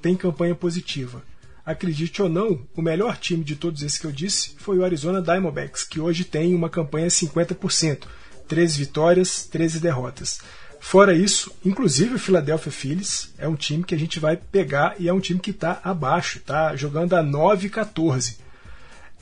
tem 0.00 0.14
campanha 0.14 0.54
positiva. 0.54 1.24
Acredite 1.66 2.22
ou 2.22 2.28
não, 2.28 2.60
o 2.76 2.80
melhor 2.80 3.16
time 3.16 3.42
de 3.42 3.56
todos 3.56 3.82
esses 3.82 3.98
que 3.98 4.06
eu 4.06 4.12
disse 4.12 4.54
foi 4.58 4.78
o 4.78 4.84
Arizona 4.84 5.20
Diamondbacks, 5.20 5.82
que 5.82 5.98
hoje 5.98 6.22
tem 6.22 6.54
uma 6.54 6.70
campanha 6.70 7.08
50%, 7.08 8.04
13 8.46 8.78
vitórias, 8.78 9.44
13 9.46 9.80
derrotas. 9.80 10.40
Fora 10.78 11.12
isso, 11.12 11.50
inclusive 11.64 12.14
o 12.14 12.18
Philadelphia 12.18 12.70
Phillies 12.70 13.32
é 13.38 13.48
um 13.48 13.56
time 13.56 13.82
que 13.82 13.94
a 13.94 13.98
gente 13.98 14.20
vai 14.20 14.36
pegar 14.36 14.94
e 15.00 15.08
é 15.08 15.12
um 15.12 15.18
time 15.18 15.40
que 15.40 15.50
está 15.50 15.80
abaixo, 15.82 16.38
está 16.38 16.76
jogando 16.76 17.14
a 17.14 17.22
9 17.22 17.70
14. 17.70 18.43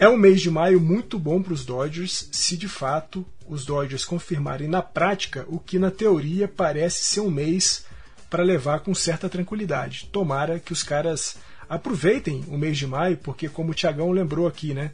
É 0.03 0.09
um 0.09 0.17
mês 0.17 0.41
de 0.41 0.51
maio 0.51 0.81
muito 0.81 1.17
bom 1.17 1.41
para 1.41 1.53
os 1.53 1.65
Dodgers, 1.65 2.29
se 2.33 2.57
de 2.57 2.67
fato 2.67 3.25
os 3.47 3.65
Dodgers 3.65 4.05
confirmarem 4.05 4.67
na 4.67 4.83
prática 4.83 5.47
o 5.47 5.61
que 5.61 5.79
na 5.79 5.93
teoria 5.93 6.49
parece 6.49 7.05
ser 7.05 7.21
um 7.21 7.31
mês 7.31 7.85
para 8.29 8.43
levar 8.43 8.81
com 8.81 8.93
certa 8.97 9.29
tranquilidade. 9.29 10.09
Tomara 10.11 10.59
que 10.59 10.73
os 10.73 10.83
caras 10.83 11.37
aproveitem 11.69 12.45
o 12.49 12.59
mês 12.59 12.79
de 12.79 12.85
maio, 12.85 13.17
porque 13.17 13.49
como 13.49 13.71
o 13.71 13.75
Tiagão 13.75 14.11
lembrou 14.11 14.49
aqui, 14.49 14.75
né, 14.75 14.91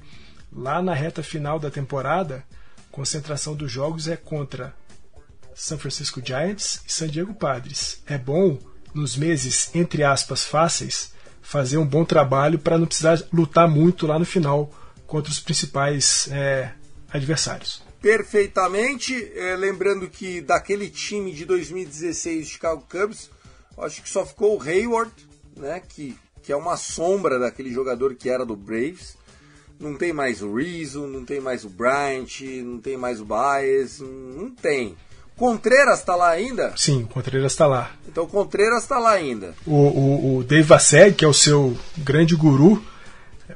lá 0.53 0.83
na 0.83 0.93
reta 0.93 1.23
final 1.23 1.59
da 1.59 1.71
temporada, 1.71 2.45
concentração 2.93 3.55
dos 3.55 3.73
jogos 3.73 4.09
é 4.09 4.17
contra 4.17 4.75
San 5.55 5.79
Francisco 5.79 6.21
Giants 6.23 6.83
e 6.87 6.93
San 6.93 7.09
Diego 7.09 7.33
Padres. 7.33 8.03
É 8.07 8.19
bom, 8.19 8.59
nos 8.93 9.17
meses, 9.17 9.75
entre 9.75 10.05
aspas, 10.05 10.45
fáceis, 10.45 11.15
fazer 11.41 11.79
um 11.79 11.87
bom 11.87 12.05
trabalho 12.05 12.59
para 12.59 12.77
não 12.77 12.87
precisar 12.87 13.23
lutar 13.33 13.67
muito 13.67 14.07
lá 14.07 14.19
no 14.19 14.27
final 14.27 14.71
contra 15.09 15.33
os 15.33 15.41
principais 15.41 16.29
é, 16.31 16.71
adversários. 17.11 17.83
Perfeitamente. 18.01 19.33
É, 19.35 19.57
lembrando 19.57 20.09
que 20.09 20.41
daquele 20.41 20.89
time 20.89 21.33
de 21.33 21.45
2016 21.45 22.47
de 22.47 22.53
Chicago 22.53 22.87
Cubs, 22.89 23.29
acho 23.79 24.03
que 24.03 24.09
só 24.09 24.25
ficou 24.25 24.57
o 24.57 24.63
Hayward, 24.63 25.11
né, 25.57 25.83
que, 25.89 26.17
que 26.43 26.53
é 26.53 26.57
uma 26.57 26.77
sombra 26.77 27.39
daquele 27.39 27.73
jogador 27.73 28.15
que 28.15 28.29
era 28.29 28.47
do 28.47 28.55
Braves. 28.55 29.17
Não 29.81 29.97
tem 29.97 30.13
mais 30.13 30.43
o 30.43 30.55
Rizzo, 30.55 31.07
não 31.07 31.25
tem 31.25 31.41
mais 31.41 31.65
o 31.65 31.69
Bryant, 31.69 32.41
não 32.65 32.79
tem 32.79 32.97
mais 32.97 33.21
o 33.21 33.25
Baez, 33.25 34.01
não 34.01 34.51
tem. 34.51 34.97
Contreiras 35.37 36.01
está 36.01 36.17
lá 36.17 36.31
ainda? 36.31 36.75
Sim, 36.77 37.05
o 37.05 37.07
Contreiras 37.07 37.53
está 37.53 37.65
lá. 37.65 37.93
Então 38.09 38.25
o 38.25 38.29
Contreiras 38.29 38.83
está 38.83 38.99
lá 38.99 39.13
ainda. 39.13 39.55
O, 39.65 39.73
o, 39.73 40.37
o 40.39 40.45
Dave 40.45 40.65
Vasseg, 40.65 41.15
que 41.15 41.25
é 41.25 41.29
o 41.29 41.33
seu 41.33 41.79
grande 41.97 42.35
guru, 42.35 42.85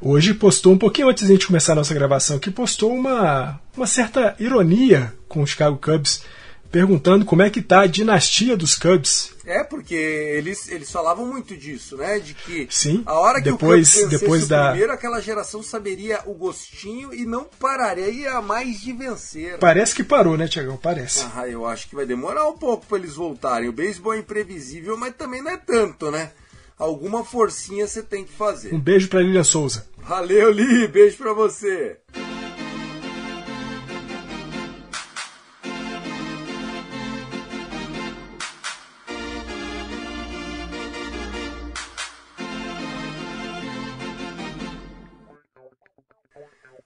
hoje 0.01 0.35
postou, 0.35 0.73
um 0.73 0.79
pouquinho 0.79 1.09
antes 1.09 1.27
de 1.27 1.33
a 1.33 1.35
gente 1.35 1.47
começar 1.47 1.73
a 1.73 1.77
nossa 1.77 1.95
gravação 1.95 2.37
aqui, 2.37 2.51
postou 2.51 2.95
uma, 2.95 3.61
uma 3.77 3.87
certa 3.87 4.35
ironia 4.39 5.13
com 5.29 5.43
o 5.43 5.47
Chicago 5.47 5.79
Cubs, 5.79 6.23
perguntando 6.73 7.27
como 7.27 7.43
é 7.43 7.51
que 7.51 7.61
está 7.61 7.83
a 7.83 7.87
dinastia 7.87 8.57
dos 8.57 8.75
Cubs. 8.75 9.35
É, 9.45 9.63
porque 9.63 9.95
eles, 9.95 10.69
eles 10.69 10.91
falavam 10.91 11.27
muito 11.27 11.55
disso, 11.55 11.99
né? 11.99 12.19
De 12.19 12.33
que 12.33 12.67
Sim, 12.71 13.03
a 13.05 13.15
hora 13.15 13.43
que 13.43 13.51
depois, 13.51 13.95
o 13.95 14.01
Cubs 14.05 14.21
depois 14.21 14.49
da... 14.49 14.71
primeiro, 14.71 14.93
aquela 14.93 15.21
geração 15.21 15.63
saberia 15.63 16.21
o 16.25 16.33
gostinho 16.33 17.13
e 17.13 17.27
não 17.27 17.45
pararia 17.45 18.41
mais 18.41 18.81
de 18.81 18.93
vencer. 18.93 19.59
Parece 19.59 19.95
que 19.95 20.03
parou, 20.03 20.37
né, 20.39 20.49
Tiagão? 20.49 20.77
Parece. 20.77 21.27
Ah, 21.35 21.47
eu 21.47 21.67
acho 21.67 21.89
que 21.89 21.95
vai 21.95 22.07
demorar 22.07 22.49
um 22.49 22.57
pouco 22.57 22.87
para 22.87 22.99
eles 22.99 23.15
voltarem. 23.15 23.69
O 23.69 23.73
beisebol 23.73 24.15
é 24.15 24.19
imprevisível, 24.19 24.97
mas 24.97 25.15
também 25.15 25.43
não 25.43 25.51
é 25.51 25.59
tanto, 25.59 26.11
né? 26.11 26.31
Alguma 26.83 27.25
forcinha 27.25 27.87
você 27.87 28.03
tem 28.03 28.25
que 28.25 28.33
fazer. 28.33 28.75
Um 28.75 28.81
beijo 28.81 29.09
para 29.09 29.21
Lilian 29.21 29.45
Souza. 29.45 29.87
Valeu, 29.99 30.51
Li. 30.51 30.89
Beijo 30.89 31.17
para 31.17 31.33
você. 31.33 31.97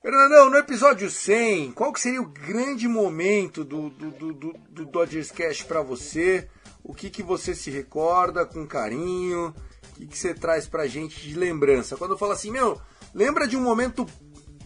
Fernandão, 0.02 0.50
no 0.50 0.58
episódio 0.58 1.08
100, 1.08 1.72
qual 1.72 1.90
que 1.90 2.00
seria 2.02 2.20
o 2.20 2.28
grande 2.28 2.86
momento 2.86 3.64
do, 3.64 3.88
do, 3.88 4.10
do, 4.10 4.32
do, 4.34 4.52
do 4.68 4.84
Dodgers 4.84 5.30
Cash 5.30 5.62
para 5.62 5.80
você? 5.80 6.46
O 6.84 6.92
que, 6.92 7.08
que 7.08 7.22
você 7.22 7.54
se 7.54 7.70
recorda 7.70 8.44
com 8.44 8.66
carinho? 8.66 9.54
Que, 9.96 10.06
que 10.06 10.18
você 10.18 10.34
traz 10.34 10.66
pra 10.66 10.86
gente 10.86 11.20
de 11.20 11.34
lembrança? 11.34 11.96
Quando 11.96 12.12
eu 12.12 12.18
falo 12.18 12.32
assim, 12.32 12.50
meu, 12.50 12.80
lembra 13.14 13.48
de 13.48 13.56
um 13.56 13.62
momento 13.62 14.06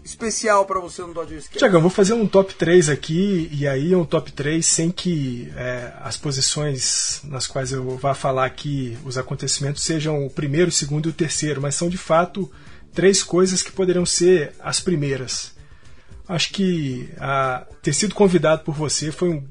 especial 0.04 0.64
para 0.64 0.80
você 0.80 1.02
no 1.02 1.14
Dodgers 1.14 1.46
Cash? 1.46 1.58
Tiagão, 1.58 1.80
vou 1.80 1.90
fazer 1.90 2.14
um 2.14 2.26
top 2.26 2.54
3 2.54 2.88
aqui, 2.88 3.48
e 3.52 3.66
aí 3.66 3.92
é 3.92 3.96
um 3.96 4.04
top 4.04 4.32
3 4.32 4.64
sem 4.64 4.90
que 4.90 5.52
é, 5.56 5.92
as 6.00 6.16
posições 6.16 7.20
nas 7.24 7.46
quais 7.46 7.72
eu 7.72 7.96
vá 7.96 8.14
falar 8.14 8.46
aqui, 8.46 8.98
os 9.04 9.16
acontecimentos, 9.16 9.82
sejam 9.82 10.26
o 10.26 10.30
primeiro, 10.30 10.68
o 10.68 10.72
segundo 10.72 11.08
e 11.08 11.10
o 11.10 11.14
terceiro, 11.14 11.60
mas 11.60 11.74
são 11.74 11.88
de 11.88 11.98
fato 11.98 12.50
três 12.92 13.22
coisas 13.22 13.62
que 13.62 13.72
poderiam 13.72 14.04
ser 14.04 14.52
as 14.60 14.80
primeiras. 14.80 15.52
Acho 16.28 16.52
que 16.52 17.08
a, 17.18 17.66
ter 17.82 17.92
sido 17.92 18.14
convidado 18.14 18.62
por 18.62 18.74
você 18.74 19.12
foi 19.12 19.30
um 19.30 19.44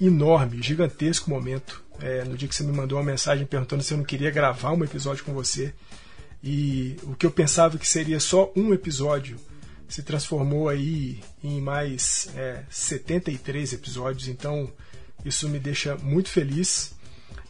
enorme, 0.00 0.62
gigantesco 0.62 1.30
momento. 1.30 1.82
É, 2.00 2.24
no 2.24 2.36
dia 2.36 2.48
que 2.48 2.54
você 2.54 2.62
me 2.62 2.72
mandou 2.72 2.98
uma 2.98 3.04
mensagem 3.04 3.46
perguntando 3.46 3.82
se 3.82 3.92
eu 3.92 3.98
não 3.98 4.04
queria 4.04 4.30
gravar 4.30 4.72
um 4.72 4.84
episódio 4.84 5.24
com 5.24 5.32
você. 5.32 5.72
E 6.42 6.96
o 7.02 7.14
que 7.14 7.26
eu 7.26 7.30
pensava 7.30 7.78
que 7.78 7.86
seria 7.86 8.18
só 8.18 8.50
um 8.56 8.72
episódio 8.72 9.36
se 9.88 10.02
transformou 10.02 10.68
aí 10.68 11.20
em 11.42 11.60
mais 11.60 12.30
é, 12.36 12.64
73 12.70 13.72
episódios. 13.72 14.28
Então 14.28 14.70
isso 15.24 15.48
me 15.48 15.58
deixa 15.58 15.96
muito 15.96 16.30
feliz. 16.30 16.94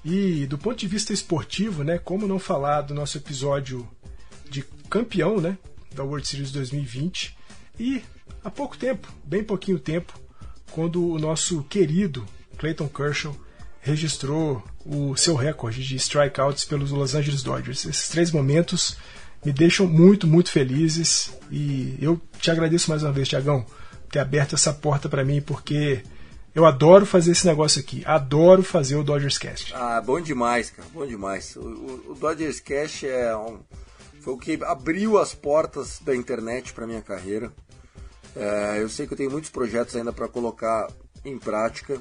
E 0.04 0.46
do 0.46 0.56
ponto 0.58 0.78
de 0.78 0.88
vista 0.88 1.12
esportivo, 1.12 1.84
né, 1.84 1.98
como 1.98 2.26
não 2.26 2.38
falar 2.38 2.82
do 2.82 2.94
nosso 2.94 3.18
episódio 3.18 3.86
de 4.48 4.62
campeão 4.88 5.40
né, 5.40 5.56
da 5.94 6.02
World 6.02 6.26
Series 6.26 6.50
2020 6.50 7.36
e 7.78 8.02
há 8.42 8.50
pouco 8.50 8.76
tempo, 8.76 9.12
bem 9.22 9.44
pouquinho 9.44 9.78
tempo, 9.78 10.18
quando 10.70 11.06
o 11.06 11.18
nosso 11.18 11.62
querido 11.64 12.26
Clayton 12.56 12.88
Kershaw 12.88 13.36
registrou 13.80 14.62
o 14.84 15.16
seu 15.16 15.34
recorde 15.34 15.82
de 15.82 15.96
strikeouts 15.96 16.64
pelos 16.64 16.90
Los 16.90 17.14
Angeles 17.14 17.42
Dodgers. 17.42 17.84
Esses 17.84 18.08
três 18.08 18.30
momentos 18.30 18.96
me 19.44 19.52
deixam 19.52 19.86
muito, 19.86 20.26
muito 20.26 20.50
felizes 20.50 21.32
e 21.50 21.96
eu 22.00 22.20
te 22.38 22.50
agradeço 22.50 22.90
mais 22.90 23.02
uma 23.02 23.12
vez, 23.12 23.28
Tiagão, 23.28 23.64
ter 24.10 24.18
aberto 24.18 24.54
essa 24.54 24.72
porta 24.72 25.08
para 25.08 25.24
mim, 25.24 25.40
porque 25.40 26.02
Eu 26.54 26.66
adoro 26.66 27.06
fazer 27.06 27.30
esse 27.32 27.46
negócio 27.46 27.80
aqui. 27.80 28.02
Adoro 28.04 28.62
fazer 28.62 28.96
o 28.96 29.04
Dodgers 29.04 29.38
Cast. 29.38 29.72
Ah, 29.74 30.00
bom 30.00 30.20
demais, 30.20 30.70
cara. 30.70 30.88
Bom 30.92 31.06
demais. 31.06 31.54
O, 31.56 31.60
o, 32.08 32.16
Dodgers 32.18 32.58
Cast 32.58 33.06
é 33.06 33.36
um, 33.36 33.60
foi 34.20 34.34
o 34.34 34.38
que 34.38 34.58
abriu 34.64 35.18
as 35.18 35.32
portas 35.32 36.00
da 36.00 36.14
internet 36.14 36.72
para 36.72 36.86
minha 36.86 37.02
carreira. 37.02 37.52
É, 38.34 38.78
eu 38.80 38.88
sei 38.88 39.06
que 39.06 39.12
eu 39.12 39.16
tenho 39.16 39.30
muitos 39.30 39.50
projetos 39.50 39.94
ainda 39.94 40.12
para 40.12 40.26
colocar 40.26 40.88
em 41.24 41.38
prática 41.38 42.00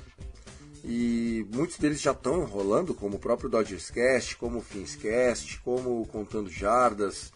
e 0.83 1.45
muitos 1.53 1.77
deles 1.77 2.01
já 2.01 2.11
estão 2.11 2.45
rolando, 2.45 2.93
como 2.93 3.17
o 3.17 3.19
próprio 3.19 3.49
Dodgers 3.49 3.89
Cast, 3.89 4.35
como 4.37 4.59
o 4.59 4.63
Finscast, 4.63 5.59
como 5.59 6.01
o 6.01 6.07
Contando 6.07 6.49
Jardas, 6.49 7.31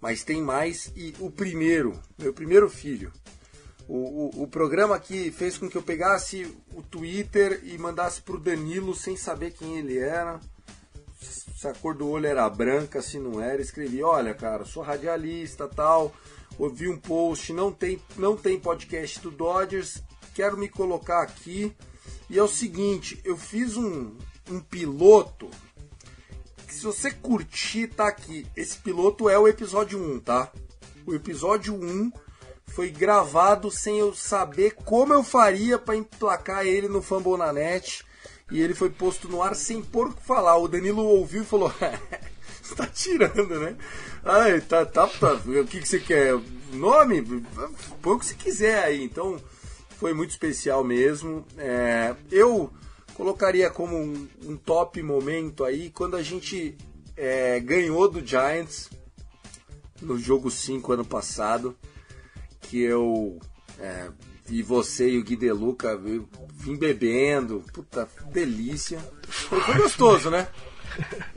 mas 0.00 0.24
tem 0.24 0.42
mais 0.42 0.92
e 0.96 1.14
o 1.18 1.30
primeiro, 1.30 1.98
meu 2.18 2.32
primeiro 2.32 2.68
filho, 2.68 3.12
o, 3.88 4.40
o, 4.40 4.42
o, 4.42 4.46
programa 4.46 4.98
que 4.98 5.30
fez 5.30 5.56
com 5.56 5.68
que 5.68 5.76
eu 5.76 5.82
pegasse 5.82 6.54
o 6.74 6.82
Twitter 6.82 7.60
e 7.64 7.78
mandasse 7.78 8.20
pro 8.20 8.38
Danilo 8.38 8.94
sem 8.94 9.16
saber 9.16 9.52
quem 9.52 9.78
ele 9.78 9.96
era. 9.96 10.38
Se 11.20 11.66
a 11.66 11.72
cor 11.72 11.94
do 11.94 12.08
olho 12.08 12.26
era 12.26 12.48
branca, 12.50 13.00
se 13.00 13.18
não 13.18 13.40
era, 13.40 13.62
escrevi, 13.62 14.02
olha 14.02 14.34
cara, 14.34 14.64
sou 14.64 14.82
radialista 14.82 15.66
tal, 15.66 16.14
ouvi 16.58 16.86
um 16.86 16.98
post, 16.98 17.52
não 17.52 17.72
tem, 17.72 18.00
não 18.16 18.36
tem 18.36 18.60
podcast 18.60 19.18
do 19.20 19.30
Dodgers, 19.30 20.02
quero 20.34 20.56
me 20.56 20.68
colocar 20.68 21.22
aqui. 21.22 21.74
E 22.30 22.38
é 22.38 22.42
o 22.42 22.48
seguinte, 22.48 23.20
eu 23.24 23.36
fiz 23.36 23.76
um, 23.76 24.16
um 24.50 24.60
piloto. 24.60 25.48
Que 26.66 26.74
se 26.74 26.84
você 26.84 27.10
curtir, 27.10 27.88
tá 27.88 28.08
aqui. 28.08 28.46
Esse 28.54 28.76
piloto 28.78 29.28
é 29.28 29.38
o 29.38 29.48
episódio 29.48 29.98
1, 29.98 30.20
tá? 30.20 30.52
O 31.06 31.14
episódio 31.14 31.74
1 31.74 32.12
foi 32.66 32.90
gravado 32.90 33.70
sem 33.70 33.98
eu 33.98 34.14
saber 34.14 34.74
como 34.84 35.14
eu 35.14 35.24
faria 35.24 35.78
para 35.78 35.96
emplacar 35.96 36.66
ele 36.66 36.86
no 36.86 37.00
Fambonanet. 37.00 38.04
E 38.50 38.60
ele 38.60 38.74
foi 38.74 38.90
posto 38.90 39.28
no 39.28 39.42
ar 39.42 39.54
sem 39.54 39.82
por 39.82 40.14
que 40.14 40.22
falar. 40.22 40.56
O 40.58 40.68
Danilo 40.68 41.02
ouviu 41.02 41.42
e 41.42 41.46
falou: 41.46 41.72
Você 42.62 42.74
tá 42.76 42.86
tirando, 42.86 43.58
né? 43.58 43.76
Ai, 44.24 44.60
tá, 44.60 44.84
tá, 44.84 45.06
tá. 45.06 45.32
O 45.34 45.66
que, 45.66 45.80
que 45.80 45.88
você 45.88 45.98
quer? 45.98 46.38
Nome? 46.72 47.22
Põe 48.02 48.14
o 48.14 48.18
que 48.18 48.26
você 48.26 48.34
quiser 48.34 48.84
aí. 48.84 49.02
Então, 49.02 49.38
foi 49.98 50.14
muito 50.14 50.30
especial 50.30 50.84
mesmo. 50.84 51.44
É, 51.58 52.14
eu 52.30 52.72
colocaria 53.14 53.68
como 53.68 53.96
um, 53.96 54.28
um, 54.44 54.56
top 54.56 55.02
momento 55.02 55.64
aí 55.64 55.90
quando 55.90 56.16
a 56.16 56.22
gente 56.22 56.76
é, 57.16 57.58
ganhou 57.58 58.08
do 58.08 58.24
Giants 58.24 58.88
no 60.00 60.16
jogo 60.16 60.52
5 60.52 60.92
ano 60.92 61.04
passado 61.04 61.76
que 62.60 62.80
eu 62.80 63.40
é, 63.80 64.08
vi 64.46 64.62
você 64.62 65.10
e 65.10 65.18
o 65.18 65.24
Gui 65.24 65.34
Deluca 65.34 66.00
vim 66.52 66.76
bebendo, 66.76 67.64
puta 67.72 68.08
delícia. 68.30 69.00
Foi, 69.26 69.60
foi 69.60 69.74
gostoso, 69.78 70.30
né? 70.30 70.46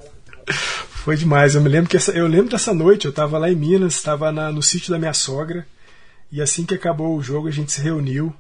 Foi 1.04 1.16
demais. 1.16 1.56
Eu 1.56 1.62
me 1.62 1.70
lembro 1.70 1.90
que 1.90 1.98
essa, 1.98 2.12
eu 2.12 2.28
lembro 2.28 2.52
dessa 2.52 2.76
noite. 2.76 3.06
Eu 3.06 3.10
estava 3.10 3.40
lá 3.40 3.50
em 3.50 3.56
Minas, 3.56 3.96
estava 3.96 4.32
no 4.32 4.62
sítio 4.62 4.92
da 4.92 5.00
minha 5.00 5.14
sogra. 5.14 5.66
E 6.32 6.40
assim 6.40 6.64
que 6.64 6.76
acabou 6.76 7.18
o 7.18 7.24
jogo, 7.24 7.48
a 7.48 7.52
gente 7.52 7.72
se 7.72 7.82
reuniu 7.82 8.32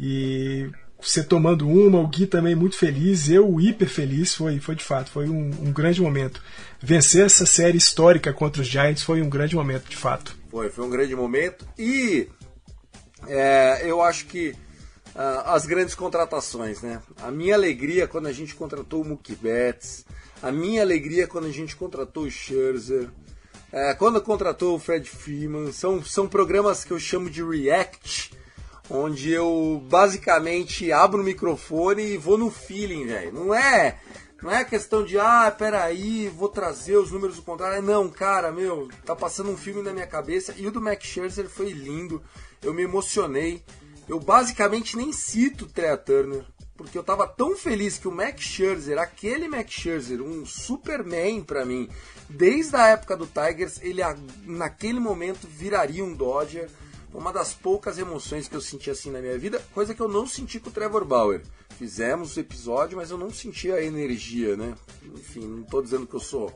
e 0.00 0.70
você 0.98 1.22
tomando 1.22 1.68
uma, 1.68 1.98
o 1.98 2.06
Gui 2.06 2.26
também 2.26 2.54
muito 2.54 2.76
feliz, 2.76 3.28
eu 3.28 3.60
hiper 3.60 3.88
feliz. 3.88 4.34
Foi, 4.34 4.58
foi 4.58 4.74
de 4.74 4.84
fato, 4.84 5.10
foi 5.10 5.28
um, 5.28 5.50
um 5.62 5.72
grande 5.72 6.00
momento. 6.00 6.42
Vencer 6.80 7.26
essa 7.26 7.44
série 7.44 7.76
histórica 7.76 8.32
contra 8.32 8.62
os 8.62 8.68
Giants 8.68 9.02
foi 9.02 9.20
um 9.20 9.28
grande 9.28 9.54
momento, 9.54 9.88
de 9.88 9.96
fato. 9.96 10.36
Foi, 10.50 10.70
foi 10.70 10.84
um 10.84 10.90
grande 10.90 11.14
momento. 11.14 11.66
E 11.78 12.28
é, 13.26 13.82
eu 13.84 14.00
acho 14.00 14.26
que 14.26 14.54
uh, 15.14 15.42
as 15.46 15.66
grandes 15.66 15.94
contratações, 15.94 16.80
né? 16.80 17.00
A 17.22 17.30
minha 17.30 17.54
alegria 17.54 18.08
quando 18.08 18.26
a 18.26 18.32
gente 18.32 18.54
contratou 18.54 19.02
o 19.02 19.04
Mookie 19.04 19.34
Betts, 19.34 20.04
a 20.42 20.50
minha 20.50 20.82
alegria 20.82 21.26
quando 21.26 21.46
a 21.46 21.52
gente 21.52 21.76
contratou 21.76 22.24
o 22.24 22.30
Scherzer, 22.30 23.08
é, 23.72 23.94
quando 23.94 24.20
contratou 24.20 24.74
o 24.74 24.78
Fred 24.78 25.08
Freeman, 25.08 25.70
são, 25.70 26.02
são 26.02 26.26
programas 26.26 26.84
que 26.84 26.90
eu 26.90 26.98
chamo 26.98 27.30
de 27.30 27.42
React, 27.42 28.29
onde 28.90 29.30
eu 29.30 29.82
basicamente 29.88 30.90
abro 30.90 31.22
o 31.22 31.24
microfone 31.24 32.02
e 32.02 32.16
vou 32.16 32.36
no 32.36 32.50
feeling, 32.50 33.06
velho. 33.06 33.32
Não 33.32 33.54
é 33.54 33.98
não 34.42 34.50
é 34.50 34.64
questão 34.64 35.04
de, 35.04 35.18
ah, 35.18 35.54
peraí, 35.56 36.28
vou 36.28 36.48
trazer 36.48 36.96
os 36.96 37.10
números 37.10 37.36
do 37.36 37.42
contrário. 37.42 37.82
Não, 37.82 38.08
cara, 38.08 38.50
meu, 38.50 38.88
tá 39.04 39.14
passando 39.14 39.50
um 39.50 39.56
filme 39.56 39.82
na 39.82 39.92
minha 39.92 40.06
cabeça. 40.06 40.54
E 40.56 40.66
o 40.66 40.70
do 40.70 40.80
Max 40.80 41.04
Scherzer 41.04 41.46
foi 41.48 41.70
lindo. 41.70 42.22
Eu 42.62 42.72
me 42.72 42.82
emocionei. 42.82 43.62
Eu 44.08 44.18
basicamente 44.18 44.96
nem 44.96 45.12
cito 45.12 45.66
o 45.66 45.68
Trea 45.68 45.96
Turner. 45.96 46.44
Porque 46.74 46.96
eu 46.96 47.04
tava 47.04 47.26
tão 47.26 47.54
feliz 47.54 47.98
que 47.98 48.08
o 48.08 48.12
Max 48.12 48.40
Scherzer, 48.40 48.98
aquele 48.98 49.46
Max 49.46 49.70
Scherzer, 49.72 50.22
um 50.22 50.46
Superman 50.46 51.42
para 51.42 51.66
mim, 51.66 51.90
desde 52.26 52.74
a 52.74 52.88
época 52.88 53.14
do 53.14 53.26
Tigers, 53.26 53.78
ele 53.82 54.00
naquele 54.46 54.98
momento 54.98 55.46
viraria 55.46 56.02
um 56.02 56.14
Dodger. 56.14 56.70
Uma 57.12 57.32
das 57.32 57.52
poucas 57.52 57.98
emoções 57.98 58.48
que 58.48 58.54
eu 58.54 58.60
senti 58.60 58.90
assim 58.90 59.10
na 59.10 59.20
minha 59.20 59.38
vida, 59.38 59.60
coisa 59.74 59.94
que 59.94 60.00
eu 60.00 60.08
não 60.08 60.26
senti 60.26 60.60
com 60.60 60.70
o 60.70 60.72
Trevor 60.72 61.04
Bauer 61.04 61.42
fizemos 61.80 62.36
o 62.36 62.40
episódio, 62.40 62.98
mas 62.98 63.10
eu 63.10 63.16
não 63.16 63.30
senti 63.30 63.72
a 63.72 63.82
energia, 63.82 64.54
né? 64.54 64.74
Enfim, 65.14 65.46
não 65.46 65.62
estou 65.62 65.82
dizendo 65.82 66.06
que 66.06 66.14
eu 66.14 66.20
sou 66.20 66.52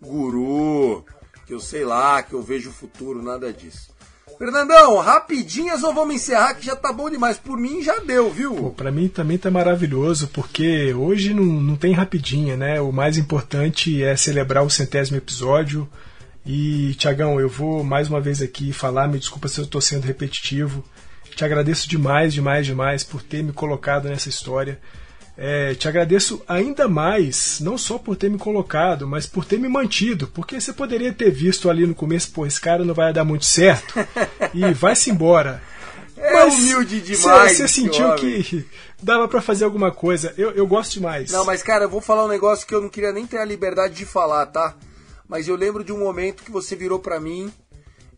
guru, 0.00 1.04
que 1.46 1.52
eu 1.52 1.60
sei 1.60 1.84
lá, 1.84 2.22
que 2.22 2.32
eu 2.32 2.42
vejo 2.42 2.70
o 2.70 2.72
futuro, 2.72 3.22
nada 3.22 3.52
disso. 3.52 3.94
Fernandão, 4.38 4.96
rapidinhas 4.96 5.82
ou 5.82 5.92
vamos 5.94 6.14
encerrar 6.14 6.54
que 6.54 6.64
já 6.64 6.74
tá 6.74 6.90
bom 6.90 7.10
demais. 7.10 7.38
Por 7.38 7.58
mim 7.58 7.82
já 7.82 7.98
deu, 7.98 8.30
viu? 8.30 8.54
Pô, 8.54 8.70
pra 8.70 8.90
mim 8.90 9.08
também 9.08 9.36
tá 9.36 9.50
maravilhoso, 9.50 10.28
porque 10.28 10.92
hoje 10.94 11.34
não, 11.34 11.44
não 11.44 11.76
tem 11.76 11.92
rapidinha, 11.92 12.56
né? 12.56 12.80
O 12.80 12.90
mais 12.90 13.18
importante 13.18 14.02
é 14.02 14.16
celebrar 14.16 14.64
o 14.64 14.70
centésimo 14.70 15.18
episódio. 15.18 15.86
E, 16.46 16.94
Tiagão, 16.94 17.40
eu 17.40 17.48
vou 17.48 17.82
mais 17.82 18.08
uma 18.08 18.20
vez 18.20 18.40
aqui 18.40 18.72
falar, 18.72 19.08
me 19.08 19.18
desculpa 19.18 19.48
se 19.48 19.60
eu 19.60 19.66
tô 19.66 19.80
sendo 19.80 20.04
repetitivo. 20.04 20.84
Te 21.34 21.44
agradeço 21.44 21.88
demais, 21.88 22.32
demais, 22.32 22.64
demais 22.64 23.02
por 23.02 23.20
ter 23.20 23.42
me 23.42 23.52
colocado 23.52 24.08
nessa 24.08 24.28
história. 24.28 24.80
É, 25.36 25.74
te 25.74 25.86
agradeço 25.86 26.42
ainda 26.48 26.88
mais, 26.88 27.58
não 27.60 27.76
só 27.76 27.98
por 27.98 28.16
ter 28.16 28.30
me 28.30 28.38
colocado, 28.38 29.06
mas 29.06 29.26
por 29.26 29.44
ter 29.44 29.58
me 29.58 29.68
mantido, 29.68 30.28
porque 30.28 30.58
você 30.58 30.72
poderia 30.72 31.12
ter 31.12 31.30
visto 31.30 31.68
ali 31.68 31.86
no 31.86 31.94
começo, 31.94 32.30
pô, 32.30 32.46
esse 32.46 32.58
cara 32.58 32.84
não 32.84 32.94
vai 32.94 33.12
dar 33.12 33.24
muito 33.24 33.44
certo 33.44 33.94
e 34.54 34.72
vai-se 34.72 35.10
embora. 35.10 35.60
É 36.16 36.32
mas 36.32 36.54
humilde 36.54 37.00
demais. 37.02 37.56
Você 37.56 37.68
sentiu 37.68 38.14
que 38.14 38.64
dava 39.02 39.28
para 39.28 39.42
fazer 39.42 39.66
alguma 39.66 39.90
coisa. 39.90 40.32
Eu, 40.38 40.52
eu 40.52 40.66
gosto 40.66 40.94
demais. 40.94 41.30
Não, 41.32 41.44
mas 41.44 41.62
cara, 41.62 41.84
eu 41.84 41.90
vou 41.90 42.00
falar 42.00 42.24
um 42.24 42.28
negócio 42.28 42.66
que 42.66 42.74
eu 42.74 42.80
não 42.80 42.88
queria 42.88 43.12
nem 43.12 43.26
ter 43.26 43.36
a 43.36 43.44
liberdade 43.44 43.94
de 43.94 44.06
falar, 44.06 44.46
tá? 44.46 44.74
Mas 45.28 45.48
eu 45.48 45.56
lembro 45.56 45.82
de 45.82 45.92
um 45.92 45.98
momento 45.98 46.42
que 46.42 46.50
você 46.50 46.76
virou 46.76 46.98
para 46.98 47.20
mim 47.20 47.52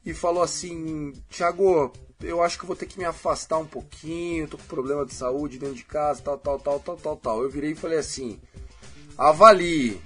e 0.05 0.13
falou 0.13 0.43
assim: 0.43 1.13
Thiago, 1.31 1.93
eu 2.23 2.43
acho 2.43 2.59
que 2.59 2.67
vou 2.67 2.77
ter 2.77 2.87
que 2.87 2.99
me 2.99 3.05
afastar 3.05 3.59
um 3.59 3.67
pouquinho, 3.67 4.49
tô 4.49 4.59
com 4.59 4.65
problema 4.65 5.05
de 5.07 5.15
saúde 5.15 5.59
dentro 5.59 5.75
de 5.75 5.85
casa, 5.85 6.23
tal, 6.23 6.39
tal, 6.39 6.59
tal, 6.59 6.81
tal, 6.81 6.97
tal, 6.97 7.17
tal. 7.17 7.43
Eu 7.43 7.51
virei 7.51 7.73
e 7.73 7.77
falei 7.77 7.99
assim: 7.99 8.39
avalie, 9.17 10.01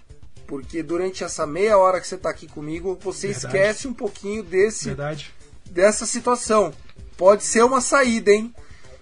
porque 0.46 0.82
durante 0.82 1.24
essa 1.24 1.46
meia 1.46 1.78
hora 1.78 2.00
que 2.00 2.06
você 2.06 2.16
tá 2.16 2.30
aqui 2.30 2.46
comigo, 2.46 2.98
você 3.00 3.28
Verdade. 3.28 3.46
esquece 3.46 3.88
um 3.88 3.94
pouquinho 3.94 4.42
desse 4.42 4.86
Verdade. 4.86 5.34
dessa 5.70 6.06
situação. 6.06 6.72
Pode 7.16 7.44
ser 7.44 7.62
uma 7.62 7.80
saída, 7.80 8.30
hein? 8.30 8.54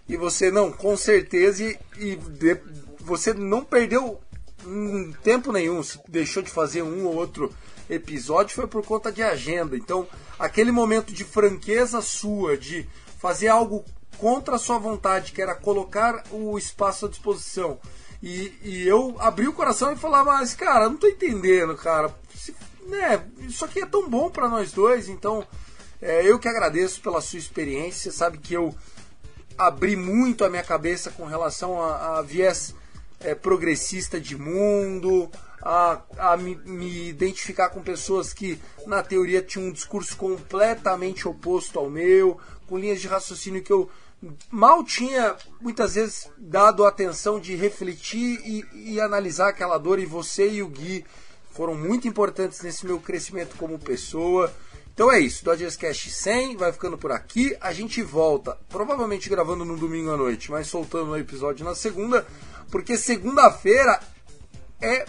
E 0.08 0.16
você 0.16 0.50
não, 0.50 0.72
com 0.72 0.96
certeza, 0.96 1.62
e, 1.62 1.78
e 1.96 2.16
de, 2.16 2.56
você 2.98 3.32
não 3.32 3.64
perdeu 3.64 4.20
um 4.66 5.12
tempo 5.22 5.52
nenhum, 5.52 5.80
deixou 6.08 6.42
de 6.42 6.50
fazer 6.50 6.82
um 6.82 7.06
ou 7.06 7.14
outro 7.14 7.54
episódio 7.90 8.54
foi 8.54 8.66
por 8.66 8.84
conta 8.84 9.10
de 9.10 9.22
agenda. 9.22 9.76
Então, 9.76 10.06
aquele 10.38 10.72
momento 10.72 11.12
de 11.12 11.24
franqueza 11.24 12.00
sua, 12.00 12.56
de 12.56 12.86
fazer 13.18 13.48
algo 13.48 13.84
contra 14.16 14.56
a 14.56 14.58
sua 14.58 14.78
vontade, 14.78 15.32
que 15.32 15.42
era 15.42 15.54
colocar 15.54 16.24
o 16.30 16.56
espaço 16.58 17.06
à 17.06 17.08
disposição. 17.08 17.78
E, 18.22 18.52
e 18.62 18.86
eu 18.86 19.16
abri 19.18 19.48
o 19.48 19.52
coração 19.52 19.92
e 19.92 19.96
falar, 19.96 20.24
mas 20.24 20.54
cara, 20.54 20.88
não 20.88 20.96
tô 20.96 21.06
entendendo, 21.06 21.74
cara. 21.74 22.14
Se, 22.34 22.54
né, 22.86 23.24
isso 23.40 23.64
aqui 23.64 23.80
é 23.80 23.86
tão 23.86 24.08
bom 24.08 24.30
para 24.30 24.48
nós 24.48 24.72
dois, 24.72 25.08
então 25.08 25.46
é, 26.02 26.24
eu 26.24 26.38
que 26.38 26.48
agradeço 26.48 27.00
pela 27.00 27.20
sua 27.20 27.38
experiência. 27.38 28.10
Você 28.10 28.16
sabe 28.16 28.38
que 28.38 28.54
eu 28.54 28.74
abri 29.56 29.96
muito 29.96 30.44
a 30.44 30.50
minha 30.50 30.62
cabeça 30.62 31.10
com 31.10 31.24
relação 31.24 31.82
a, 31.82 32.18
a 32.18 32.22
viés 32.22 32.74
é, 33.20 33.34
progressista 33.34 34.20
de 34.20 34.36
mundo, 34.36 35.30
a, 35.62 36.02
a 36.18 36.36
me, 36.36 36.56
me, 36.64 37.08
identificar 37.08 37.68
com 37.68 37.82
pessoas 37.82 38.32
que, 38.32 38.60
na 38.86 39.02
teoria, 39.02 39.42
tinham 39.42 39.68
um 39.68 39.72
discurso 39.72 40.16
completamente 40.16 41.28
oposto 41.28 41.78
ao 41.78 41.90
meu, 41.90 42.38
com 42.66 42.78
linhas 42.78 43.00
de 43.00 43.08
raciocínio 43.08 43.62
que 43.62 43.72
eu 43.72 43.90
mal 44.50 44.84
tinha, 44.84 45.36
muitas 45.60 45.94
vezes, 45.94 46.28
dado 46.36 46.84
atenção 46.84 47.40
de 47.40 47.54
refletir 47.54 48.40
e, 48.44 48.92
e 48.92 49.00
analisar 49.00 49.48
aquela 49.48 49.78
dor, 49.78 49.98
e 49.98 50.06
você 50.06 50.48
e 50.48 50.62
o 50.62 50.68
Gui 50.68 51.04
foram 51.50 51.74
muito 51.74 52.06
importantes 52.06 52.62
nesse 52.62 52.86
meu 52.86 53.00
crescimento 53.00 53.56
como 53.56 53.78
pessoa. 53.78 54.52
Então 54.92 55.10
é 55.10 55.18
isso, 55.18 55.44
Dodgers 55.44 55.76
Cast 55.76 56.10
100 56.10 56.56
vai 56.56 56.72
ficando 56.72 56.98
por 56.98 57.10
aqui. 57.10 57.56
A 57.60 57.72
gente 57.72 58.02
volta, 58.02 58.58
provavelmente 58.68 59.30
gravando 59.30 59.64
no 59.64 59.76
domingo 59.76 60.10
à 60.10 60.16
noite, 60.16 60.50
mas 60.50 60.68
soltando 60.68 61.12
o 61.12 61.16
episódio 61.16 61.64
na 61.64 61.74
segunda, 61.74 62.26
porque 62.70 62.98
segunda-feira 62.98 63.98
é 64.80 65.06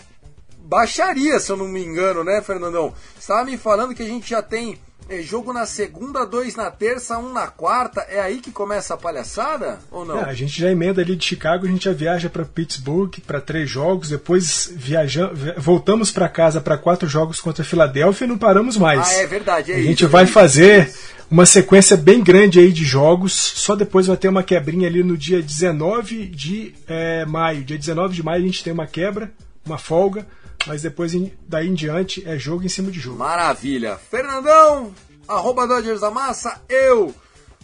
baixaria, 0.72 1.38
se 1.38 1.52
eu 1.52 1.58
não 1.58 1.68
me 1.68 1.84
engano, 1.84 2.24
né, 2.24 2.42
Fernandão? 2.42 2.94
Estava 3.20 3.44
me 3.44 3.58
falando 3.58 3.94
que 3.94 4.02
a 4.02 4.08
gente 4.08 4.30
já 4.30 4.42
tem 4.42 4.80
é, 5.10 5.22
jogo 5.22 5.52
na 5.52 5.66
segunda, 5.66 6.26
dois 6.26 6.56
na 6.56 6.72
terça, 6.72 7.18
um 7.18 7.34
na 7.34 7.48
quarta. 7.48 8.00
É 8.10 8.22
aí 8.22 8.40
que 8.40 8.52
começa 8.52 8.94
a 8.94 8.98
palhaçada 8.98 9.80
ou 9.92 10.06
não? 10.06 10.20
É, 10.20 10.30
a 10.30 10.34
gente 10.34 10.58
já 10.58 10.72
emenda 10.72 11.02
ali 11.02 11.18
de 11.18 11.26
Chicago, 11.26 11.66
a 11.66 11.70
gente 11.70 11.84
já 11.84 11.92
viaja 11.92 12.30
para 12.30 12.46
Pittsburgh 12.46 13.12
para 13.28 13.42
três 13.42 13.70
jogos, 13.70 14.08
depois 14.08 14.72
viajamos, 14.74 15.38
voltamos 15.58 16.10
para 16.10 16.30
casa 16.30 16.62
para 16.62 16.78
quatro 16.78 17.10
jogos 17.10 17.42
contra 17.42 17.64
a 17.64 17.66
Filadélfia 17.66 18.24
e 18.24 18.30
não 18.30 18.38
paramos 18.38 18.78
mais. 18.78 19.10
Ah, 19.10 19.14
é 19.16 19.28
verdade. 19.28 19.74
É 19.74 19.76
a 19.76 19.78
isso, 19.78 19.88
gente 19.90 20.06
vai 20.06 20.26
fazer 20.26 20.72
é 20.72 20.88
isso. 20.88 21.00
uma 21.30 21.46
sequência 21.46 21.98
bem 21.98 22.24
grande 22.24 22.60
aí 22.60 22.72
de 22.72 22.86
jogos. 22.86 23.34
Só 23.34 23.76
depois 23.76 24.08
vai 24.08 24.16
ter 24.16 24.30
uma 24.30 24.42
quebrinha 24.42 24.88
ali 24.88 25.04
no 25.04 25.18
dia 25.18 25.42
19 25.42 26.28
de 26.28 26.74
é, 26.88 27.26
maio. 27.26 27.62
Dia 27.66 27.78
19 27.78 28.16
de 28.16 28.24
maio 28.24 28.42
a 28.42 28.46
gente 28.46 28.64
tem 28.64 28.72
uma 28.72 28.88
quebra, 28.88 29.30
uma 29.66 29.78
folga. 29.78 30.26
Mas 30.68 30.82
depois, 30.82 31.14
daí 31.48 31.68
em 31.68 31.74
diante, 31.74 32.28
é 32.28 32.38
jogo 32.38 32.64
em 32.64 32.70
cima 32.70 32.92
de 32.92 33.00
jogo. 33.00 33.18
Maravilha. 33.18 33.98
Fernandão, 33.98 34.94
arroba 35.28 35.68
Dodgers 35.68 36.02
da 36.02 36.12
Massa, 36.12 36.62
eu, 36.70 37.14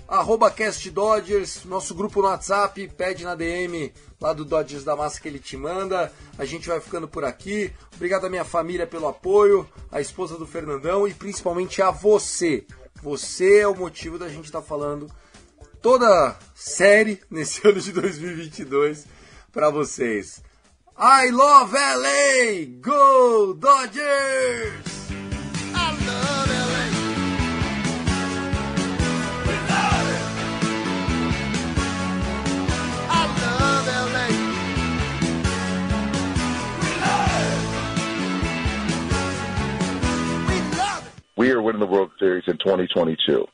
arroba 0.07 0.49
Cast 0.49 0.89
Dodgers, 0.89 1.63
nosso 1.65 1.93
grupo 1.93 2.21
no 2.21 2.27
WhatsApp, 2.27 2.87
pede 2.97 3.23
na 3.23 3.35
DM 3.35 3.93
lá 4.19 4.33
do 4.33 4.43
Dodgers 4.43 4.83
da 4.83 4.95
Massa 4.95 5.21
que 5.21 5.27
ele 5.27 5.39
te 5.39 5.55
manda. 5.55 6.11
A 6.37 6.45
gente 6.45 6.67
vai 6.67 6.79
ficando 6.79 7.07
por 7.07 7.23
aqui. 7.23 7.71
Obrigado 7.95 8.25
à 8.25 8.29
minha 8.29 8.45
família 8.45 8.87
pelo 8.87 9.07
apoio, 9.07 9.67
a 9.91 10.01
esposa 10.01 10.37
do 10.37 10.47
Fernandão 10.47 11.07
e 11.07 11.13
principalmente 11.13 11.81
a 11.81 11.91
você. 11.91 12.65
Você 13.03 13.59
é 13.59 13.67
o 13.67 13.75
motivo 13.75 14.17
da 14.17 14.27
gente 14.27 14.45
estar 14.45 14.61
falando 14.61 15.07
toda 15.81 16.35
série 16.55 17.21
nesse 17.29 17.65
ano 17.67 17.79
de 17.79 17.91
2022 17.91 19.05
para 19.51 19.69
vocês. 19.69 20.41
I 20.99 21.29
love 21.29 21.73
LA! 21.73 22.65
Go 22.81 23.53
Dodgers! 23.53 25.11
We 25.11 25.13
love 40.77 41.05
it. 41.05 41.13
We 41.35 41.51
are 41.51 41.61
winning 41.61 41.79
the 41.79 41.85
World 41.85 42.09
Series 42.17 42.45
in 42.47 42.57
2022. 42.57 43.47